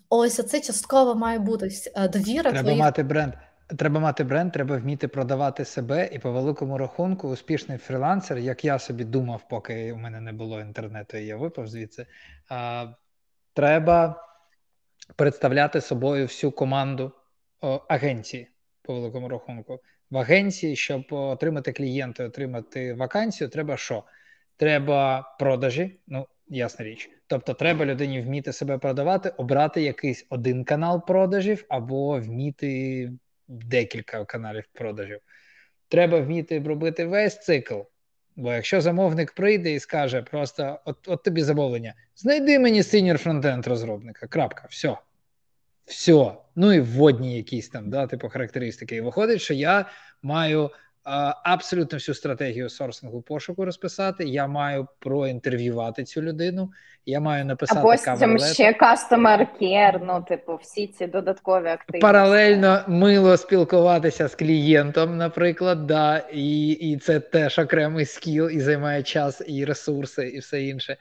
Ось 0.10 0.48
це 0.48 0.62
частково 0.62 1.16
має 1.16 1.40
бути 1.40 1.70
е, 1.96 2.08
довіра. 2.08 2.52
Треба 2.52 2.62
твоїх... 2.62 2.80
мати 2.80 3.04
бренд. 3.04 3.34
Треба 3.78 4.00
мати 4.00 4.24
бренд, 4.24 4.52
треба 4.52 4.78
вміти 4.78 5.08
продавати 5.08 5.66
себе, 5.66 6.10
і 6.12 6.20
по 6.20 6.32
великому 6.32 6.78
рахунку, 6.78 7.30
успішний 7.30 7.78
фрілансер, 7.78 8.38
як 8.38 8.66
я 8.66 8.80
собі 8.80 9.04
думав, 9.04 9.48
поки 9.50 9.94
у 9.94 9.98
мене 9.98 10.22
не 10.22 10.34
було 10.34 10.62
інтернету, 10.62 11.18
і 11.18 11.26
я 11.26 11.38
випав 11.38 11.68
звідси. 11.68 12.06
А, 12.50 12.88
Треба 13.54 14.24
представляти 15.16 15.82
собою 15.82 16.26
всю 16.26 16.52
команду 16.52 17.12
о, 17.62 17.82
агенції 17.88 18.52
по 18.88 18.94
великому 18.94 19.30
рахунку. 19.30 19.80
В 20.10 20.18
агенції, 20.18 20.76
щоб 20.76 21.06
отримати 21.10 21.72
клієнта, 21.72 22.26
отримати 22.26 22.94
вакансію, 22.94 23.50
треба 23.50 23.78
що? 23.78 24.04
Треба 24.58 25.36
продажі, 25.40 26.00
ну 26.08 26.28
ясна 26.48 26.86
річ. 26.86 27.10
Тобто, 27.28 27.54
треба 27.54 27.86
людині 27.86 28.22
вміти 28.22 28.54
себе 28.54 28.78
продавати, 28.78 29.30
обрати 29.30 29.82
якийсь 29.82 30.26
один 30.30 30.64
канал 30.64 31.06
продажів 31.06 31.66
або 31.70 32.20
вміти 32.20 33.12
декілька 33.48 34.26
каналів 34.26 34.64
продажів. 34.74 35.20
Треба 35.88 36.20
вміти 36.20 36.60
робити 36.60 37.06
весь 37.06 37.40
цикл. 37.40 37.80
Бо 38.36 38.54
якщо 38.54 38.82
замовник 38.82 39.34
прийде 39.34 39.74
і 39.74 39.80
скаже, 39.80 40.22
просто 40.22 40.80
от 40.86 41.08
от 41.08 41.24
тобі 41.24 41.42
замовлення, 41.42 41.94
знайди 42.16 42.60
мені 42.60 42.84
синьор 42.84 43.18
фронтенд 43.18 43.68
розробника. 43.68 44.28
Крапка, 44.28 44.68
все 44.70 44.98
все. 45.88 46.32
Ну 46.56 46.74
і 46.74 46.80
вводні 46.80 47.38
якісь 47.38 47.70
там, 47.70 47.90
да, 47.90 48.08
типу 48.08 48.30
характеристики. 48.30 48.96
І 48.96 49.02
виходить, 49.02 49.42
що 49.42 49.54
я 49.54 49.86
маю 50.22 50.72
абсолютно 51.44 51.98
всю 51.98 52.16
стратегію 52.16 52.70
сорсингу 52.70 53.22
пошуку 53.22 53.66
розписати. 53.66 54.26
Я 54.26 54.48
маю 54.48 54.88
проінтерв'ювати 55.00 56.04
цю 56.04 56.22
людину. 56.22 56.72
Я 57.06 57.20
маю 57.20 57.46
написати 57.46 57.80
Або 57.80 57.96
там 57.96 58.40
ще 58.40 58.72
customer 58.72 59.48
care, 59.62 60.00
ну, 60.06 60.26
типу, 60.30 60.56
всі 60.56 60.88
ці 60.88 61.08
додаткові 61.08 61.68
активності. 61.68 62.02
Паралельно 62.02 62.82
мило 62.88 63.38
спілкуватися 63.38 64.28
з 64.28 64.36
клієнтом, 64.36 65.18
наприклад, 65.18 65.88
да, 65.88 66.18
і 66.34 66.70
і 66.70 66.98
це 66.98 67.20
теж 67.20 67.60
окремий 67.60 68.06
скіл, 68.06 68.50
і 68.50 68.60
займає 68.60 69.04
час, 69.04 69.42
і 69.48 69.66
ресурси, 69.66 70.28
і 70.28 70.40
все 70.40 70.64
інше 70.64 70.98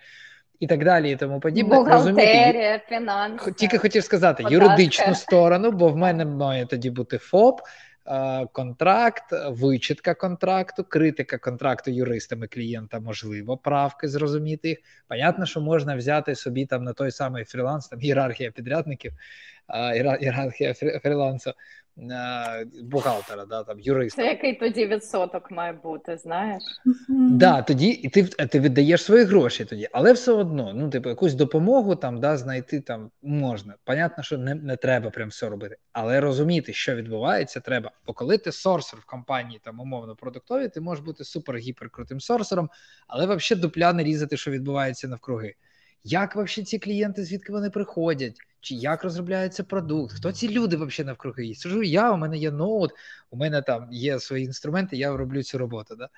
і 0.60 0.66
так 0.66 0.84
далі, 0.84 1.10
і 1.10 1.16
тому 1.16 1.40
подібне. 1.40 1.76
Бухгалтерія, 1.76 2.80
фінанси. 2.88 3.52
Тільки 3.52 3.78
хотів 3.78 4.04
сказати 4.04 4.42
податки. 4.42 4.64
юридичну 4.64 5.14
сторону, 5.14 5.70
бо 5.70 5.88
в 5.88 5.96
мене 5.96 6.24
має 6.24 6.66
тоді 6.66 6.90
бути 6.90 7.18
ФОП, 7.18 7.60
контракт, 8.52 9.24
вичитка 9.48 10.14
контракту, 10.14 10.84
критика 10.84 11.38
контракту 11.38 11.90
юристами 11.90 12.46
клієнта, 12.46 13.00
можливо, 13.00 13.56
правки 13.56 14.08
зрозуміти 14.08 14.68
їх. 14.68 14.78
Понятно, 15.08 15.46
що 15.46 15.60
можна 15.60 15.96
взяти 15.96 16.34
собі 16.34 16.66
там 16.66 16.84
на 16.84 16.92
той 16.92 17.10
самий 17.10 17.44
фріланс, 17.44 17.88
там 17.88 18.00
ієрархія 18.00 18.50
підрядників, 18.50 19.12
ієрархія 20.20 20.74
фрілансу, 20.74 21.52
бухгалтера, 22.82 23.44
да, 23.46 23.64
там, 23.64 23.80
юриста. 23.80 24.22
Це 24.22 24.28
який 24.28 24.54
тоді 24.54 24.86
відсоток 24.86 25.50
має 25.50 25.72
бути, 25.72 26.16
знаєш? 26.16 26.62
Да, 27.08 27.62
тоді 27.62 27.88
і 27.88 28.08
ти 28.08 28.22
ти 28.24 28.60
віддаєш 28.60 29.04
свої 29.04 29.24
гроші 29.24 29.64
тоді, 29.64 29.88
але 29.92 30.12
все 30.12 30.32
одно, 30.32 30.72
ну, 30.74 30.90
типу, 30.90 31.08
якусь 31.08 31.34
допомогу 31.34 31.96
там 31.96 32.20
да, 32.20 32.36
знайти 32.36 32.80
там 32.80 33.10
можна. 33.22 33.74
Понятно, 33.84 34.24
що 34.24 34.38
не 34.38 34.54
не 34.54 34.76
треба 34.76 35.10
прям 35.10 35.28
все 35.28 35.48
робити, 35.48 35.76
але 35.92 36.20
розуміти, 36.20 36.72
що 36.72 36.94
відбувається, 36.94 37.60
треба. 37.60 37.90
Бо 38.06 38.12
коли 38.12 38.38
ти 38.38 38.52
сорсер 38.52 39.00
в 39.00 39.04
компанії 39.04 39.60
там 39.64 39.80
умовно 39.80 40.16
продуктові, 40.16 40.68
ти 40.68 40.80
можеш 40.80 41.04
бути 41.04 41.24
супер-гіпер 41.24 41.90
крутим 41.90 42.20
сорсером, 42.20 42.70
але 43.06 43.36
взагалі 43.36 43.62
дупля 43.62 43.92
не 43.92 44.04
різати, 44.04 44.36
що 44.36 44.50
відбувається 44.50 45.08
навкруги. 45.08 45.54
Як 46.04 46.36
взагалі 46.36 46.64
ці 46.64 46.78
клієнти, 46.78 47.24
звідки 47.24 47.52
вони 47.52 47.70
приходять? 47.70 48.36
Чи 48.66 48.74
як 48.74 49.04
розробляється 49.04 49.64
продукт? 49.64 50.12
Хто 50.12 50.32
ці 50.32 50.48
люди 50.48 50.76
взагалі 50.76 51.06
навкруги? 51.06 51.54
Сижу 51.54 51.82
я, 51.82 52.12
у 52.12 52.16
мене 52.16 52.38
є 52.38 52.50
ноут, 52.50 52.90
у 53.30 53.36
мене 53.36 53.62
там 53.62 53.88
є 53.92 54.20
свої 54.20 54.44
інструменти, 54.44 54.96
я 54.96 55.16
роблю 55.16 55.42
цю 55.42 55.58
роботу. 55.58 55.96
Да? 55.96 56.08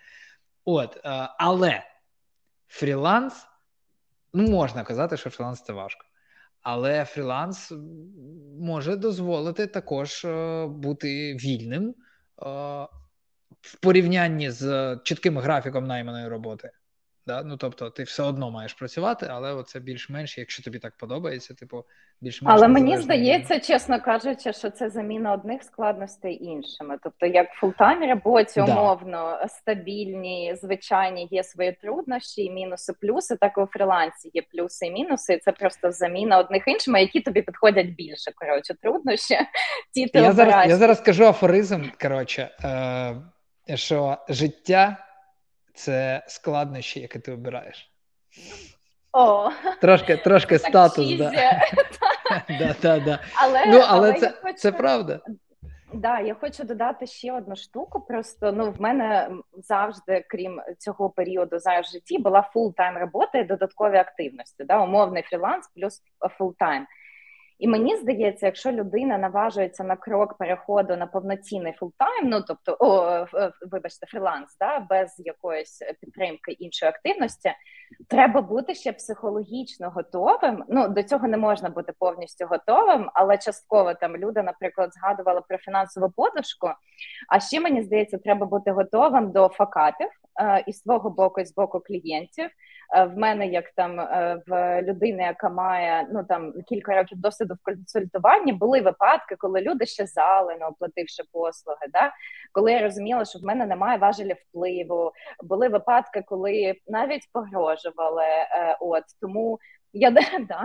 От, 0.64 0.96
е, 0.96 1.00
Але 1.38 1.82
фріланс, 2.68 3.46
ну 4.32 4.48
можна 4.48 4.84
казати, 4.84 5.16
що 5.16 5.30
фріланс 5.30 5.62
це 5.62 5.72
важко. 5.72 6.06
Але 6.60 7.04
фріланс 7.04 7.72
може 8.60 8.96
дозволити 8.96 9.66
також 9.66 10.24
е, 10.24 10.66
бути 10.66 11.34
вільним 11.34 11.88
е, 11.88 11.94
в 13.60 13.80
порівнянні 13.80 14.50
з 14.50 14.96
чітким 15.04 15.38
графіком 15.38 15.86
найманої 15.86 16.28
роботи. 16.28 16.70
Да? 17.28 17.42
Ну 17.42 17.56
тобто, 17.56 17.90
ти 17.90 18.02
все 18.02 18.22
одно 18.22 18.50
маєш 18.50 18.74
працювати, 18.74 19.26
але 19.30 19.62
це 19.62 19.80
більш-менш, 19.80 20.38
якщо 20.38 20.62
тобі 20.62 20.78
так 20.78 20.96
подобається, 20.96 21.54
типу 21.54 21.84
більш-менш. 22.20 22.54
Але 22.56 22.68
мені 22.68 22.98
здається, 22.98 23.60
чесно 23.60 24.00
кажучи, 24.00 24.52
що 24.52 24.70
це 24.70 24.90
заміна 24.90 25.32
одних 25.32 25.62
складностей 25.62 26.44
іншими. 26.44 26.98
Тобто, 27.02 27.26
як 27.26 27.50
full-time 27.52 28.10
роботі, 28.10 28.60
умовно 28.60 29.46
стабільні, 29.48 30.56
звичайні 30.62 31.28
є 31.30 31.44
свої 31.44 31.72
труднощі, 31.72 32.44
і 32.44 32.50
мінуси, 32.50 32.92
плюси. 32.92 33.36
Так 33.36 33.52
і 33.58 33.60
у 33.60 33.66
фрілансі 33.66 34.30
є 34.34 34.42
плюси 34.52 34.86
і 34.86 34.90
мінуси. 34.90 35.34
і 35.34 35.38
Це 35.38 35.52
просто 35.52 35.92
заміна 35.92 36.38
одних 36.38 36.62
іншими, 36.66 37.00
які 37.00 37.20
тобі 37.20 37.42
підходять 37.42 37.88
більше. 37.88 38.32
Коротше, 38.34 38.74
труднощі. 38.82 39.34
Ті 39.94 40.06
ти 40.06 40.18
я 40.18 40.32
зараз 40.32 40.70
я 40.70 40.76
зараз 40.76 41.00
кажу 41.00 41.24
афоризм. 41.24 41.84
Коротше, 42.00 42.50
е, 43.68 43.76
що 43.76 44.16
життя 44.28 45.07
це 45.78 46.22
складнощі, 46.26 47.00
які 47.00 47.18
ти 47.18 47.32
обираєш. 47.32 47.92
О, 49.12 49.50
Трошки 49.80 50.16
трошки 50.16 50.58
так 50.58 50.68
статус. 50.68 51.16
Да. 51.16 51.30
да, 52.48 52.74
да, 52.82 53.00
да. 53.00 53.18
Але 53.34 53.66
ну, 53.66 53.72
але, 53.72 53.86
але 53.88 54.12
це 54.12 54.30
хочу... 54.42 54.54
це 54.54 54.72
правда. 54.72 55.20
Да, 55.92 56.20
я 56.20 56.34
хочу 56.34 56.64
додати 56.64 57.06
ще 57.06 57.32
одну 57.32 57.56
штуку. 57.56 58.00
Просто 58.00 58.52
ну 58.52 58.70
в 58.70 58.80
мене 58.80 59.30
завжди, 59.56 60.24
крім 60.28 60.62
цього 60.78 61.10
періоду 61.10 61.58
зараз 61.58 61.86
в 61.86 61.92
житті, 61.92 62.18
була 62.18 62.50
full-time 62.52 62.98
робота 62.98 63.38
і 63.38 63.44
додаткові 63.44 63.96
активності. 63.96 64.64
Да, 64.64 64.82
Умовний 64.82 65.22
фріланс 65.22 65.68
плюс 65.76 66.02
full-time. 66.38 66.86
І 67.58 67.68
мені 67.68 67.96
здається, 67.96 68.46
якщо 68.46 68.72
людина 68.72 69.18
наважується 69.18 69.84
на 69.84 69.96
крок 69.96 70.38
переходу 70.38 70.96
на 70.96 71.06
повноцінний 71.06 71.72
full-time, 71.72 72.28
ну 72.28 72.42
тобто, 72.48 72.76
о, 72.80 73.26
вибачте, 73.70 74.06
фріланс, 74.06 74.56
да, 74.60 74.80
без 74.80 75.14
якоїсь 75.18 75.82
підтримки 76.00 76.52
іншої 76.52 76.90
активності, 76.90 77.52
треба 78.08 78.42
бути 78.42 78.74
ще 78.74 78.92
психологічно 78.92 79.90
готовим. 79.90 80.64
Ну 80.68 80.88
до 80.88 81.02
цього 81.02 81.28
не 81.28 81.36
можна 81.36 81.70
бути 81.70 81.92
повністю 81.98 82.46
готовим, 82.46 83.10
але 83.14 83.38
частково 83.38 83.94
там 83.94 84.16
люди, 84.16 84.42
наприклад, 84.42 84.90
згадували 84.94 85.40
про 85.48 85.58
фінансову 85.58 86.10
подушку. 86.10 86.70
А 87.28 87.40
ще 87.40 87.60
мені 87.60 87.82
здається, 87.82 88.18
треба 88.18 88.46
бути 88.46 88.70
готовим 88.70 89.32
до 89.32 89.48
факапів 89.48 90.08
е, 90.40 90.64
і 90.66 90.72
свого 90.72 91.10
боку, 91.10 91.40
і 91.40 91.44
з 91.44 91.54
боку 91.54 91.80
клієнтів. 91.80 92.50
Е, 92.96 93.04
в 93.04 93.16
мене 93.16 93.46
як 93.46 93.70
там 93.70 94.00
е, 94.00 94.42
в 94.46 94.82
людини, 94.82 95.22
яка 95.22 95.48
має 95.48 96.08
ну 96.12 96.24
там 96.24 96.52
кілька 96.68 96.94
років 96.94 97.18
досвіду 97.48 97.54
в 97.54 97.64
консультуванні, 97.64 98.52
були 98.52 98.80
випадки, 98.80 99.36
коли 99.38 99.60
люди 99.60 99.86
щезали, 99.86 100.56
не 100.56 100.66
оплативши 100.66 101.22
послуги. 101.32 101.86
Да? 101.92 102.12
Коли 102.52 102.72
я 102.72 102.82
розуміла, 102.82 103.24
що 103.24 103.38
в 103.38 103.44
мене 103.44 103.66
немає 103.66 103.98
важелі 103.98 104.34
впливу, 104.34 105.12
були 105.42 105.68
випадки, 105.68 106.22
коли 106.26 106.74
навіть 106.86 107.28
погрожували. 107.32 108.24
Е, 108.24 108.76
от 108.80 109.04
тому 109.20 109.58
я 109.92 110.10
да. 110.48 110.64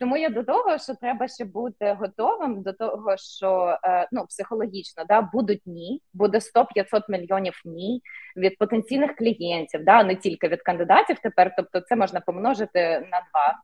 Тому 0.00 0.16
я 0.16 0.28
до 0.28 0.44
того, 0.44 0.78
що 0.78 0.94
треба 0.94 1.28
ще 1.28 1.44
бути 1.44 1.92
готовим 1.92 2.62
до 2.62 2.72
того, 2.72 3.16
що 3.16 3.78
е, 3.84 4.08
ну 4.12 4.26
психологічно 4.26 5.04
да 5.08 5.22
будуть 5.22 5.62
ні, 5.66 6.02
буде 6.14 6.38
100-500 6.38 7.02
мільйонів 7.08 7.60
ні 7.64 8.02
від 8.36 8.58
потенційних 8.58 9.16
клієнтів, 9.16 9.84
да 9.84 10.04
не 10.04 10.16
тільки 10.16 10.48
від 10.48 10.62
кандидатів. 10.62 11.18
Тепер, 11.18 11.54
тобто, 11.56 11.80
це 11.80 11.96
можна 11.96 12.20
помножити 12.20 12.80
на 13.00 13.22
два. 13.30 13.62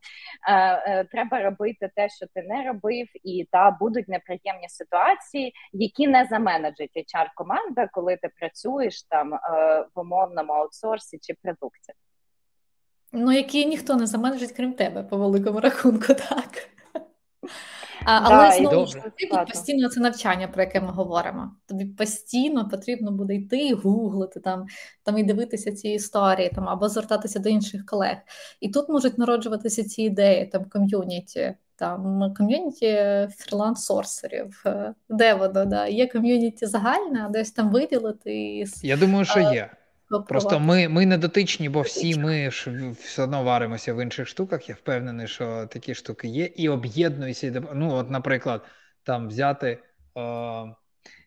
Е, 0.49 0.91
е, 1.01 1.05
треба 1.05 1.43
робити 1.43 1.91
те, 1.97 2.09
що 2.09 2.27
ти 2.35 2.43
не 2.43 2.67
робив, 2.67 3.07
і 3.25 3.49
та 3.53 3.71
будуть 3.71 4.09
неприємні 4.09 4.69
ситуації, 4.69 5.53
які 5.73 6.09
не 6.09 6.25
заменеджить 6.25 6.91
hr 6.97 7.27
команда, 7.35 7.89
коли 7.93 8.17
ти 8.17 8.29
працюєш 8.39 9.03
там 9.03 9.31
в 9.95 10.01
умовному 10.01 10.53
аутсорсі 10.53 11.19
чи 11.23 11.35
продукті. 11.43 11.93
Ну, 13.13 13.33
які 13.33 13.67
ніхто 13.67 13.97
не 13.97 14.07
заменеджить, 14.07 14.53
крім 14.53 14.73
тебе, 14.73 15.03
по 15.03 15.17
великому 15.17 15.61
рахунку, 15.61 16.07
так. 16.15 16.69
А, 18.05 18.21
Але 18.23 18.53
знову 18.53 18.87
ж 18.87 18.93
таки 18.95 19.47
постійно 19.53 19.89
це 19.89 20.01
навчання, 20.01 20.49
про 20.49 20.63
яке 20.63 20.81
ми 20.81 20.93
говоримо. 20.93 21.51
Тобі 21.67 21.85
постійно 21.85 22.69
потрібно 22.69 23.13
буде 23.13 23.35
йти 23.35 23.59
і 23.59 23.73
гуглити 23.73 24.41
там, 24.41 24.67
там 25.05 25.19
і 25.19 25.23
дивитися 25.23 25.73
ці 25.73 25.89
історії, 25.89 26.51
там 26.55 26.69
або 26.69 26.89
звертатися 26.89 27.39
до 27.39 27.49
інших 27.49 27.87
колег. 27.87 28.17
І 28.61 28.69
тут 28.69 28.89
можуть 28.89 29.19
народжуватися 29.19 29.85
ці 29.85 30.03
ідеї, 30.03 30.47
там 30.47 30.65
ком'юніті, 30.65 31.55
там 31.77 32.35
ком'юніті 32.35 32.87
фріланс-сорсерів. 33.39 34.51
Де 35.09 35.35
воно? 35.35 35.65
Да? 35.65 35.87
Є 35.87 36.07
ком'юніті 36.07 36.67
загальне, 36.67 37.25
а 37.27 37.29
десь 37.29 37.53
там 37.53 37.71
виділити. 37.71 38.65
Я 38.83 38.97
думаю, 38.97 39.25
що 39.25 39.41
є. 39.41 39.71
Просто 40.21 40.61
ми 40.61 40.89
ми 40.89 41.07
не 41.07 41.19
дотичні, 41.19 41.69
бо 41.69 41.81
всі 41.81 42.19
ми 42.19 42.51
ж 42.51 42.91
все 42.91 43.23
одно 43.23 43.43
варимося 43.45 43.95
в 43.95 44.03
інших 44.03 44.29
штуках. 44.29 44.69
Я 44.69 44.75
впевнений, 44.75 45.29
що 45.29 45.67
такі 45.67 45.95
штуки 45.95 46.29
є, 46.29 46.45
і 46.45 46.69
об'єднуються. 46.69 47.63
Ну, 47.75 47.95
от, 47.95 48.11
наприклад, 48.11 48.65
там 49.03 49.29
взяти. 49.29 49.79
Е, 50.17 50.75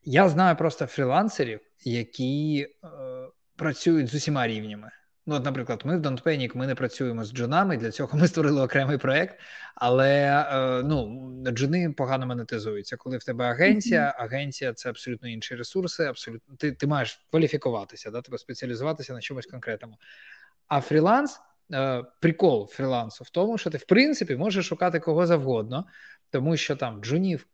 Я 0.03 0.29
знаю 0.29 0.55
просто 0.55 0.86
фрілансерів, 0.86 1.59
які 1.83 2.67
е, 2.83 2.88
працюють 3.55 4.07
з 4.07 4.15
усіма 4.15 4.47
рівнями. 4.47 4.91
Ну, 5.28 5.36
от, 5.36 5.45
наприклад, 5.45 5.82
ми 5.86 5.97
в 5.97 6.01
Don't 6.01 6.23
Panic, 6.23 6.57
ми 6.57 6.67
не 6.67 6.76
працюємо 6.76 7.26
з 7.26 7.34
джунами, 7.34 7.78
для 7.78 7.91
цього 7.91 8.17
ми 8.17 8.28
створили 8.28 8.61
окремий 8.61 8.97
проект, 8.97 9.39
але 9.76 10.45
е, 10.51 10.84
ну, 10.84 11.32
джуни 11.47 11.91
погано 11.91 12.26
монетизуються. 12.26 12.97
Коли 12.97 13.17
в 13.17 13.23
тебе 13.23 13.45
агенція, 13.45 14.15
агенція 14.17 14.73
це 14.73 14.89
абсолютно 14.89 15.30
інші 15.30 15.55
ресурси, 15.55 16.05
абсолютно 16.05 16.55
ти 16.55 16.71
ти 16.71 16.88
маєш 16.88 17.26
кваліфікуватися, 17.30 18.11
да, 18.11 18.21
тебе 18.21 18.38
спеціалізуватися 18.38 19.13
на 19.13 19.21
чомусь 19.21 19.45
конкретному. 19.45 19.97
А 20.67 20.82
фріланс, 20.82 21.39
е, 21.73 22.03
прикол 22.21 22.67
фрілансу 22.67 23.23
в 23.23 23.30
тому, 23.30 23.57
що 23.57 23.69
ти 23.69 23.78
в 23.78 23.86
принципі 23.86 24.36
можеш 24.36 24.67
шукати 24.67 24.99
кого 24.99 25.28
завгодно, 25.28 25.86
тому 26.30 26.57
що 26.57 26.76
там 26.76 27.01
джунів 27.01 27.47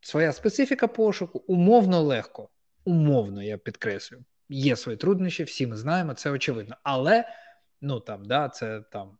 своя 0.00 0.32
специфіка 0.32 0.86
пошуку 0.86 1.44
умовно 1.46 2.02
легко, 2.02 2.48
умовно, 2.84 3.42
я 3.42 3.58
підкреслюю 3.58 4.24
є 4.48 4.76
свої 4.76 4.98
труднощі, 4.98 5.44
всі 5.44 5.66
ми 5.66 5.76
знаємо, 5.76 6.14
це 6.14 6.30
очевидно. 6.30 6.76
Але 6.82 7.24
ну 7.80 8.00
там, 8.00 8.24
да, 8.24 8.48
це 8.48 8.80
там 8.92 9.18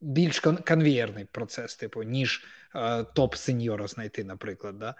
більш 0.00 0.40
конвієрний 0.40 1.24
процес, 1.24 1.76
типу, 1.76 2.02
ніж 2.02 2.44
е, 2.74 3.04
топ 3.04 3.34
сеньора 3.34 3.86
знайти, 3.86 4.24
наприклад. 4.24 4.78
Да? 4.78 4.94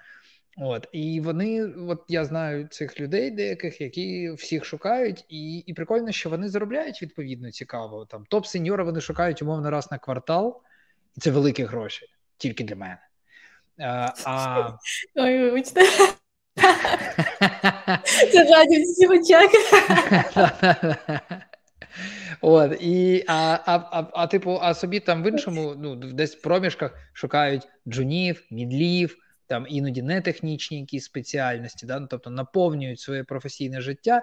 От, 0.56 0.88
І 0.92 1.20
вони, 1.20 1.64
от 1.64 2.04
я 2.08 2.24
знаю 2.24 2.68
цих 2.68 3.00
людей, 3.00 3.30
деяких, 3.30 3.80
які 3.80 4.30
всіх 4.30 4.64
шукають, 4.64 5.24
і 5.28 5.58
і 5.58 5.74
прикольно, 5.74 6.12
що 6.12 6.30
вони 6.30 6.48
заробляють 6.48 7.02
відповідно 7.02 7.50
цікаво. 7.50 8.06
Там 8.06 8.24
Топ 8.24 8.46
сеньора 8.46 8.84
вони 8.84 9.00
шукають 9.00 9.42
умовно 9.42 9.70
раз 9.70 9.90
на 9.90 9.98
квартал, 9.98 10.62
і 11.16 11.20
це 11.20 11.30
великі 11.30 11.64
гроші 11.64 12.06
тільки 12.36 12.64
для 12.64 12.76
мене. 12.76 12.98
А, 13.78 14.12
а... 14.24 14.78
Ой, 15.14 15.38
вибачте. 15.38 15.80
Це 18.32 18.44
радіо 18.44 18.82
всі 18.82 19.06
в 19.06 19.10
очах. 19.10 19.50
От, 22.40 22.82
і, 22.82 23.24
а, 23.28 23.58
а, 23.66 23.76
а, 23.76 24.06
а, 24.12 24.26
типу, 24.26 24.58
а 24.62 24.74
собі 24.74 25.00
там 25.00 25.22
в 25.22 25.26
іншому, 25.26 25.74
ну, 25.78 25.96
десь 25.96 26.36
в 26.36 26.40
проміжках 26.40 26.94
шукають 27.12 27.68
джунів, 27.88 28.44
мідлів, 28.50 29.16
там 29.46 29.66
іноді 29.68 30.02
не 30.02 30.20
технічні 30.20 30.80
якісь 30.80 31.04
спеціальності, 31.04 31.86
да? 31.86 32.00
ну, 32.00 32.06
тобто 32.10 32.30
наповнюють 32.30 33.00
своє 33.00 33.24
професійне 33.24 33.80
життя 33.80 34.22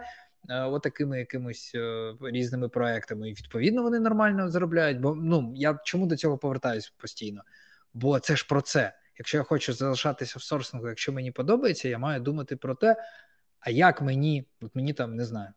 е, 0.50 0.62
отакими 0.62 1.20
якимись 1.20 1.72
е, 1.76 2.14
різними 2.22 2.70
проектами. 2.70 3.30
І 3.30 3.34
відповідно 3.34 3.84
вони 3.84 4.00
нормально 4.00 4.50
заробляють. 4.50 5.00
Бо 5.00 5.16
ну 5.16 5.54
я 5.56 5.80
чому 5.84 6.06
до 6.06 6.16
цього 6.16 6.38
повертаюся 6.38 6.92
постійно? 6.98 7.42
Бо 7.94 8.20
це 8.20 8.36
ж 8.36 8.46
про 8.50 8.62
це. 8.62 8.94
Якщо 9.20 9.38
я 9.38 9.44
хочу 9.44 9.74
залишатися 9.74 10.40
в 10.40 10.42
сорсингу, 10.42 10.88
якщо 10.88 11.12
мені 11.12 11.32
подобається, 11.32 11.90
я 11.90 11.98
маю 11.98 12.22
думати 12.22 12.56
про 12.56 12.76
те, 12.76 12.96
а 13.60 13.70
як 13.70 14.02
мені, 14.02 14.48
от 14.62 14.76
мені 14.76 14.94
там 14.94 15.16
не 15.16 15.26
знаю, 15.26 15.54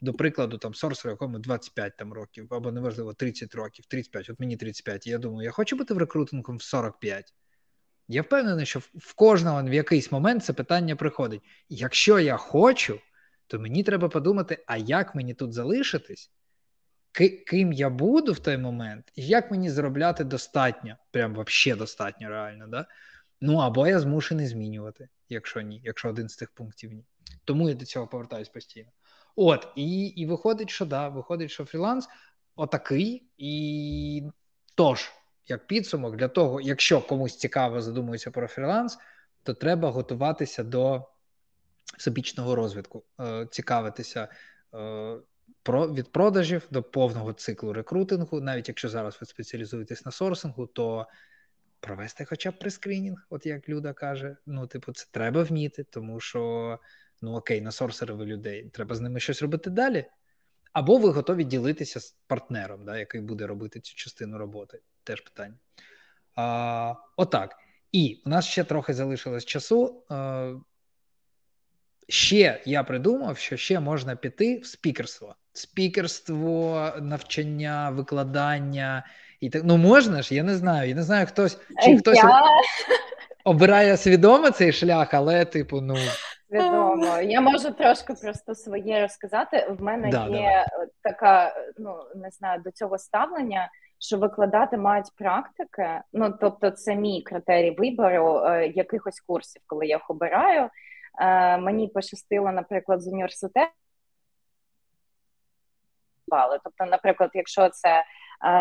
до, 0.00 0.12
прикладу, 0.12 0.58
там 0.58 0.74
сорсеру, 0.74 1.10
якому 1.12 1.38
25 1.38 1.96
там 1.96 2.12
років, 2.12 2.54
або 2.54 2.72
неважливо 2.72 3.14
30 3.14 3.54
років, 3.54 3.86
35, 3.86 4.30
от 4.30 4.40
мені 4.40 4.56
35, 4.56 5.06
і 5.06 5.10
я 5.10 5.18
думаю, 5.18 5.44
я 5.44 5.50
хочу 5.50 5.76
бути 5.76 5.94
в 5.94 5.98
рекрутингом 5.98 6.56
в 6.56 6.62
45. 6.62 7.34
Я 8.08 8.22
впевнений, 8.22 8.66
що 8.66 8.78
в 8.78 9.14
кожного 9.14 9.62
в 9.62 9.72
якийсь 9.72 10.12
момент 10.12 10.44
це 10.44 10.52
питання 10.52 10.96
приходить. 10.96 11.42
Якщо 11.68 12.18
я 12.18 12.36
хочу, 12.36 13.00
то 13.46 13.58
мені 13.58 13.82
треба 13.82 14.08
подумати, 14.08 14.64
а 14.66 14.76
як 14.76 15.14
мені 15.14 15.34
тут 15.34 15.52
залишитись, 15.52 16.30
ким 17.46 17.72
я 17.72 17.90
буду 17.90 18.32
в 18.32 18.38
той 18.38 18.58
момент, 18.58 19.12
і 19.14 19.26
як 19.26 19.50
мені 19.50 19.70
заробляти 19.70 20.24
достатньо, 20.24 20.96
прям 21.10 21.34
вообще 21.34 21.76
достатньо 21.76 22.28
реально, 22.28 22.66
да? 22.66 22.86
Ну 23.46 23.56
або 23.56 23.86
я 23.86 24.00
змушений 24.00 24.46
змінювати, 24.46 25.08
якщо 25.28 25.60
ні, 25.60 25.80
якщо 25.84 26.08
один 26.08 26.28
з 26.28 26.36
тих 26.36 26.50
пунктів 26.50 26.92
ні. 26.92 27.04
Тому 27.44 27.68
я 27.68 27.74
до 27.74 27.84
цього 27.84 28.06
повертаюсь 28.06 28.48
постійно. 28.48 28.90
От, 29.36 29.68
і 29.76 30.06
і 30.06 30.26
виходить, 30.26 30.70
що 30.70 30.86
да, 30.86 31.08
виходить, 31.08 31.50
що 31.50 31.64
фріланс 31.64 32.08
отакий, 32.56 33.26
і 33.38 34.22
тож, 34.74 35.12
як 35.46 35.66
підсумок, 35.66 36.16
для 36.16 36.28
того, 36.28 36.60
якщо 36.60 37.00
комусь 37.00 37.36
цікаво 37.36 37.80
задумується 37.80 38.30
про 38.30 38.48
фріланс, 38.48 38.98
то 39.42 39.54
треба 39.54 39.90
готуватися 39.90 40.64
до 40.64 41.02
всебічного 41.98 42.54
розвитку, 42.54 43.04
е, 43.20 43.46
цікавитися 43.50 44.28
е, 44.74 45.16
про 45.62 45.92
від 45.92 46.12
продажів 46.12 46.66
до 46.70 46.82
повного 46.82 47.32
циклу 47.32 47.72
рекрутингу. 47.72 48.40
Навіть 48.40 48.68
якщо 48.68 48.88
зараз 48.88 49.18
ви 49.20 49.26
спеціалізуєтесь 49.26 50.04
на 50.06 50.12
сорсингу, 50.12 50.66
то 50.66 51.06
провести 51.84 52.24
хоча 52.24 52.50
б 52.50 52.58
прескрінінг, 52.58 53.26
от 53.30 53.46
як 53.46 53.68
Люда 53.68 53.92
каже. 53.92 54.36
Ну, 54.46 54.66
типу, 54.66 54.92
це 54.92 55.06
треба 55.10 55.42
вміти, 55.42 55.84
тому 55.84 56.20
що 56.20 56.78
ну 57.22 57.34
окей, 57.34 57.60
на 57.60 57.72
сорсери 57.72 58.14
людей, 58.14 58.70
треба 58.72 58.94
з 58.94 59.00
ними 59.00 59.20
щось 59.20 59.42
робити 59.42 59.70
далі. 59.70 60.04
Або 60.72 60.98
ви 60.98 61.10
готові 61.10 61.44
ділитися 61.44 62.00
з 62.00 62.16
партнером, 62.26 62.84
да, 62.84 62.98
який 62.98 63.20
буде 63.20 63.46
робити 63.46 63.80
цю 63.80 63.94
частину 63.94 64.38
роботи. 64.38 64.80
Теж 65.04 65.20
питання. 65.20 65.54
А, 66.34 66.94
Отак. 67.16 67.56
І 67.92 68.22
у 68.26 68.28
нас 68.28 68.46
ще 68.46 68.64
трохи 68.64 68.94
залишилось 68.94 69.44
часу. 69.44 70.04
А, 70.08 70.54
Ще 72.08 72.62
я 72.66 72.84
придумав, 72.84 73.38
що 73.38 73.56
ще 73.56 73.80
можна 73.80 74.16
піти 74.16 74.58
в 74.58 74.66
спікерство. 74.66 75.36
Спікерство, 75.52 76.92
навчання, 77.00 77.90
викладання 77.90 79.06
і 79.44 79.50
так. 79.50 79.62
Ну 79.64 79.76
можна 79.76 80.22
ж, 80.22 80.34
я 80.34 80.42
не 80.42 80.54
знаю. 80.54 80.88
Я 80.88 80.94
не 80.94 81.02
знаю, 81.02 81.26
хтось 81.26 81.58
чи 81.84 81.98
хтось 81.98 82.16
я... 82.16 82.42
обирає 83.44 83.96
свідомо 83.96 84.50
цей 84.50 84.72
шлях, 84.72 85.14
але, 85.14 85.44
типу, 85.44 85.80
ну. 85.80 85.96
Свідомо. 86.50 87.20
Я 87.20 87.40
можу 87.40 87.70
трошки 87.70 88.14
просто 88.14 88.54
своє 88.54 89.00
розказати. 89.00 89.66
В 89.78 89.82
мене 89.82 90.08
да, 90.08 90.26
є 90.26 90.28
давай. 90.28 90.66
така, 91.02 91.54
ну 91.78 91.96
не 92.14 92.30
знаю, 92.30 92.60
до 92.64 92.70
цього 92.70 92.98
ставлення. 92.98 93.70
Що 93.98 94.18
викладати 94.18 94.76
мають 94.76 95.16
практики, 95.16 96.00
ну 96.12 96.34
тобто, 96.40 96.70
це 96.70 96.94
мій 96.96 97.22
критерій 97.22 97.70
вибору 97.78 98.38
е, 98.38 98.66
якихось 98.66 99.20
курсів, 99.20 99.62
коли 99.66 99.86
я 99.86 99.96
їх 99.96 100.10
обираю. 100.10 100.68
Е, 101.20 101.58
Мені 101.58 101.88
пощастило, 101.88 102.52
наприклад, 102.52 103.02
з 103.02 103.08
університету. 103.08 103.70
Тобто, 106.64 106.84
наприклад, 106.84 107.30
якщо 107.34 107.68
це 107.68 107.88
Е, 107.88 108.04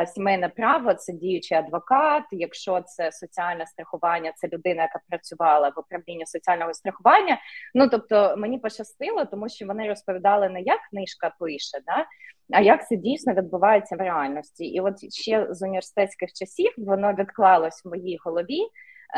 сімейне 0.08 0.50
право 0.50 0.94
це 0.94 1.14
діючий 1.14 1.58
адвокат. 1.58 2.24
Якщо 2.32 2.82
це 2.82 3.12
соціальне 3.12 3.66
страхування, 3.66 4.34
це 4.36 4.48
людина, 4.48 4.82
яка 4.82 5.00
працювала 5.10 5.70
в 5.70 5.80
управлінні 5.80 6.26
соціального 6.26 6.74
страхування. 6.74 7.38
Ну 7.74 7.90
тобто 7.90 8.36
мені 8.38 8.60
пощастило, 8.60 9.26
тому 9.26 9.50
що 9.50 9.66
вони 9.66 9.88
розповідали 9.88 10.50
не 10.50 10.62
як 10.62 10.80
книжка 10.92 11.36
пише, 11.40 11.80
да 11.86 12.06
а 12.52 12.62
як 12.62 12.88
це 12.88 12.96
дійсно 12.96 13.34
відбувається 13.34 13.96
в 13.96 14.00
реальності. 14.00 14.66
І 14.66 14.80
от 14.80 15.14
ще 15.14 15.48
з 15.50 15.62
університетських 15.62 16.30
часів 16.34 16.72
воно 16.78 17.14
відклалось 17.14 17.86
в 17.86 17.90
моїй 17.90 18.20
голові, 18.26 18.60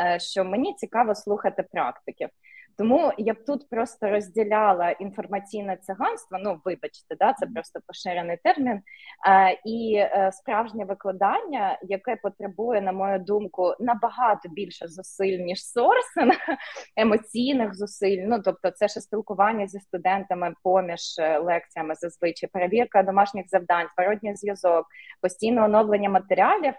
е, 0.00 0.18
що 0.20 0.44
мені 0.44 0.74
цікаво 0.74 1.14
слухати 1.14 1.64
практиків. 1.72 2.28
Тому 2.78 3.12
я 3.18 3.34
б 3.34 3.44
тут 3.44 3.70
просто 3.70 4.10
розділяла 4.10 4.90
інформаційне 4.90 5.76
циганство. 5.76 6.38
Ну, 6.40 6.60
вибачте, 6.64 7.16
да, 7.20 7.32
це 7.32 7.46
просто 7.46 7.80
поширений 7.86 8.38
термін, 8.44 8.80
е, 9.28 9.60
і 9.64 9.94
е, 9.96 10.30
справжнє 10.32 10.84
викладання, 10.84 11.78
яке 11.82 12.16
потребує, 12.16 12.80
на 12.80 12.92
мою 12.92 13.18
думку, 13.18 13.74
набагато 13.80 14.48
більше 14.48 14.88
зусиль 14.88 15.38
ніж 15.38 15.64
сорсинг, 15.64 16.36
емоційних 16.96 17.74
зусиль. 17.74 18.24
Ну 18.26 18.42
тобто, 18.44 18.70
це 18.70 18.88
ще 18.88 19.00
спілкування 19.00 19.66
зі 19.66 19.80
студентами 19.80 20.54
поміж 20.62 21.18
е, 21.18 21.38
лекціями, 21.38 21.94
зазвичай 21.94 22.48
перевірка 22.52 23.02
домашніх 23.02 23.48
завдань, 23.48 23.86
зворотній 23.96 24.36
зв'язок, 24.36 24.86
постійне 25.22 25.64
оновлення 25.64 26.10
матеріалів. 26.10 26.74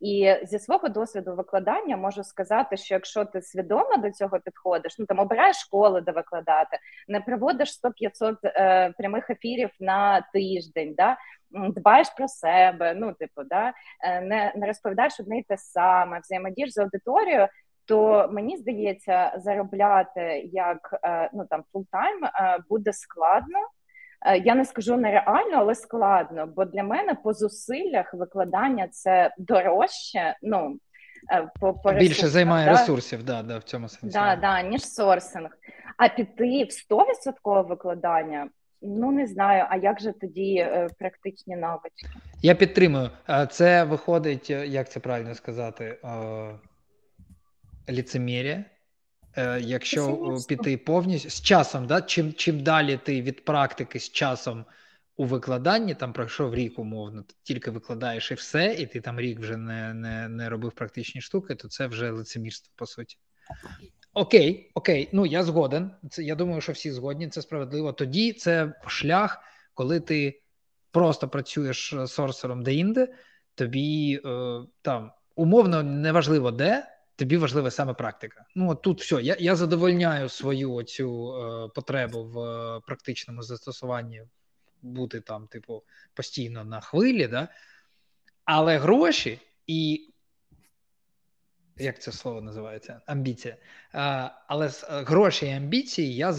І 0.00 0.34
зі 0.42 0.58
свого 0.58 0.88
досвіду 0.88 1.34
викладання 1.34 1.96
можу 1.96 2.24
сказати, 2.24 2.76
що 2.76 2.94
якщо 2.94 3.24
ти 3.24 3.42
свідомо 3.42 3.96
до 3.96 4.10
цього 4.10 4.40
підходиш, 4.40 4.98
ну 4.98 5.06
там 5.06 5.18
обираєш 5.18 5.56
школи, 5.56 6.00
де 6.00 6.12
викладати, 6.12 6.78
не 7.08 7.20
проводиш 7.20 7.80
100-500 8.20 8.36
е, 8.44 8.92
прямих 8.98 9.30
ефірів 9.30 9.70
на 9.80 10.20
тиждень, 10.32 10.94
да 10.96 11.16
дбаєш 11.50 12.10
про 12.16 12.28
себе, 12.28 12.94
ну 12.94 13.12
типу, 13.12 13.42
да 13.44 13.72
е, 14.04 14.20
не 14.20 14.52
не 14.56 14.66
розповідаєш 14.66 15.20
одне 15.20 15.38
й 15.38 15.42
те 15.42 15.56
саме, 15.56 16.20
взаємодієш 16.20 16.72
з 16.72 16.78
аудиторією. 16.78 17.48
То 17.84 18.28
мені 18.32 18.56
здається, 18.56 19.32
заробляти 19.36 20.50
як 20.52 20.98
е, 21.02 21.30
ну 21.32 21.46
там 21.50 21.64
full-time 21.72 22.20
буде 22.68 22.92
складно, 22.92 23.58
Е, 23.58 23.77
я 24.44 24.54
не 24.54 24.64
скажу 24.64 24.96
нереально, 24.96 25.56
але 25.56 25.74
складно. 25.74 26.46
Бо 26.46 26.64
для 26.64 26.82
мене 26.82 27.14
по 27.14 27.32
зусиллях 27.32 28.14
викладання 28.14 28.88
це 28.88 29.34
дорожче. 29.38 30.36
Ну 30.42 30.78
е, 31.32 31.48
по, 31.60 31.74
по 31.74 31.92
більше 31.92 32.28
займає 32.28 32.66
да? 32.66 32.72
ресурсів, 32.72 33.22
да, 33.22 33.42
да, 33.42 33.58
в 33.58 33.62
цьому 33.62 33.88
сенсі. 33.88 34.18
Да, 34.18 34.36
да, 34.36 34.62
ніж 34.62 34.84
сорсинг. 34.84 35.50
А 35.96 36.08
піти 36.08 36.64
в 36.64 36.92
100% 36.92 37.68
викладання. 37.68 38.48
Ну 38.82 39.12
не 39.12 39.26
знаю, 39.26 39.66
а 39.68 39.76
як 39.76 40.00
же 40.00 40.12
тоді 40.12 40.54
е, 40.56 40.88
практичні 40.98 41.56
навички? 41.56 42.08
Я 42.42 42.54
підтримую. 42.54 43.10
Це 43.50 43.84
виходить, 43.84 44.50
як 44.50 44.90
це 44.90 45.00
правильно 45.00 45.34
сказати, 45.34 45.98
е, 46.04 46.08
ліцемір'я. 47.88 48.64
Е, 49.36 49.60
якщо 49.60 50.36
піти 50.48 50.76
повністю 50.76 51.30
з 51.30 51.40
часом, 51.42 51.86
да, 51.86 52.00
чим 52.00 52.32
чим 52.32 52.62
далі 52.62 53.00
ти 53.04 53.22
від 53.22 53.44
практики 53.44 54.00
з 54.00 54.10
часом 54.10 54.64
у 55.16 55.24
викладанні, 55.24 55.94
там 55.94 56.12
пройшов 56.12 56.54
рік, 56.54 56.78
умовно, 56.78 57.22
ти 57.22 57.34
тільки 57.42 57.70
викладаєш 57.70 58.30
і 58.30 58.34
все, 58.34 58.76
і 58.78 58.86
ти 58.86 59.00
там 59.00 59.20
рік 59.20 59.40
вже 59.40 59.56
не 59.56 59.94
не, 59.94 60.28
не 60.28 60.48
робив 60.48 60.72
практичні 60.72 61.20
штуки, 61.20 61.54
то 61.54 61.68
це 61.68 61.86
вже 61.86 62.10
лицемірство, 62.10 62.72
по 62.76 62.86
суті. 62.86 63.16
Окей, 64.14 64.70
окей, 64.74 65.08
ну 65.12 65.26
я 65.26 65.42
згоден. 65.42 65.90
Це 66.10 66.22
я 66.22 66.34
думаю, 66.34 66.60
що 66.60 66.72
всі 66.72 66.90
згодні, 66.90 67.28
це 67.28 67.42
справедливо. 67.42 67.92
Тоді 67.92 68.32
це 68.32 68.72
шлях, 68.86 69.38
коли 69.74 70.00
ти 70.00 70.42
просто 70.90 71.28
працюєш 71.28 71.94
сорсером 72.06 72.62
де-інде, 72.62 73.08
тобі 73.54 74.20
е, 74.24 74.60
там 74.82 75.12
умовно 75.36 75.82
неважливо 75.82 76.50
де 76.50 76.97
тобі 77.18 77.36
важлива 77.36 77.70
саме 77.70 77.94
практика. 77.94 78.44
Ну 78.54 78.70
от 78.70 78.82
тут 78.82 79.00
все. 79.00 79.22
Я 79.22 79.36
я 79.38 79.56
задовольняю 79.56 80.28
свою 80.28 80.82
цю 80.82 81.34
е, 81.34 81.68
потребу 81.74 82.24
в 82.24 82.38
е, 82.38 82.80
практичному 82.86 83.42
застосуванні 83.42 84.22
бути 84.82 85.20
там, 85.20 85.46
типу, 85.46 85.82
постійно 86.14 86.64
на 86.64 86.80
хвилі, 86.80 87.26
да? 87.26 87.48
але 88.44 88.78
гроші 88.78 89.40
і. 89.66 90.04
Як 91.80 92.02
це 92.02 92.12
слово 92.12 92.40
називається? 92.40 93.00
Амбіція. 93.06 93.56
А, 93.92 94.30
Але 94.46 94.68
з 94.68 94.84
е, 94.84 94.86
гроші 94.90 95.46
і 95.46 95.52
амбіції 95.52 96.16
я 96.16 96.32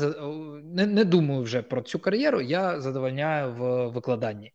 не 0.64 0.86
не 0.86 1.06
думаю 1.06 1.42
вже 1.42 1.62
про 1.62 1.82
цю 1.82 2.00
кар'єру, 2.00 2.42
я 2.42 2.82
задовольняю 2.82 3.54
в 3.54 3.88
викладанні. 3.88 4.54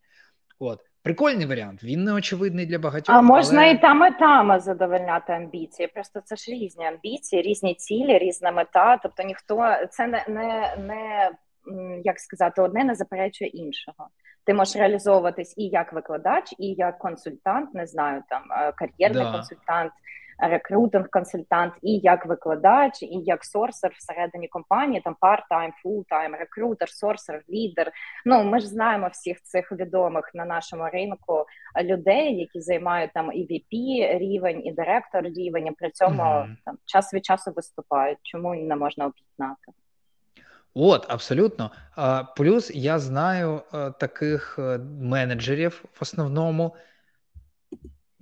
От. 0.59 0.81
Прикольний 1.05 1.47
варіант, 1.47 1.85
він 1.85 2.05
не 2.05 2.13
очевидний 2.13 2.67
для 2.67 2.79
багатьох. 2.79 3.17
А 3.17 3.21
можна 3.23 3.63
але... 3.63 3.71
і 3.71 3.79
там, 3.79 4.07
і 4.07 4.19
там 4.19 4.61
задовольняти 4.61 5.33
амбіції. 5.33 5.89
Просто 5.89 6.21
це 6.25 6.37
ж 6.37 6.51
різні 6.51 6.87
амбіції, 6.87 7.43
різні 7.43 7.75
цілі, 7.75 8.19
різна 8.19 8.53
мета. 8.53 8.97
Тобто 9.03 9.23
ніхто 9.23 9.77
це 9.91 10.07
не 10.07 10.25
не, 10.29 10.77
не 10.79 11.31
як 12.05 12.21
сказати, 12.21 12.63
одне 12.63 12.85
не 12.85 12.95
заперечує 12.95 13.51
іншого. 13.51 14.09
Ти 14.45 14.55
можеш 14.55 14.77
реалізовуватись 14.77 15.55
і 15.57 15.65
як 15.65 15.93
викладач, 15.93 16.55
і 16.59 16.67
як 16.67 16.99
консультант, 16.99 17.75
не 17.75 17.87
знаю, 17.87 18.23
там 18.29 18.43
е, 18.51 18.73
кар'єрний 18.73 19.25
да. 19.25 19.33
консультант. 19.33 19.93
Рекрутинг-консультант, 20.39 21.73
і 21.83 21.99
як 21.99 22.27
викладач, 22.27 23.03
і 23.03 23.21
як 23.25 23.45
сорсер 23.45 23.93
всередині 23.99 24.49
компанії, 24.49 25.01
там 25.01 25.17
part-time, 25.21 25.71
full-time, 25.85 26.39
рекрутер, 26.39 26.89
сорсер, 26.89 27.43
лідер. 27.51 27.93
Ну 28.25 28.45
ми 28.45 28.61
ж 28.61 28.67
знаємо 28.67 29.09
всіх 29.09 29.43
цих 29.43 29.73
відомих 29.73 30.31
на 30.35 30.45
нашому 30.45 30.89
ринку 30.93 31.47
людей, 31.83 32.37
які 32.37 32.61
займають 32.61 33.11
там 33.15 33.33
і 33.33 33.43
VP 33.43 33.73
рівень, 34.19 34.67
і 34.67 34.73
директор 34.73 35.25
рівень, 35.25 35.67
і 35.67 35.71
при 35.71 35.91
цьому 35.91 36.23
mm-hmm. 36.23 36.57
там 36.65 36.79
час 36.85 37.15
від 37.15 37.25
часу 37.25 37.53
виступають. 37.57 38.19
Чому 38.23 38.55
не 38.55 38.77
можна 38.77 39.07
об'єднати? 39.07 39.73
От, 40.75 41.07
абсолютно. 41.09 41.71
Плюс 42.37 42.71
я 42.75 42.99
знаю 42.99 43.61
е, 43.75 43.91
таких 43.91 44.57
е, 44.59 44.79
менеджерів 45.01 45.85
в 45.93 45.99
основному. 46.01 46.75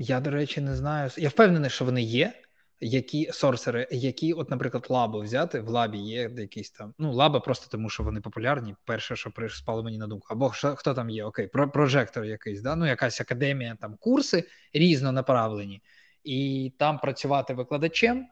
Я, 0.02 0.20
до 0.20 0.30
речі, 0.30 0.60
не 0.60 0.76
знаю. 0.76 1.10
Я 1.16 1.28
впевнений, 1.28 1.70
що 1.70 1.84
вони 1.84 2.02
є, 2.02 2.32
які 2.80 3.32
сорсери, 3.32 3.88
які, 3.90 4.32
от, 4.32 4.50
наприклад, 4.50 4.86
лабу 4.88 5.20
взяти. 5.20 5.60
В 5.60 5.68
лабі 5.68 5.98
є 5.98 6.30
якісь 6.36 6.70
там. 6.70 6.94
Ну, 6.98 7.12
лаба 7.12 7.40
просто 7.40 7.66
тому, 7.70 7.90
що 7.90 8.02
вони 8.02 8.20
популярні. 8.20 8.74
Перше, 8.84 9.16
що 9.16 9.32
спало 9.50 9.82
мені 9.82 9.98
на 9.98 10.06
думку. 10.06 10.26
Або 10.30 10.52
що, 10.52 10.76
хто 10.76 10.94
там 10.94 11.10
є? 11.10 11.24
Окей, 11.24 11.46
про, 11.46 11.70
прожектор 11.70 12.24
якийсь, 12.24 12.62
да? 12.62 12.76
ну, 12.76 12.86
якась 12.86 13.20
академія, 13.20 13.76
там 13.80 13.96
курси 14.00 14.44
різнонаправлені. 14.72 15.82
І 16.24 16.72
там 16.78 16.98
працювати 16.98 17.54
викладачем 17.54 18.26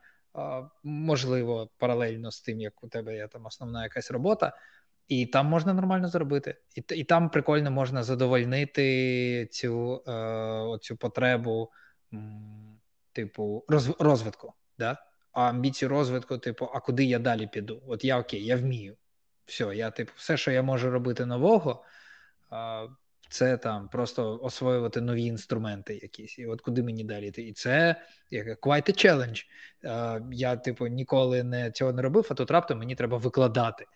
можливо, 0.82 1.68
паралельно 1.78 2.30
з 2.30 2.40
тим, 2.40 2.60
як 2.60 2.84
у 2.84 2.88
тебе 2.88 3.16
є 3.16 3.28
там 3.28 3.46
основна 3.46 3.82
якась 3.82 4.10
робота, 4.10 4.52
і 5.10 5.26
там 5.26 5.46
можна 5.46 5.74
нормально 5.74 6.08
зробити. 6.08 6.56
І 6.74 6.94
і 6.94 7.04
там 7.04 7.30
прикольно 7.30 7.70
можна 7.70 8.02
задовольнити 8.02 9.48
цю 9.50 10.02
е, 10.06 10.12
оцю 10.60 10.96
потребу, 10.96 11.70
типу, 13.12 13.64
роз, 13.68 13.90
розвитку. 13.98 14.52
Да? 14.78 14.96
А 15.32 15.42
амбіцію 15.42 15.88
розвитку, 15.88 16.38
типу, 16.38 16.70
а 16.74 16.80
куди 16.80 17.04
я 17.04 17.18
далі 17.18 17.46
піду? 17.46 17.82
От 17.86 18.04
я 18.04 18.18
окей, 18.18 18.44
я 18.44 18.56
вмію. 18.56 18.96
Все, 19.46 19.64
я, 19.74 19.90
типу, 19.90 20.12
все, 20.16 20.36
що 20.36 20.50
я 20.50 20.62
можу 20.62 20.90
робити 20.90 21.26
нового, 21.26 21.84
це 23.30 23.56
там 23.56 23.88
просто 23.88 24.38
освоювати 24.42 25.00
нові 25.00 25.24
інструменти 25.24 25.94
якісь. 26.02 26.38
І 26.38 26.46
от 26.46 26.60
куди 26.60 26.82
мені 26.82 27.04
далі 27.04 27.26
йти? 27.26 27.42
І 27.42 27.52
це 27.52 27.96
як 28.30 28.66
quite 28.66 28.90
a 28.90 29.06
challenge. 29.06 29.44
Я, 30.32 30.56
типу, 30.56 30.86
ніколи 30.86 31.42
не 31.42 31.70
цього 31.70 31.92
не 31.92 32.02
робив, 32.02 32.26
а 32.30 32.34
тут 32.34 32.50
раптом 32.50 32.78
мені 32.78 32.94
треба 32.94 33.16
викладати. 33.16 33.86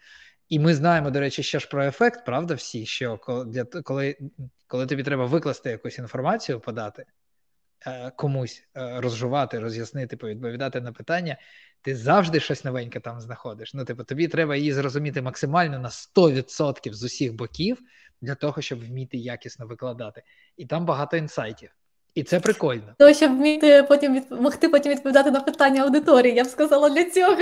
І 0.49 0.59
ми 0.59 0.75
знаємо, 0.75 1.11
до 1.11 1.21
речі, 1.21 1.43
ще 1.43 1.61
ж 1.61 1.69
про 1.69 1.85
ефект, 1.85 2.27
правда, 2.27 2.55
всі, 2.55 2.87
що 2.87 3.19
коли 3.19 3.65
коли, 3.83 4.17
коли 4.67 4.87
тобі 4.87 5.03
треба 5.03 5.27
викласти 5.27 5.71
якусь 5.71 5.99
інформацію, 5.99 6.61
подати 6.61 7.05
е, 7.87 8.11
комусь 8.11 8.65
е, 8.77 9.01
розжувати, 9.01 9.59
роз'яснити, 9.59 10.17
повідповідати 10.17 10.81
на 10.81 10.93
питання, 10.93 11.37
ти 11.83 11.97
завжди 11.97 12.41
щось 12.41 12.65
новеньке 12.65 13.01
там 13.01 13.21
знаходиш. 13.21 13.75
Ну, 13.75 13.85
типу, 13.85 14.05
тобі 14.05 14.29
треба 14.29 14.57
її 14.57 14.73
зрозуміти 14.73 15.23
максимально 15.23 15.79
на 15.79 15.89
100% 15.89 16.93
з 16.93 17.03
усіх 17.03 17.35
боків 17.35 17.79
для 18.21 18.35
того, 18.35 18.63
щоб 18.63 18.87
вміти 18.87 19.17
якісно 19.17 19.67
викладати. 19.67 20.23
І 20.57 20.67
там 20.67 20.87
багато 20.87 21.17
інсайтів. 21.17 21.71
І 22.15 22.23
це 22.23 22.41
прикольно. 22.41 22.95
То, 22.99 23.13
щоб 23.13 23.37
вміти 23.37 23.83
потім 23.83 24.15
від... 24.15 24.31
могти 24.31 24.69
потім 24.69 24.93
відповідати 24.93 25.31
на 25.31 25.41
питання 25.41 25.83
аудиторії, 25.83 26.35
я 26.35 26.45
б 26.45 26.47
сказала 26.47 26.91
для 26.91 27.05
цього. 27.05 27.37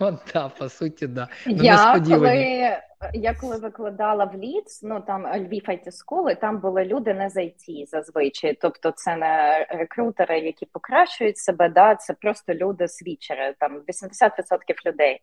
Ну, 0.00 0.18
да, 0.34 0.48
по 0.48 0.68
суті, 0.68 1.06
да. 1.06 1.28
Ну, 1.46 1.64
я, 1.64 2.00
коли, 2.08 2.78
я 3.14 3.34
коли 3.40 3.56
викладала 3.56 4.24
в 4.24 4.34
Ліц, 4.36 4.80
ну 4.82 5.00
там 5.06 5.26
Львів 5.26 5.62
IT 5.68 5.98
школи, 5.98 6.34
там 6.34 6.58
були 6.60 6.84
люди 6.84 7.14
не 7.14 7.30
з 7.30 7.36
IT 7.36 7.86
зазвичай. 7.86 8.58
Тобто 8.60 8.90
це 8.90 9.16
не 9.16 9.66
рекрутери, 9.70 10.40
які 10.40 10.66
покращують 10.66 11.38
себе, 11.38 11.68
да, 11.68 11.94
це 11.94 12.14
просто 12.14 12.54
люди 12.54 12.88
свічери, 12.88 13.54
там 13.58 13.80
80% 13.88 14.86
людей. 14.86 15.20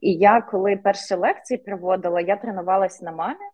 І 0.00 0.12
я 0.12 0.40
коли 0.40 0.76
перші 0.76 1.14
лекції 1.14 1.58
проводила, 1.58 2.20
я 2.20 2.36
тренувалася 2.36 3.04
на 3.04 3.12
мамі. 3.12 3.44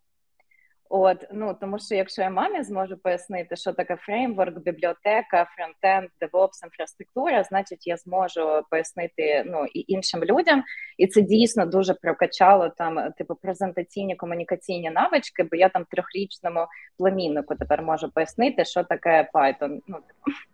От, 0.95 1.25
ну 1.33 1.57
тому 1.61 1.79
що 1.79 1.95
якщо 1.95 2.23
я 2.23 2.31
мамі 2.31 2.63
зможу 2.63 2.97
пояснити, 2.97 3.57
що 3.57 3.73
таке 3.73 3.97
фреймворк, 3.97 4.59
бібліотека, 4.59 5.47
фронтенд, 5.57 6.11
DevOps, 6.21 6.65
інфраструктура, 6.65 7.45
значить 7.45 7.87
я 7.87 7.97
зможу 7.97 8.63
пояснити 8.71 9.45
ну 9.47 9.67
і 9.75 9.85
іншим 9.93 10.25
людям, 10.25 10.63
і 10.99 11.07
це 11.07 11.21
дійсно 11.21 11.67
дуже 11.67 11.95
прокачало 11.95 12.69
там, 12.69 13.13
типу, 13.13 13.35
презентаційні 13.35 14.17
комунікаційні 14.17 14.91
навички, 14.91 15.43
бо 15.43 15.57
я 15.57 15.69
там 15.69 15.85
трьохрічному 15.91 16.67
племіннику 16.99 17.55
тепер 17.55 17.83
можу 17.83 18.11
пояснити, 18.11 18.65
що 18.65 18.85
таке 18.85 19.31
Python. 19.35 19.79
Ну 19.87 19.97
типу. 19.97 20.52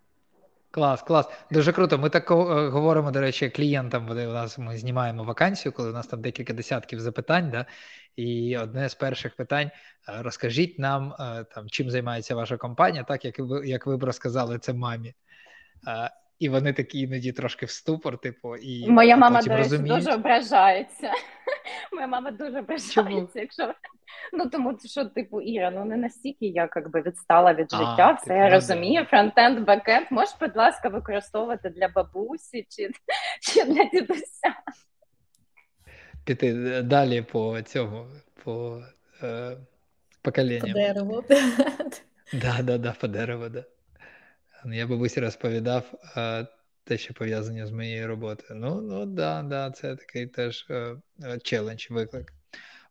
Клас, 0.70 1.02
клас. 1.02 1.28
Дуже 1.50 1.72
круто. 1.72 1.98
Ми 1.98 2.10
так 2.10 2.30
е, 2.30 2.34
говоримо, 2.68 3.10
до 3.10 3.20
речі, 3.20 3.50
клієнтам, 3.50 4.06
вони 4.06 4.26
у 4.26 4.32
нас 4.32 4.58
ми 4.58 4.78
знімаємо 4.78 5.24
вакансію, 5.24 5.72
коли 5.72 5.90
у 5.90 5.92
нас 5.92 6.06
там 6.06 6.22
декілька 6.22 6.52
десятків 6.52 7.00
запитань. 7.00 7.50
Да? 7.50 7.66
І 8.16 8.58
одне 8.58 8.88
з 8.88 8.94
перших 8.94 9.36
питань: 9.36 9.66
е, 9.66 9.72
розкажіть 10.22 10.78
нам, 10.78 11.12
е, 11.20 11.44
там, 11.54 11.68
чим 11.68 11.90
займається 11.90 12.34
ваша 12.34 12.56
компанія, 12.56 13.04
так 13.04 13.24
як 13.24 13.38
ви 13.38 13.68
як 13.68 13.86
ви 13.86 13.96
б 13.96 14.04
розказали 14.04 14.58
це 14.58 14.72
мамі. 14.72 15.14
І 16.38 16.48
вони 16.48 16.72
такі 16.72 17.00
іноді 17.00 17.32
трошки 17.32 17.66
в 17.66 17.70
ступор, 17.70 18.18
типу, 18.18 18.56
і 18.56 18.90
моя 18.90 19.16
мама 19.16 19.42
до 19.42 19.56
речі, 19.56 19.78
дуже 19.78 20.12
ображається. 20.14 21.12
Моя 21.92 22.06
мама 22.06 22.30
дуже 22.30 22.58
ображається, 22.58 23.40
якщо 23.40 23.74
ну 24.32 24.50
тому 24.50 24.78
що, 24.84 25.04
типу, 25.04 25.40
Іра, 25.40 25.70
ну 25.70 25.84
не 25.84 25.96
настільки 25.96 26.46
я 26.46 26.68
якби 26.76 27.02
відстала 27.02 27.54
від 27.54 27.70
життя, 27.70 27.96
а, 27.98 28.12
все 28.12 28.34
я 28.34 28.50
розумію. 28.50 29.04
Фронтенд, 29.04 29.66
бекенд, 29.66 30.06
можеш, 30.10 30.34
будь 30.40 30.56
ласка, 30.56 30.88
використовувати 30.88 31.70
для 31.70 31.88
бабусі 31.88 32.66
чи, 32.68 32.90
чи 33.40 33.64
для 33.64 33.84
дідуся. 33.84 34.54
Піти 36.24 36.82
далі 36.82 37.22
по 37.22 37.62
цьому, 37.62 38.06
по 38.44 38.82
е, 39.22 39.56
поколінням. 40.22 40.72
По 40.72 40.78
дереву. 40.78 41.24
Да, 42.32 42.62
да, 42.62 42.78
да, 42.78 42.92
по 42.92 43.08
дереву, 43.08 43.48
да. 43.48 43.64
Я 44.64 44.86
бабусі 44.86 45.20
розповідав 45.20 45.92
а, 46.14 46.44
те, 46.84 46.98
що 46.98 47.14
пов'язане 47.14 47.66
з 47.66 47.70
моєю 47.70 48.08
роботою. 48.08 48.60
Ну, 48.60 48.80
ну 48.80 49.06
да, 49.06 49.42
да, 49.42 49.70
це 49.70 49.96
такий 49.96 50.26
теж 50.26 50.66
е, 50.70 50.96
е, 51.22 51.38
челендж, 51.38 51.86
виклик. 51.90 52.32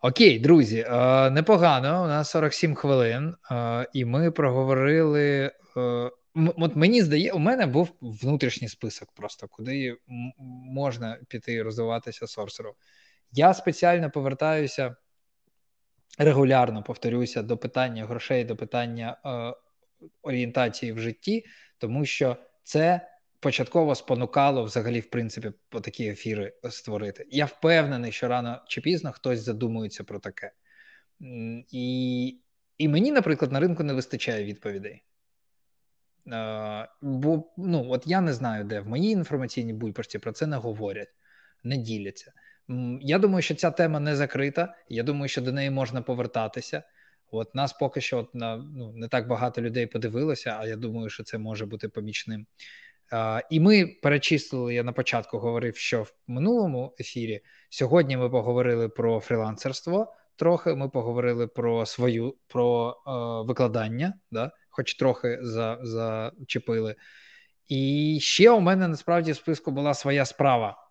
Окей, 0.02 0.40
друзі, 0.40 0.86
е, 0.90 1.30
непогано. 1.30 2.04
У 2.04 2.08
нас 2.08 2.30
47 2.30 2.76
хвилин, 2.76 3.36
і 3.94 4.06
ми 4.06 4.32
проговорили. 4.32 5.52
От 6.36 6.76
мені 6.76 7.02
здається, 7.02 7.34
у 7.34 7.40
мене 7.40 7.66
був 7.66 7.90
внутрішній 8.02 8.68
список, 8.68 9.12
просто 9.12 9.48
куди 9.48 9.98
можна 10.72 11.18
піти 11.28 11.64
розвиватися 11.64 12.28
сорсеру. 12.28 12.76
Я 13.32 13.54
спеціально 13.54 14.12
повертаюся 14.12 14.96
регулярно 16.18 16.84
повторюся 16.84 17.42
до 17.42 17.58
питання 17.58 18.06
грошей, 18.06 18.46
до 18.46 18.56
питання 18.56 19.18
орієнтації 20.22 20.92
в 20.92 21.00
житті, 21.00 21.46
тому 21.78 22.06
що 22.06 22.38
це 22.64 23.08
початково 23.40 23.96
спонукало 23.96 24.64
взагалі, 24.64 25.00
в 25.00 25.10
принципі, 25.10 25.52
по 25.70 25.82
такі 25.82 26.08
ефіри 26.08 26.54
створити. 26.70 27.26
Я 27.30 27.46
впевнений, 27.46 28.12
що 28.12 28.28
рано 28.28 28.62
чи 28.68 28.82
пізно 28.82 29.12
хтось 29.12 29.40
задумується 29.40 30.04
про 30.04 30.20
таке. 30.20 30.52
І 31.72 32.40
і 32.78 32.88
мені, 32.88 33.12
наприклад, 33.12 33.52
на 33.52 33.60
ринку 33.60 33.84
не 33.84 33.94
вистачає 33.94 34.44
відповідей. 34.44 35.04
Uh, 36.26 36.88
бо 37.02 37.54
ну, 37.58 37.86
от 37.90 38.04
я 38.08 38.22
не 38.22 38.34
знаю, 38.34 38.64
де 38.64 38.80
в 38.80 38.88
моїй 38.88 39.12
інформаційній 39.12 39.74
бульбашці 39.74 40.20
про 40.20 40.32
це 40.32 40.48
не 40.48 40.58
говорять, 40.58 41.16
не 41.64 41.78
діляться. 41.78 42.34
Я 43.02 43.20
думаю, 43.20 43.42
що 43.42 43.56
ця 43.56 43.72
тема 43.72 44.00
не 44.00 44.16
закрита. 44.16 44.76
Я 44.90 45.04
думаю, 45.04 45.28
що 45.28 45.42
до 45.42 45.52
неї 45.52 45.70
можна 45.70 46.02
повертатися. 46.02 46.84
От 47.32 47.56
нас 47.56 47.74
поки 47.74 48.02
що 48.02 48.18
от, 48.18 48.36
на, 48.36 48.58
ну, 48.58 48.94
не 48.96 49.08
так 49.08 49.28
багато 49.28 49.62
людей 49.62 49.88
подивилося, 49.88 50.58
а 50.60 50.68
я 50.68 50.76
думаю, 50.76 51.10
що 51.10 51.24
це 51.24 51.38
може 51.38 51.66
бути 51.66 51.90
помічним. 51.90 52.48
Uh, 53.12 53.42
і 53.50 53.60
ми 53.60 53.86
перечислили, 53.86 54.74
я 54.74 54.84
на 54.84 54.92
початку 54.92 55.38
говорив, 55.38 55.78
що 55.78 56.04
в 56.04 56.14
минулому 56.28 56.96
ефірі 57.00 57.42
сьогодні 57.70 58.18
ми 58.18 58.30
поговорили 58.30 58.90
про 58.90 59.20
фрілансерство. 59.20 60.14
Трохи 60.36 60.76
ми 60.76 60.90
поговорили 60.90 61.48
про 61.48 61.86
свою 61.86 62.36
про 62.48 62.98
uh, 63.06 63.46
викладання, 63.46 64.14
да, 64.32 64.52
хоч 64.70 64.96
трохи 64.96 65.40
за, 65.42 65.78
зачепили. 65.82 66.96
І 67.68 68.18
ще 68.22 68.52
у 68.52 68.60
мене 68.60 68.88
насправді 68.88 69.32
в 69.32 69.36
списку 69.36 69.72
була 69.72 69.94
своя 69.94 70.26
справа. 70.26 70.88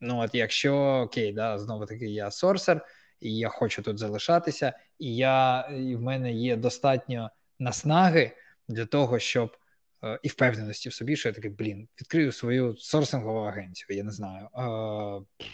Ну, 0.00 0.20
от 0.20 0.34
якщо 0.34 0.74
окей, 0.76 1.32
да, 1.32 1.58
знову 1.58 1.86
таки, 1.86 2.06
я 2.06 2.30
сорсер, 2.30 2.86
і 3.20 3.36
я 3.36 3.48
хочу 3.48 3.82
тут 3.82 3.98
залишатися, 3.98 4.72
і 4.98 5.16
я 5.16 5.60
і 5.60 5.96
в 5.96 6.02
мене 6.02 6.32
є 6.32 6.56
достатньо 6.56 7.30
наснаги 7.58 8.32
для 8.68 8.86
того, 8.86 9.18
щоб 9.18 9.56
е, 10.04 10.18
і 10.22 10.28
впевненості 10.28 10.88
в 10.88 10.92
собі, 10.92 11.16
що 11.16 11.28
я 11.28 11.32
такий, 11.32 11.50
блін, 11.50 11.88
відкрию 12.00 12.32
свою 12.32 12.76
сорсингову 12.76 13.40
агенцію. 13.40 13.96
Я 13.96 14.04
не 14.04 14.10
знаю. 14.10 14.48
Е, 14.56 15.46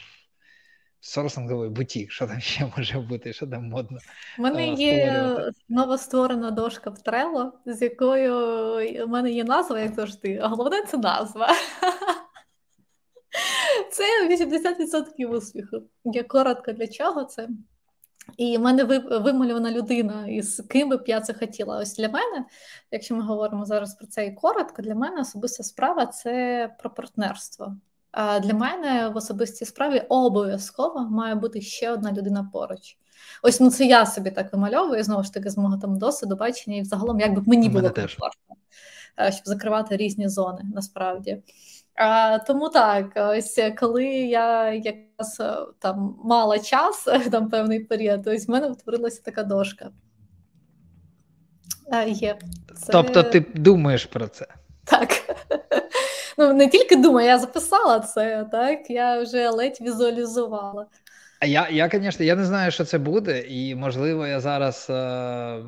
сорсинговий 1.06 1.68
бутік, 1.70 2.12
що 2.12 2.26
там 2.26 2.40
ще 2.40 2.72
може 2.76 2.98
бути, 2.98 3.32
що 3.32 3.46
там 3.46 3.68
модно. 3.68 3.98
У 4.38 4.42
мене 4.42 4.68
є 4.68 5.36
нова 5.68 5.98
створена 5.98 6.50
дошка 6.50 6.90
в 6.90 6.94
Trello, 6.94 7.50
з 7.66 7.82
якою 7.82 8.34
у 9.04 9.08
мене 9.08 9.30
є 9.30 9.44
назва, 9.44 9.80
як 9.80 9.94
завжди, 9.94 10.40
а 10.42 10.48
головне 10.48 10.82
це 10.82 10.96
назва. 10.96 11.48
Це 13.96 14.28
80% 14.28 15.26
успіху. 15.26 15.76
Я 16.04 16.22
коротко 16.22 16.72
для 16.72 16.86
чого 16.86 17.24
це. 17.24 17.48
І 18.36 18.58
в 18.58 18.60
мене 18.60 18.84
вималювана 19.20 19.70
людина, 19.70 20.26
із 20.26 20.62
ким 20.68 20.88
би 20.88 20.96
б 20.96 21.04
я 21.06 21.20
це 21.20 21.34
хотіла. 21.34 21.78
Ось 21.78 21.96
для 21.96 22.08
мене, 22.08 22.44
якщо 22.90 23.14
ми 23.14 23.22
говоримо 23.22 23.64
зараз 23.64 23.94
про 23.94 24.06
це 24.06 24.26
і 24.26 24.32
коротко, 24.32 24.82
для 24.82 24.94
мене 24.94 25.20
особиста 25.20 25.62
справа 25.62 26.06
це 26.06 26.74
про 26.78 26.90
партнерство. 26.90 27.76
А 28.10 28.40
для 28.40 28.54
мене 28.54 29.08
в 29.08 29.16
особистій 29.16 29.64
справі 29.64 30.02
обов'язково 30.08 31.00
має 31.00 31.34
бути 31.34 31.60
ще 31.60 31.90
одна 31.90 32.12
людина 32.12 32.50
поруч. 32.52 32.96
Ось 33.42 33.60
ну 33.60 33.70
це 33.70 33.84
я 33.84 34.06
собі 34.06 34.30
так 34.30 34.52
вимальовую, 34.52 35.04
знову 35.04 35.22
ж 35.22 35.32
таки, 35.32 35.50
з 35.50 35.56
мого 35.56 35.76
там 35.76 35.98
досвіду, 35.98 36.36
бачення, 36.36 36.76
і 36.76 36.80
взагалом, 36.80 37.20
як 37.20 37.34
би 37.34 37.42
мені 37.46 37.68
було 37.68 37.90
комфортно, 37.90 38.56
щоб 39.30 39.42
закривати 39.44 39.96
різні 39.96 40.28
зони 40.28 40.62
насправді. 40.74 41.42
А, 41.96 42.38
Тому 42.38 42.68
так, 42.68 43.06
ось 43.16 43.60
коли 43.78 44.04
я 44.06 44.72
якраз 44.72 45.40
е, 45.40 45.56
там 45.78 46.16
мала 46.24 46.58
час, 46.58 47.08
там 47.30 47.48
певний 47.48 47.80
період, 47.80 48.26
ось 48.26 48.48
в 48.48 48.50
мене 48.50 48.66
утворилася 48.66 49.22
така 49.22 49.42
дошка. 49.42 49.90
А, 51.92 52.02
є. 52.02 52.38
Це... 52.76 52.92
Тобто 52.92 53.22
ти 53.22 53.44
думаєш 53.54 54.06
про 54.06 54.28
це? 54.28 54.46
Так. 54.84 55.08
Ну, 56.38 56.52
не 56.52 56.68
тільки 56.68 56.96
думаю, 56.96 57.28
я 57.28 57.38
записала 57.38 58.00
це, 58.00 58.48
так, 58.52 58.90
я 58.90 59.22
вже 59.22 59.50
ледь 59.50 59.78
візуалізувала. 59.80 60.86
Я, 61.46 61.68
я, 61.68 61.88
звісно, 61.92 62.24
я 62.24 62.36
не 62.36 62.44
знаю, 62.44 62.70
що 62.70 62.84
це 62.84 62.98
буде, 62.98 63.44
і 63.48 63.74
можливо, 63.74 64.26
я 64.26 64.40
зараз 64.40 64.86
е, 64.90 65.62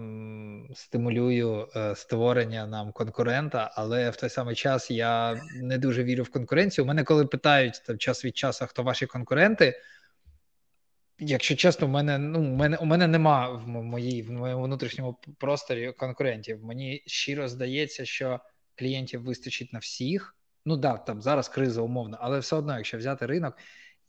стимулюю 0.74 1.68
е, 1.76 1.94
створення 1.94 2.66
нам 2.66 2.92
конкурента, 2.92 3.70
але 3.74 4.10
в 4.10 4.16
той 4.16 4.30
самий 4.30 4.54
час 4.54 4.90
я 4.90 5.40
не 5.62 5.78
дуже 5.78 6.04
вірю 6.04 6.22
в 6.22 6.30
конкуренцію. 6.30 6.84
У 6.84 6.88
мене, 6.88 7.04
коли 7.04 7.26
питають 7.26 7.82
там 7.86 7.98
час 7.98 8.24
від 8.24 8.36
часу, 8.36 8.66
хто 8.68 8.82
ваші 8.82 9.06
конкуренти. 9.06 9.74
Якщо 11.18 11.56
чесно, 11.56 11.86
у 11.86 11.90
мене 11.90 12.18
ну, 12.18 12.38
у 12.38 12.56
мене 12.56 12.76
у 12.76 12.84
мене 12.84 13.06
нема 13.06 13.48
в 13.48 13.68
моїй 13.68 14.22
в 14.22 14.30
моєму 14.30 14.62
внутрішньому 14.62 15.18
просторі 15.38 15.92
конкурентів. 15.92 16.64
Мені 16.64 17.02
щиро 17.06 17.48
здається, 17.48 18.04
що 18.04 18.40
клієнтів 18.74 19.22
вистачить 19.22 19.72
на 19.72 19.78
всіх. 19.78 20.36
Ну 20.64 20.76
да, 20.76 20.96
там 20.96 21.22
зараз 21.22 21.48
криза 21.48 21.82
умовно, 21.82 22.18
але 22.20 22.38
все 22.38 22.56
одно, 22.56 22.76
якщо 22.76 22.98
взяти 22.98 23.26
ринок, 23.26 23.56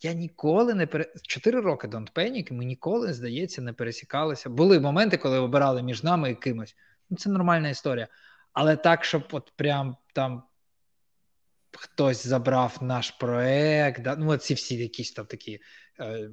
я 0.02 0.14
ніколи 0.14 0.74
не 0.74 0.88
пере... 0.88 1.14
Чотири 1.24 1.62
роки 1.62 1.88
Don't 1.88 2.14
Panic, 2.14 2.54
ми 2.54 2.66
ніколи, 2.66 3.14
здається, 3.14 3.62
не 3.62 3.74
пересікалися. 3.74 4.50
Були 4.50 4.80
моменти, 4.80 5.18
коли 5.18 5.40
обирали 5.40 5.84
між 5.84 6.04
нами 6.04 6.32
і 6.32 6.36
кимось. 6.36 6.76
Ну, 7.10 7.18
Це 7.18 7.30
нормальна 7.30 7.70
історія. 7.70 8.08
Але 8.54 8.76
так, 8.76 9.06
щоб 9.06 9.24
от 9.32 9.54
прям 9.56 9.98
там 10.14 10.44
хтось 11.78 12.28
забрав 12.28 12.78
наш 12.82 13.12
проект, 13.12 14.02
да? 14.02 14.16
ну, 14.16 14.38
ці 14.38 14.54
всі 14.54 14.78
якісь 14.78 15.12
там 15.12 15.26
такі 15.26 15.60
е, 16.00 16.30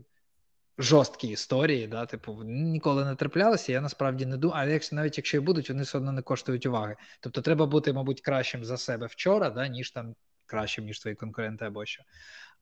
жорсткі 0.78 1.28
історії, 1.28 1.86
да? 1.86 2.06
типу, 2.06 2.42
ніколи 2.44 3.04
не 3.04 3.14
траплялися. 3.14 3.72
Я 3.72 3.80
насправді 3.80 4.26
не 4.26 4.36
думаю, 4.36 4.62
але 4.62 4.72
якщо 4.72 4.96
навіть 4.96 5.18
якщо 5.18 5.36
і 5.36 5.40
будуть, 5.40 5.70
вони 5.70 5.82
все 5.82 5.98
одно 5.98 6.12
не 6.12 6.22
коштують 6.22 6.66
уваги. 6.66 6.96
Тобто, 7.20 7.42
треба 7.42 7.66
бути, 7.66 7.92
мабуть, 7.92 8.20
кращим 8.20 8.64
за 8.64 8.76
себе 8.76 9.06
вчора, 9.06 9.50
да? 9.50 9.68
ніж 9.68 9.90
там 9.90 10.14
кращим, 10.46 10.84
ніж 10.84 11.00
твої 11.00 11.16
конкуренти 11.16 11.64
або 11.64 11.84
що. 11.84 12.02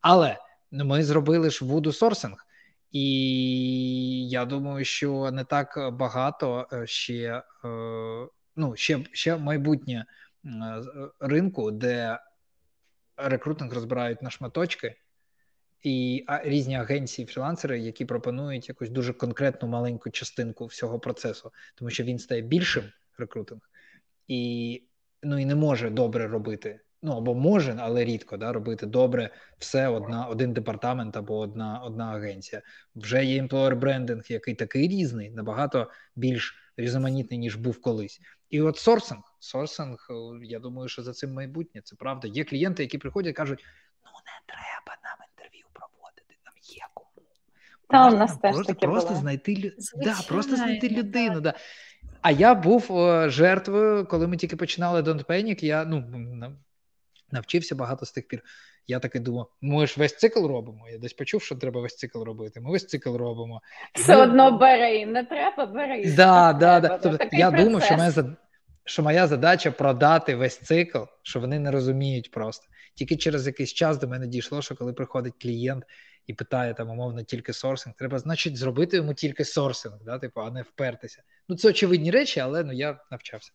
Але. 0.01 0.39
Ми 0.83 1.05
зробили 1.05 1.51
ж 1.51 1.65
вуду 1.65 1.93
сорсинг, 1.93 2.47
і 2.91 4.29
я 4.29 4.45
думаю, 4.45 4.85
що 4.85 5.31
не 5.31 5.45
так 5.45 5.91
багато 5.93 6.69
е, 6.73 6.87
ще 6.87 7.43
е, 7.65 7.69
ну, 8.57 8.77
ще, 8.77 9.05
ще 9.13 9.37
майбутнє 9.37 10.07
е, 10.45 10.51
ринку, 11.21 11.71
де 11.71 12.19
рекрутинг 13.17 13.73
розбирають 13.73 14.23
на 14.23 14.31
шматочки. 14.31 14.97
І 15.83 16.25
різні 16.29 16.77
агенції, 16.77 17.27
фрілансери, 17.27 17.81
які 17.81 18.05
пропонують 18.05 18.69
якусь 18.69 18.91
дуже 18.91 19.13
конкретну 19.13 19.69
маленьку 19.69 20.11
частинку 20.11 20.67
всього 20.67 21.01
процесу, 21.01 21.53
тому 21.75 21.91
що 21.91 22.05
він 22.05 22.19
стає 22.19 22.43
більшим 22.43 22.85
рекрутинг, 23.19 23.61
і 24.29 24.83
ну 25.23 25.39
і 25.39 25.45
не 25.45 25.55
може 25.55 25.91
добре 25.91 26.29
робити 26.29 26.81
ну 27.05 27.13
або 27.13 27.35
може, 27.35 27.77
але 27.81 28.05
рідко 28.05 28.37
да, 28.37 28.53
робити 28.53 28.87
добре 28.87 29.31
все 29.59 29.89
одна, 29.89 30.27
один 30.27 30.53
департамент 30.53 31.17
або 31.17 31.39
одна 31.39 31.81
одна 31.85 32.05
агенція. 32.05 32.63
Вже 32.97 33.25
є 33.25 33.43
employer 33.43 33.77
брендинг, 33.77 34.23
який 34.29 34.55
такий 34.55 34.89
різний, 34.89 35.31
набагато 35.31 35.91
більш 36.17 36.57
різноманітний, 36.77 37.39
ніж 37.39 37.57
був 37.57 37.81
колись. 37.81 38.21
І 38.51 38.61
от 38.61 38.79
сорсинг, 38.79 39.23
сорсинг, 39.39 40.09
я 40.43 40.59
думаю, 40.59 40.89
що 40.89 41.03
за 41.03 41.13
цим 41.13 41.33
майбутнє 41.33 41.81
це 41.85 41.97
правда. 41.97 42.29
Є 42.29 42.45
клієнти, 42.45 42.83
які 42.83 42.99
приходять 42.99 43.31
і 43.31 43.35
кажуть: 43.35 43.65
ну 44.05 44.11
не 44.11 44.55
треба 44.55 45.01
нам 45.05 45.29
інтерв'ю 45.31 45.65
проводити, 45.73 46.35
нам 46.45 46.55
є 46.63 46.87
кому. 46.95 47.27
Та 47.89 48.09
у 48.09 48.19
нас 48.19 48.39
теж 48.39 48.55
просто 48.55 48.75
таке 48.75 48.87
просто 48.87 49.09
було. 49.09 49.21
знайти 49.21 49.73
да, 49.97 50.17
просто 50.29 50.57
знайти 50.57 50.89
людину. 50.89 51.41
Да. 51.41 51.55
А 52.21 52.31
я 52.31 52.55
був 52.55 52.93
о, 52.93 53.29
жертвою, 53.29 54.07
коли 54.07 54.27
ми 54.27 54.37
тільки 54.37 54.57
починали 54.57 55.03
Don't 55.03 55.27
Panic, 55.27 55.65
Я 55.65 55.85
ну 55.85 56.05
навчився 57.33 57.75
багато 57.75 58.07
з 58.07 58.13
тих 58.13 58.29
пір. 58.29 58.43
Я 58.87 58.99
таки 58.99 59.21
думав, 59.21 59.51
ми 59.61 59.87
ж 59.87 59.95
весь 59.97 60.17
цикл 60.17 60.47
робимо. 60.47 60.89
Я 60.89 60.99
десь 60.99 61.13
почув, 61.13 61.43
що 61.43 61.55
треба 61.55 61.81
весь 61.81 61.97
цикл 61.97 62.23
робити. 62.23 62.61
Ми 62.61 62.71
весь 62.71 62.87
цикл 62.87 63.17
робимо. 63.17 63.61
Все 63.95 64.17
ми... 64.17 64.23
одно 64.23 64.59
бери, 64.59 65.07
не 65.07 65.25
треба 65.25 65.67
бери. 65.67 66.15
Да, 66.17 66.53
да, 66.53 66.81
да. 66.81 66.99
Тобто, 66.99 67.25
я 67.33 67.51
процес. 67.51 67.67
думав, 67.67 67.83
що 67.83 67.97
моя 67.97 68.37
що 68.85 69.03
моя 69.03 69.27
задача 69.27 69.71
продати 69.71 70.35
весь 70.35 70.59
цикл, 70.59 70.99
що 71.23 71.41
вони 71.41 71.59
не 71.59 71.71
розуміють 71.71 72.31
просто. 72.31 72.67
Тільки 72.95 73.17
через 73.17 73.47
якийсь 73.47 73.73
час 73.73 73.99
до 73.99 74.09
мене 74.09 74.27
дійшло, 74.27 74.63
що 74.63 74.77
коли 74.77 74.93
приходить 74.93 75.35
клієнт 75.43 75.85
і 76.27 76.35
питає 76.35 76.75
там, 76.75 76.91
умовно, 76.91 77.23
тільки 77.23 77.53
сорсинг, 77.53 77.97
треба, 77.97 78.19
значить, 78.19 78.57
зробити 78.57 78.97
йому 78.97 79.15
тільки 79.15 79.45
сорсинг, 79.45 79.99
да, 80.05 80.19
типу, 80.19 80.41
а 80.41 80.51
не 80.51 80.63
впертися. 80.63 81.23
Ну, 81.49 81.57
це 81.57 81.69
очевидні 81.69 82.11
речі, 82.11 82.41
але 82.41 82.65
ну 82.65 82.73
я 82.73 83.01
навчався. 83.11 83.53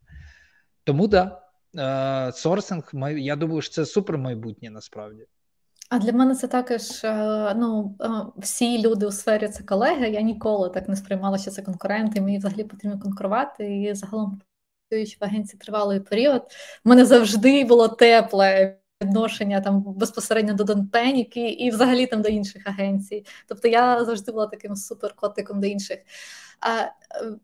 Тому 0.84 1.08
так. 1.08 1.30
Да. 1.30 1.49
Е, 1.78 2.32
сорсинг, 2.32 2.92
я 3.18 3.36
думаю, 3.36 3.62
що 3.62 3.74
це 3.74 3.86
супер 3.86 4.18
майбутнє 4.18 4.70
насправді. 4.70 5.26
А 5.90 6.00
для 6.00 6.12
мене 6.12 6.36
це 6.36 6.48
також 6.48 7.04
е, 7.04 7.54
ну, 7.56 7.96
е, 8.02 8.10
всі 8.38 8.82
люди 8.82 9.06
у 9.06 9.12
сфері 9.12 9.48
це 9.48 9.64
колеги. 9.64 10.10
Я 10.10 10.22
ніколи 10.22 10.70
так 10.70 10.90
не 10.90 10.96
сприймала, 10.96 11.38
що 11.38 11.52
це 11.52 11.62
конкуренти. 11.62 12.22
Мені 12.22 12.38
взагалі 12.38 12.64
потрібно 12.64 13.00
конкурувати. 13.00 13.82
І 13.82 13.94
загалом 13.94 14.42
працюючи 14.90 15.18
в 15.22 15.24
агенції 15.24 15.60
тривалий 15.60 16.00
період, 16.00 16.42
в 16.86 16.90
мене 16.90 17.06
завжди 17.06 17.66
було 17.66 17.88
тепле 17.88 18.78
відношення 19.04 19.62
там 19.62 19.82
безпосередньо 19.82 20.54
до 20.54 20.64
Донпеніки 20.64 21.50
і 21.50 21.70
взагалі 21.70 22.06
там 22.06 22.22
до 22.22 22.30
інших 22.30 22.68
агенцій. 22.68 23.26
Тобто 23.48 23.68
я 23.68 24.06
завжди 24.06 24.32
була 24.32 24.48
таким 24.48 24.76
суперкотиком 24.76 25.62
до 25.62 25.68
інших. 25.68 26.00
А 26.62 26.86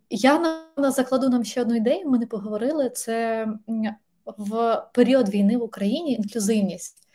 я 0.10 0.62
на 0.78 0.92
закладу 0.92 1.30
нам 1.30 1.44
ще 1.44 1.62
одну 1.62 1.76
ідею. 1.76 2.10
Ми 2.10 2.20
не 2.20 2.28
поговорили. 2.28 2.90
Це 2.90 3.48
в 4.26 4.82
період 4.94 5.30
війни 5.30 5.58
в 5.58 5.64
Україні 5.64 6.14
інклюзивність. 6.14 7.06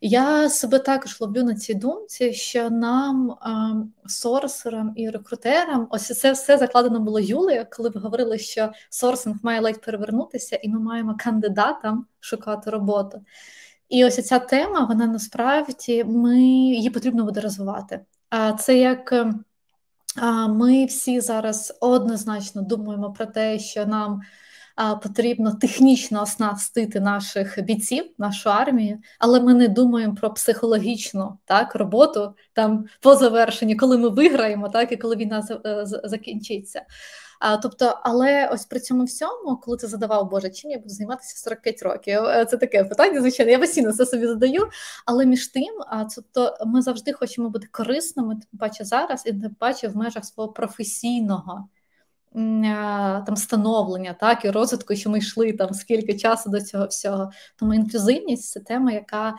Я 0.00 0.48
себе 0.48 0.78
також 0.78 1.20
ловлю 1.20 1.42
на 1.42 1.54
цій 1.54 1.74
думці, 1.74 2.32
що 2.32 2.70
нам, 2.70 3.30
е, 3.30 4.08
сорсерам 4.08 4.92
і 4.96 5.10
рекрутерам, 5.10 5.88
ось 5.90 6.18
це 6.18 6.32
все 6.32 6.58
закладено 6.58 7.00
було 7.00 7.20
Юлею, 7.20 7.66
коли 7.70 7.88
ви 7.88 8.00
говорили, 8.00 8.38
що 8.38 8.72
сорсинг 8.90 9.36
має 9.42 9.60
ледь 9.60 9.80
перевернутися, 9.80 10.56
і 10.62 10.68
ми 10.68 10.80
маємо 10.80 11.16
кандидатам 11.18 12.06
шукати 12.20 12.70
роботу. 12.70 13.20
І 13.88 14.04
ось 14.04 14.26
ця 14.26 14.38
тема, 14.38 14.84
вона 14.84 15.06
насправді 15.06 16.04
ми 16.04 16.40
її 16.40 16.90
потрібно 16.90 17.24
буде 17.24 17.40
розвивати. 17.40 18.00
А 18.30 18.52
це 18.52 18.78
як 18.78 19.12
ем, 19.12 19.44
ми 20.48 20.84
всі 20.84 21.20
зараз 21.20 21.78
однозначно 21.80 22.62
думаємо 22.62 23.12
про 23.12 23.26
те, 23.26 23.58
що 23.58 23.86
нам 23.86 24.20
потрібно 25.02 25.54
технічно 25.54 26.22
оснастити 26.22 27.00
наших 27.00 27.58
бійців, 27.62 28.04
нашу 28.18 28.50
армію, 28.50 28.98
але 29.18 29.40
ми 29.40 29.54
не 29.54 29.68
думаємо 29.68 30.14
про 30.14 30.34
психологічну 30.34 31.38
так 31.44 31.74
роботу 31.74 32.34
там 32.52 32.84
по 33.00 33.16
завершенні, 33.16 33.76
коли 33.76 33.98
ми 33.98 34.08
виграємо, 34.08 34.68
так 34.68 34.92
і 34.92 34.96
коли 34.96 35.16
війна 35.16 35.48
е, 35.66 35.86
закінчиться. 36.04 36.82
А, 37.40 37.56
Тобто, 37.56 37.98
але 38.02 38.48
ось 38.48 38.66
при 38.66 38.80
цьому 38.80 39.04
всьому, 39.04 39.56
коли 39.56 39.76
ти 39.76 39.86
задавав, 39.86 40.30
Боже, 40.30 40.50
чим 40.50 40.70
я 40.70 40.78
буду 40.78 40.88
займатися 40.88 41.36
45 41.36 41.82
років? 41.82 42.24
Е, 42.24 42.44
це 42.44 42.56
таке 42.56 42.84
питання, 42.84 43.20
звичайно, 43.20 43.52
я 43.52 43.58
постійно 43.58 43.92
це 43.92 44.06
собі 44.06 44.26
задаю. 44.26 44.68
Але 45.06 45.26
між 45.26 45.48
тим, 45.48 45.74
а 45.88 46.04
тобто, 46.04 46.56
ми 46.66 46.82
завжди 46.82 47.12
хочемо 47.12 47.50
бути 47.50 47.68
корисними, 47.70 48.34
тим 48.34 48.58
паче 48.58 48.84
зараз, 48.84 49.22
і 49.26 49.32
тим 49.32 49.54
паче 49.58 49.88
в 49.88 49.96
межах 49.96 50.24
свого 50.24 50.52
професійного 50.52 51.68
там 53.26 53.36
становлення, 53.36 54.16
так 54.20 54.44
і 54.44 54.50
розвитку, 54.50 54.96
що 54.96 55.10
ми 55.10 55.18
йшли 55.18 55.52
там 55.52 55.74
скільки 55.74 56.18
часу 56.18 56.50
до 56.50 56.60
цього 56.60 56.86
всього. 56.86 57.30
Тому 57.58 57.74
інклюзивність 57.74 58.50
це 58.50 58.60
тема, 58.60 58.92
яка 58.92 59.34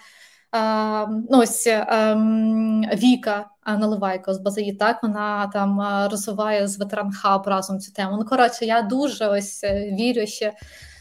ну, 1.29 1.39
ось 1.39 1.67
ем, 1.67 2.81
Віка 2.81 3.45
Наливайко 3.67 4.33
з 4.33 4.37
Базаї, 4.37 4.73
так 4.73 5.03
вона 5.03 5.47
там 5.47 5.81
розвиває 6.11 6.67
з 6.67 6.77
ветеран 6.77 7.11
хаб 7.11 7.47
разом 7.47 7.79
цю 7.79 7.91
тему. 7.91 8.17
Ну 8.19 8.25
коротше, 8.25 8.65
я 8.65 8.81
дуже 8.81 9.27
ось 9.27 9.63
вірю 9.99 10.27
ще. 10.27 10.53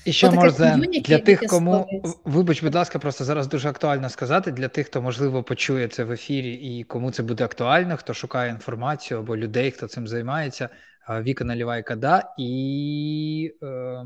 І 0.04 0.12
що 0.12 0.32
може 0.32 0.76
для 1.04 1.18
тих, 1.18 1.40
кому 1.40 1.86
вибач, 2.24 2.62
будь 2.62 2.74
ласка, 2.74 2.98
просто 2.98 3.24
зараз 3.24 3.46
дуже 3.46 3.68
актуально 3.68 4.08
сказати 4.08 4.52
для 4.52 4.68
тих, 4.68 4.86
хто 4.86 5.02
можливо 5.02 5.42
почує 5.42 5.88
це 5.88 6.04
в 6.04 6.12
ефірі, 6.12 6.52
і 6.52 6.84
кому 6.84 7.10
це 7.10 7.22
буде 7.22 7.44
актуально, 7.44 7.96
хто 7.96 8.14
шукає 8.14 8.50
інформацію 8.50 9.20
або 9.20 9.36
людей, 9.36 9.70
хто 9.70 9.86
цим 9.86 10.08
займається. 10.08 10.68
Віка 11.10 11.44
Налівайка, 11.44 11.96
да, 11.96 12.22
і 12.38 13.52
е, 13.62 14.04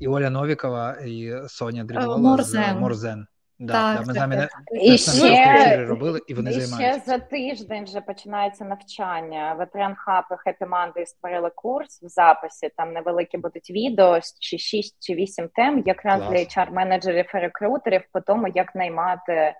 і 0.00 0.08
Оля 0.08 0.30
Новікова, 0.30 0.92
і 0.92 1.32
Соня 1.48 1.84
Дрібова 1.84 2.16
Морзен. 2.16 2.76
з 2.76 2.80
Морзен. 2.80 3.26
Да, 3.58 3.72
так, 3.72 4.00
да, 4.00 4.06
ми 4.06 4.12
з 4.12 4.16
нами 4.16 4.48
і 4.82 4.98
ще, 4.98 5.86
робили, 5.86 6.20
і 6.28 6.34
вони 6.34 6.50
і 6.50 6.60
займаються. 6.60 7.00
ще 7.00 7.10
за 7.10 7.18
тиждень 7.18 7.84
вже 7.84 8.00
починається 8.00 8.64
навчання. 8.64 9.54
Ветеран 9.58 9.94
Хаб 9.94 10.24
і 10.30 10.34
Happy 10.34 10.68
Monday 10.68 11.06
створили 11.06 11.50
курс 11.54 12.02
в 12.02 12.08
записі. 12.08 12.70
Там 12.76 12.92
невеликі 12.92 13.38
будуть 13.38 13.70
відео 13.70 14.20
чи 14.40 14.58
6 14.58 14.96
чи 15.00 15.14
8 15.14 15.48
тем, 15.54 15.82
якраз 15.86 16.20
Клас. 16.20 16.30
для 16.30 16.38
HR-менеджерів 16.38 17.36
і 17.36 17.38
рекрутерів 17.38 18.02
по 18.12 18.20
тому, 18.20 18.48
як 18.54 18.74
наймати 18.74 19.32
е, 19.32 19.54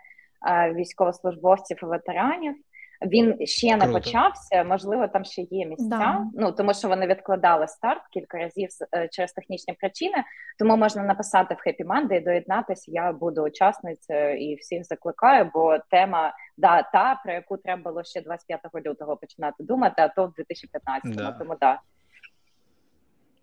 військовослужбовців 0.74 1.78
і 1.82 1.86
ветеранів. 1.86 2.54
Він 3.02 3.46
ще 3.46 3.76
не 3.76 3.88
почався, 3.88 4.64
можливо, 4.64 5.08
там 5.08 5.24
ще 5.24 5.42
є 5.42 5.66
місця. 5.66 5.88
Да. 5.88 6.26
Ну 6.34 6.52
тому 6.52 6.74
що 6.74 6.88
вони 6.88 7.06
відкладали 7.06 7.68
старт 7.68 8.02
кілька 8.12 8.38
разів 8.38 8.68
е, 8.94 9.08
через 9.08 9.32
технічні 9.32 9.74
причини. 9.74 10.24
Тому 10.58 10.76
можна 10.76 11.02
написати 11.02 11.54
в 11.54 11.68
Happy 11.68 11.86
Monday, 11.86 12.24
доєднатися. 12.24 12.90
Я 12.92 13.12
буду 13.12 13.42
учасницею 13.42 14.50
і 14.50 14.54
всіх 14.54 14.84
закликаю, 14.84 15.50
бо 15.54 15.78
тема 15.90 16.32
да 16.56 16.82
та 16.82 17.20
про 17.24 17.32
яку 17.32 17.56
треба 17.56 17.82
було 17.82 18.04
ще 18.04 18.20
25 18.20 18.86
лютого 18.86 19.16
починати 19.16 19.64
думати, 19.64 19.94
а 20.02 20.08
то 20.08 20.26
в 20.26 20.30
2015-му. 20.30 21.14
Да. 21.14 21.32
Тому 21.32 21.56
да. 21.60 21.80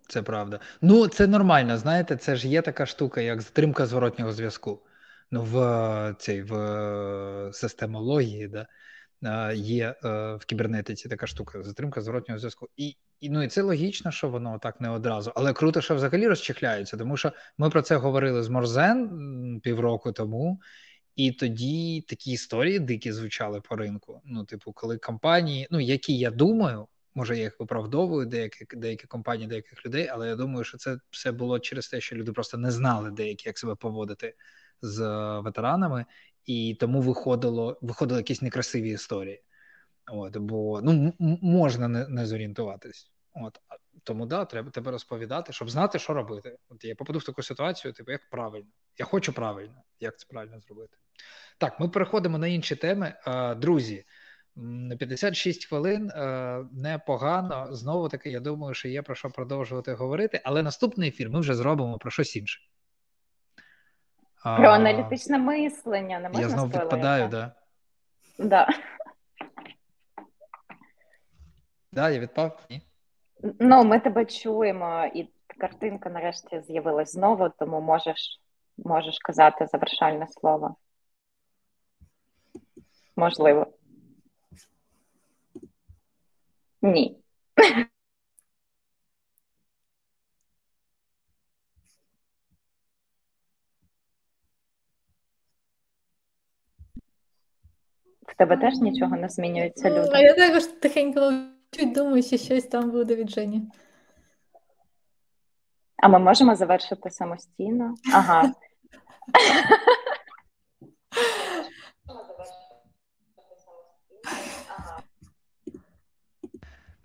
Це 0.08 0.22
правда. 0.22 0.60
Ну 0.82 1.06
це 1.06 1.26
нормально. 1.26 1.76
Знаєте, 1.76 2.16
це 2.16 2.36
ж 2.36 2.48
є 2.48 2.62
така 2.62 2.86
штука, 2.86 3.20
як 3.20 3.40
затримка 3.40 3.86
зворотнього 3.86 4.32
зв'язку. 4.32 4.80
Ну 5.30 5.42
в 5.42 6.14
цій 6.18 6.42
в 6.42 6.54
системології, 7.52 8.48
да 8.48 8.66
є 9.54 9.94
е, 10.04 10.34
в 10.34 10.44
кібернетиці 10.46 11.08
така 11.08 11.26
штука, 11.26 11.62
затримка 11.62 12.00
зворотнього 12.00 12.38
зв'язку. 12.38 12.68
І 12.76 12.96
і 13.20 13.30
ну 13.30 13.42
і 13.42 13.48
це 13.48 13.62
логічно, 13.62 14.10
що 14.10 14.28
воно 14.28 14.58
так 14.58 14.80
не 14.80 14.88
одразу. 14.88 15.32
Але 15.34 15.52
круто, 15.52 15.80
що 15.80 15.94
взагалі 15.94 16.28
розчихляються, 16.28 16.96
тому 16.96 17.16
що 17.16 17.32
ми 17.58 17.70
про 17.70 17.82
це 17.82 17.96
говорили 17.96 18.42
з 18.42 18.48
Морзен 18.48 19.60
півроку 19.62 20.12
тому, 20.12 20.60
і 21.16 21.32
тоді 21.32 22.04
такі 22.08 22.32
історії 22.32 22.78
дикі 22.78 23.12
звучали 23.12 23.60
по 23.60 23.76
ринку. 23.76 24.20
Ну, 24.24 24.44
типу, 24.44 24.72
коли 24.72 24.98
компанії, 24.98 25.68
ну 25.70 25.80
які 25.80 26.18
я 26.18 26.30
думаю. 26.30 26.86
Може, 27.16 27.36
я 27.36 27.42
їх 27.42 27.60
виправдовую, 27.60 28.26
деякі 28.26 28.66
деякі 28.76 29.06
компанії, 29.06 29.48
деяких 29.48 29.86
людей, 29.86 30.08
але 30.12 30.28
я 30.28 30.36
думаю, 30.36 30.64
що 30.64 30.78
це 30.78 30.98
все 31.10 31.32
було 31.32 31.58
через 31.58 31.88
те, 31.88 32.00
що 32.00 32.16
люди 32.16 32.32
просто 32.32 32.58
не 32.58 32.70
знали 32.70 33.10
деякі, 33.10 33.48
як 33.48 33.58
себе 33.58 33.74
поводити 33.74 34.34
з 34.82 35.00
ветеранами, 35.38 36.04
і 36.46 36.76
тому 36.80 37.00
виходило 37.00 37.78
виходили 37.82 38.20
якісь 38.20 38.42
некрасиві 38.42 38.90
історії. 38.90 39.42
От, 40.06 40.36
Бо 40.36 40.80
ну, 40.82 41.12
можна 41.42 41.88
не 41.88 42.08
не 42.08 42.26
зорієнтуватись. 42.26 43.12
От, 43.34 43.58
Тому 44.04 44.26
да, 44.26 44.44
треба 44.44 44.70
тебе 44.70 44.90
розповідати, 44.90 45.52
щоб 45.52 45.70
знати, 45.70 45.98
що 45.98 46.14
робити. 46.14 46.56
От 46.68 46.84
Я 46.84 46.94
попаду 46.94 47.18
в 47.18 47.24
таку 47.24 47.42
ситуацію, 47.42 47.92
типу, 47.92 48.12
як 48.12 48.30
правильно. 48.30 48.66
Я 48.98 49.04
хочу 49.04 49.32
правильно, 49.32 49.82
як 50.00 50.18
це 50.18 50.26
правильно 50.30 50.60
зробити. 50.60 50.96
Так, 51.58 51.80
ми 51.80 51.88
переходимо 51.88 52.38
на 52.38 52.46
інші 52.46 52.76
теми. 52.76 53.14
Друзі, 53.56 54.04
56 54.98 55.66
хвилин 55.66 56.10
непогано. 56.72 57.68
Знову 57.70 58.08
таки, 58.08 58.30
я 58.30 58.40
думаю, 58.40 58.74
що 58.74 58.88
є 58.88 59.02
про 59.02 59.14
що 59.14 59.30
продовжувати 59.30 59.92
говорити, 59.92 60.40
але 60.44 60.62
наступний 60.62 61.08
ефір 61.08 61.30
ми 61.30 61.40
вже 61.40 61.54
зробимо 61.54 61.98
про 61.98 62.10
щось 62.10 62.36
інше. 62.36 62.60
Про 64.44 64.68
аналітичне 64.68 65.38
мислення 65.38 66.20
не 66.20 66.28
можна 66.28 66.42
Я 66.42 66.48
знову 66.48 66.68
відпадаю, 66.68 67.30
так? 67.30 67.30
Да? 67.30 67.54
Да. 68.38 68.68
Да, 71.92 72.10
я 72.10 72.18
відпав? 72.18 72.66
Ні? 72.70 72.82
Ну, 73.60 73.84
ми 73.84 74.00
тебе 74.00 74.24
чуємо, 74.24 75.04
і 75.14 75.28
картинка 75.58 76.10
нарешті 76.10 76.60
з'явилась 76.60 77.12
знову, 77.12 77.48
тому 77.58 77.80
можеш 77.80 78.40
можеш 78.76 79.18
казати 79.18 79.66
завершальне 79.66 80.28
слово. 80.28 80.76
Можливо. 83.16 83.66
Ні. 86.82 87.18
В 98.26 98.36
тебе 98.36 98.56
теж 98.56 98.74
нічого 98.74 99.16
не 99.16 99.28
змінюється, 99.28 99.90
люди? 99.90 100.10
А 100.12 100.18
я 100.18 100.34
також 100.34 100.64
тихенько 100.66 101.32
чуть 101.70 101.94
думаю, 101.94 102.22
що 102.22 102.36
щось 102.36 102.64
там 102.64 102.90
буде 102.90 103.14
від 103.14 103.30
Жені. 103.30 103.62
А 105.96 106.08
ми 106.08 106.18
можемо 106.18 106.56
завершити 106.56 107.10
самостійно? 107.10 107.94
Ага. 108.14 108.52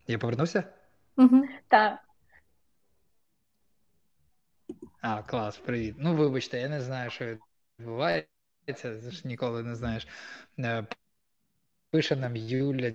Я 0.07 0.17
повернувся? 0.17 0.63
Угу. 1.17 1.43
Так. 1.67 1.99
А, 5.01 5.21
клас, 5.21 5.57
привіт. 5.57 5.95
Ну, 5.97 6.15
вибачте, 6.15 6.59
я 6.59 6.69
не 6.69 6.81
знаю, 6.81 7.09
що 7.09 7.37
відбувається, 7.79 9.11
ж 9.11 9.27
ніколи 9.27 9.63
не 9.63 9.75
знаєш. 9.75 10.07
Е, 11.89 11.97
Пише 11.97 12.15
нам 12.15 12.35
Юля. 12.35 12.93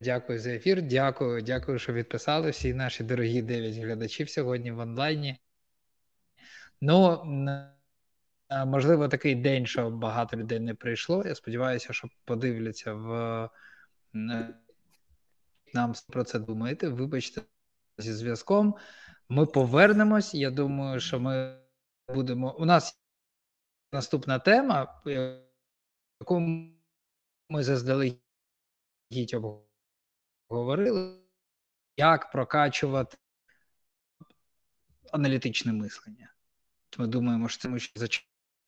Дякую 0.00 0.38
за 0.38 0.50
ефір. 0.50 0.82
Дякую, 0.82 1.42
дякую, 1.42 1.78
що 1.78 1.92
відписали 1.92 2.50
всі 2.50 2.74
наші 2.74 3.04
дорогі 3.04 3.42
9 3.42 3.76
глядачів 3.76 4.30
сьогодні 4.30 4.72
в 4.72 4.78
онлайні. 4.78 5.38
Ну, 6.80 7.22
можливо, 8.66 9.08
такий 9.08 9.34
день, 9.34 9.66
що 9.66 9.90
багато 9.90 10.36
людей 10.36 10.60
не 10.60 10.74
прийшло. 10.74 11.22
Я 11.26 11.34
сподіваюся, 11.34 11.92
що 11.92 12.08
подивляться 12.24 12.92
в 12.92 13.50
нам 15.74 15.94
про 16.08 16.24
це 16.24 16.38
думаєте. 16.38 16.88
Вибачте 16.88 17.42
зі 17.98 18.12
зв'язком. 18.12 18.76
Ми 19.28 19.46
повернемось. 19.46 20.34
Я 20.34 20.50
думаю, 20.50 21.00
що 21.00 21.20
ми 21.20 21.58
будемо. 22.14 22.56
У 22.58 22.64
нас 22.64 23.00
наступна 23.92 24.38
тема, 24.38 25.02
яку 26.20 26.40
ми 27.48 27.64
заздалегідь 27.64 28.20
обговорили, 30.48 31.18
як 31.96 32.30
прокачувати 32.30 33.16
аналітичне 35.12 35.72
мислення. 35.72 36.32
Ми 36.98 37.06
думаємо, 37.06 37.48
що 37.48 37.62
це 37.62 37.68
ми 37.68 37.80
ще 37.80 38.08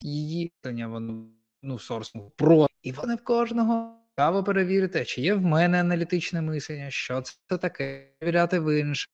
її 0.01 0.53
воно 0.65 1.29
ну, 1.61 1.79
сорсну 1.79 2.29
про 2.29 2.67
і 2.81 2.91
вони 2.91 3.15
в 3.15 3.23
кожного 3.23 4.01
цікаво 4.15 4.43
перевірити, 4.43 5.05
чи 5.05 5.21
є 5.21 5.33
в 5.33 5.41
мене 5.41 5.79
аналітичне 5.79 6.41
мислення, 6.41 6.91
що 6.91 7.21
це 7.21 7.57
таке, 7.57 8.13
перевіряти 8.19 8.59
в 8.59 8.79
інш. 8.79 9.09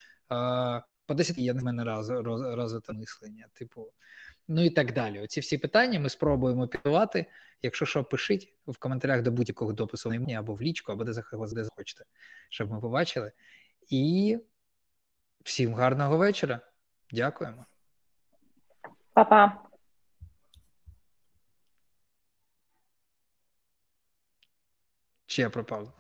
По 1.06 1.14
10 1.14 1.38
є 1.38 1.54
в 1.54 1.64
мене 1.64 1.84
раз, 1.84 2.10
роз, 2.10 2.42
розвите 2.42 2.94
мислення, 2.94 3.48
типу, 3.54 3.92
ну 4.48 4.66
і 4.66 4.70
так 4.70 4.94
далі. 4.94 5.20
Оці 5.20 5.40
всі 5.40 5.58
питання 5.58 6.00
ми 6.00 6.10
спробуємо 6.10 6.68
підготувати. 6.68 7.26
Якщо 7.62 7.86
що, 7.86 8.04
пишіть 8.04 8.54
в 8.68 8.78
коментарях 8.78 9.22
до 9.22 9.32
будь-якого 9.32 9.74
допису 9.74 10.10
на 10.10 10.20
мені 10.20 10.36
або 10.36 10.54
в 10.54 10.62
лічку, 10.62 10.92
або 10.92 11.04
де 11.04 11.14
захочете, 11.14 12.06
щоб 12.50 12.72
ми 12.72 12.82
побачили. 12.82 13.32
І 13.90 14.38
всім 15.44 15.74
гарного 15.74 16.18
вечора. 16.18 16.60
Дякуємо. 17.12 17.66
Па-па. 19.14 19.68
Чи 25.26 25.42
я 25.42 25.50
пропав? 25.50 25.94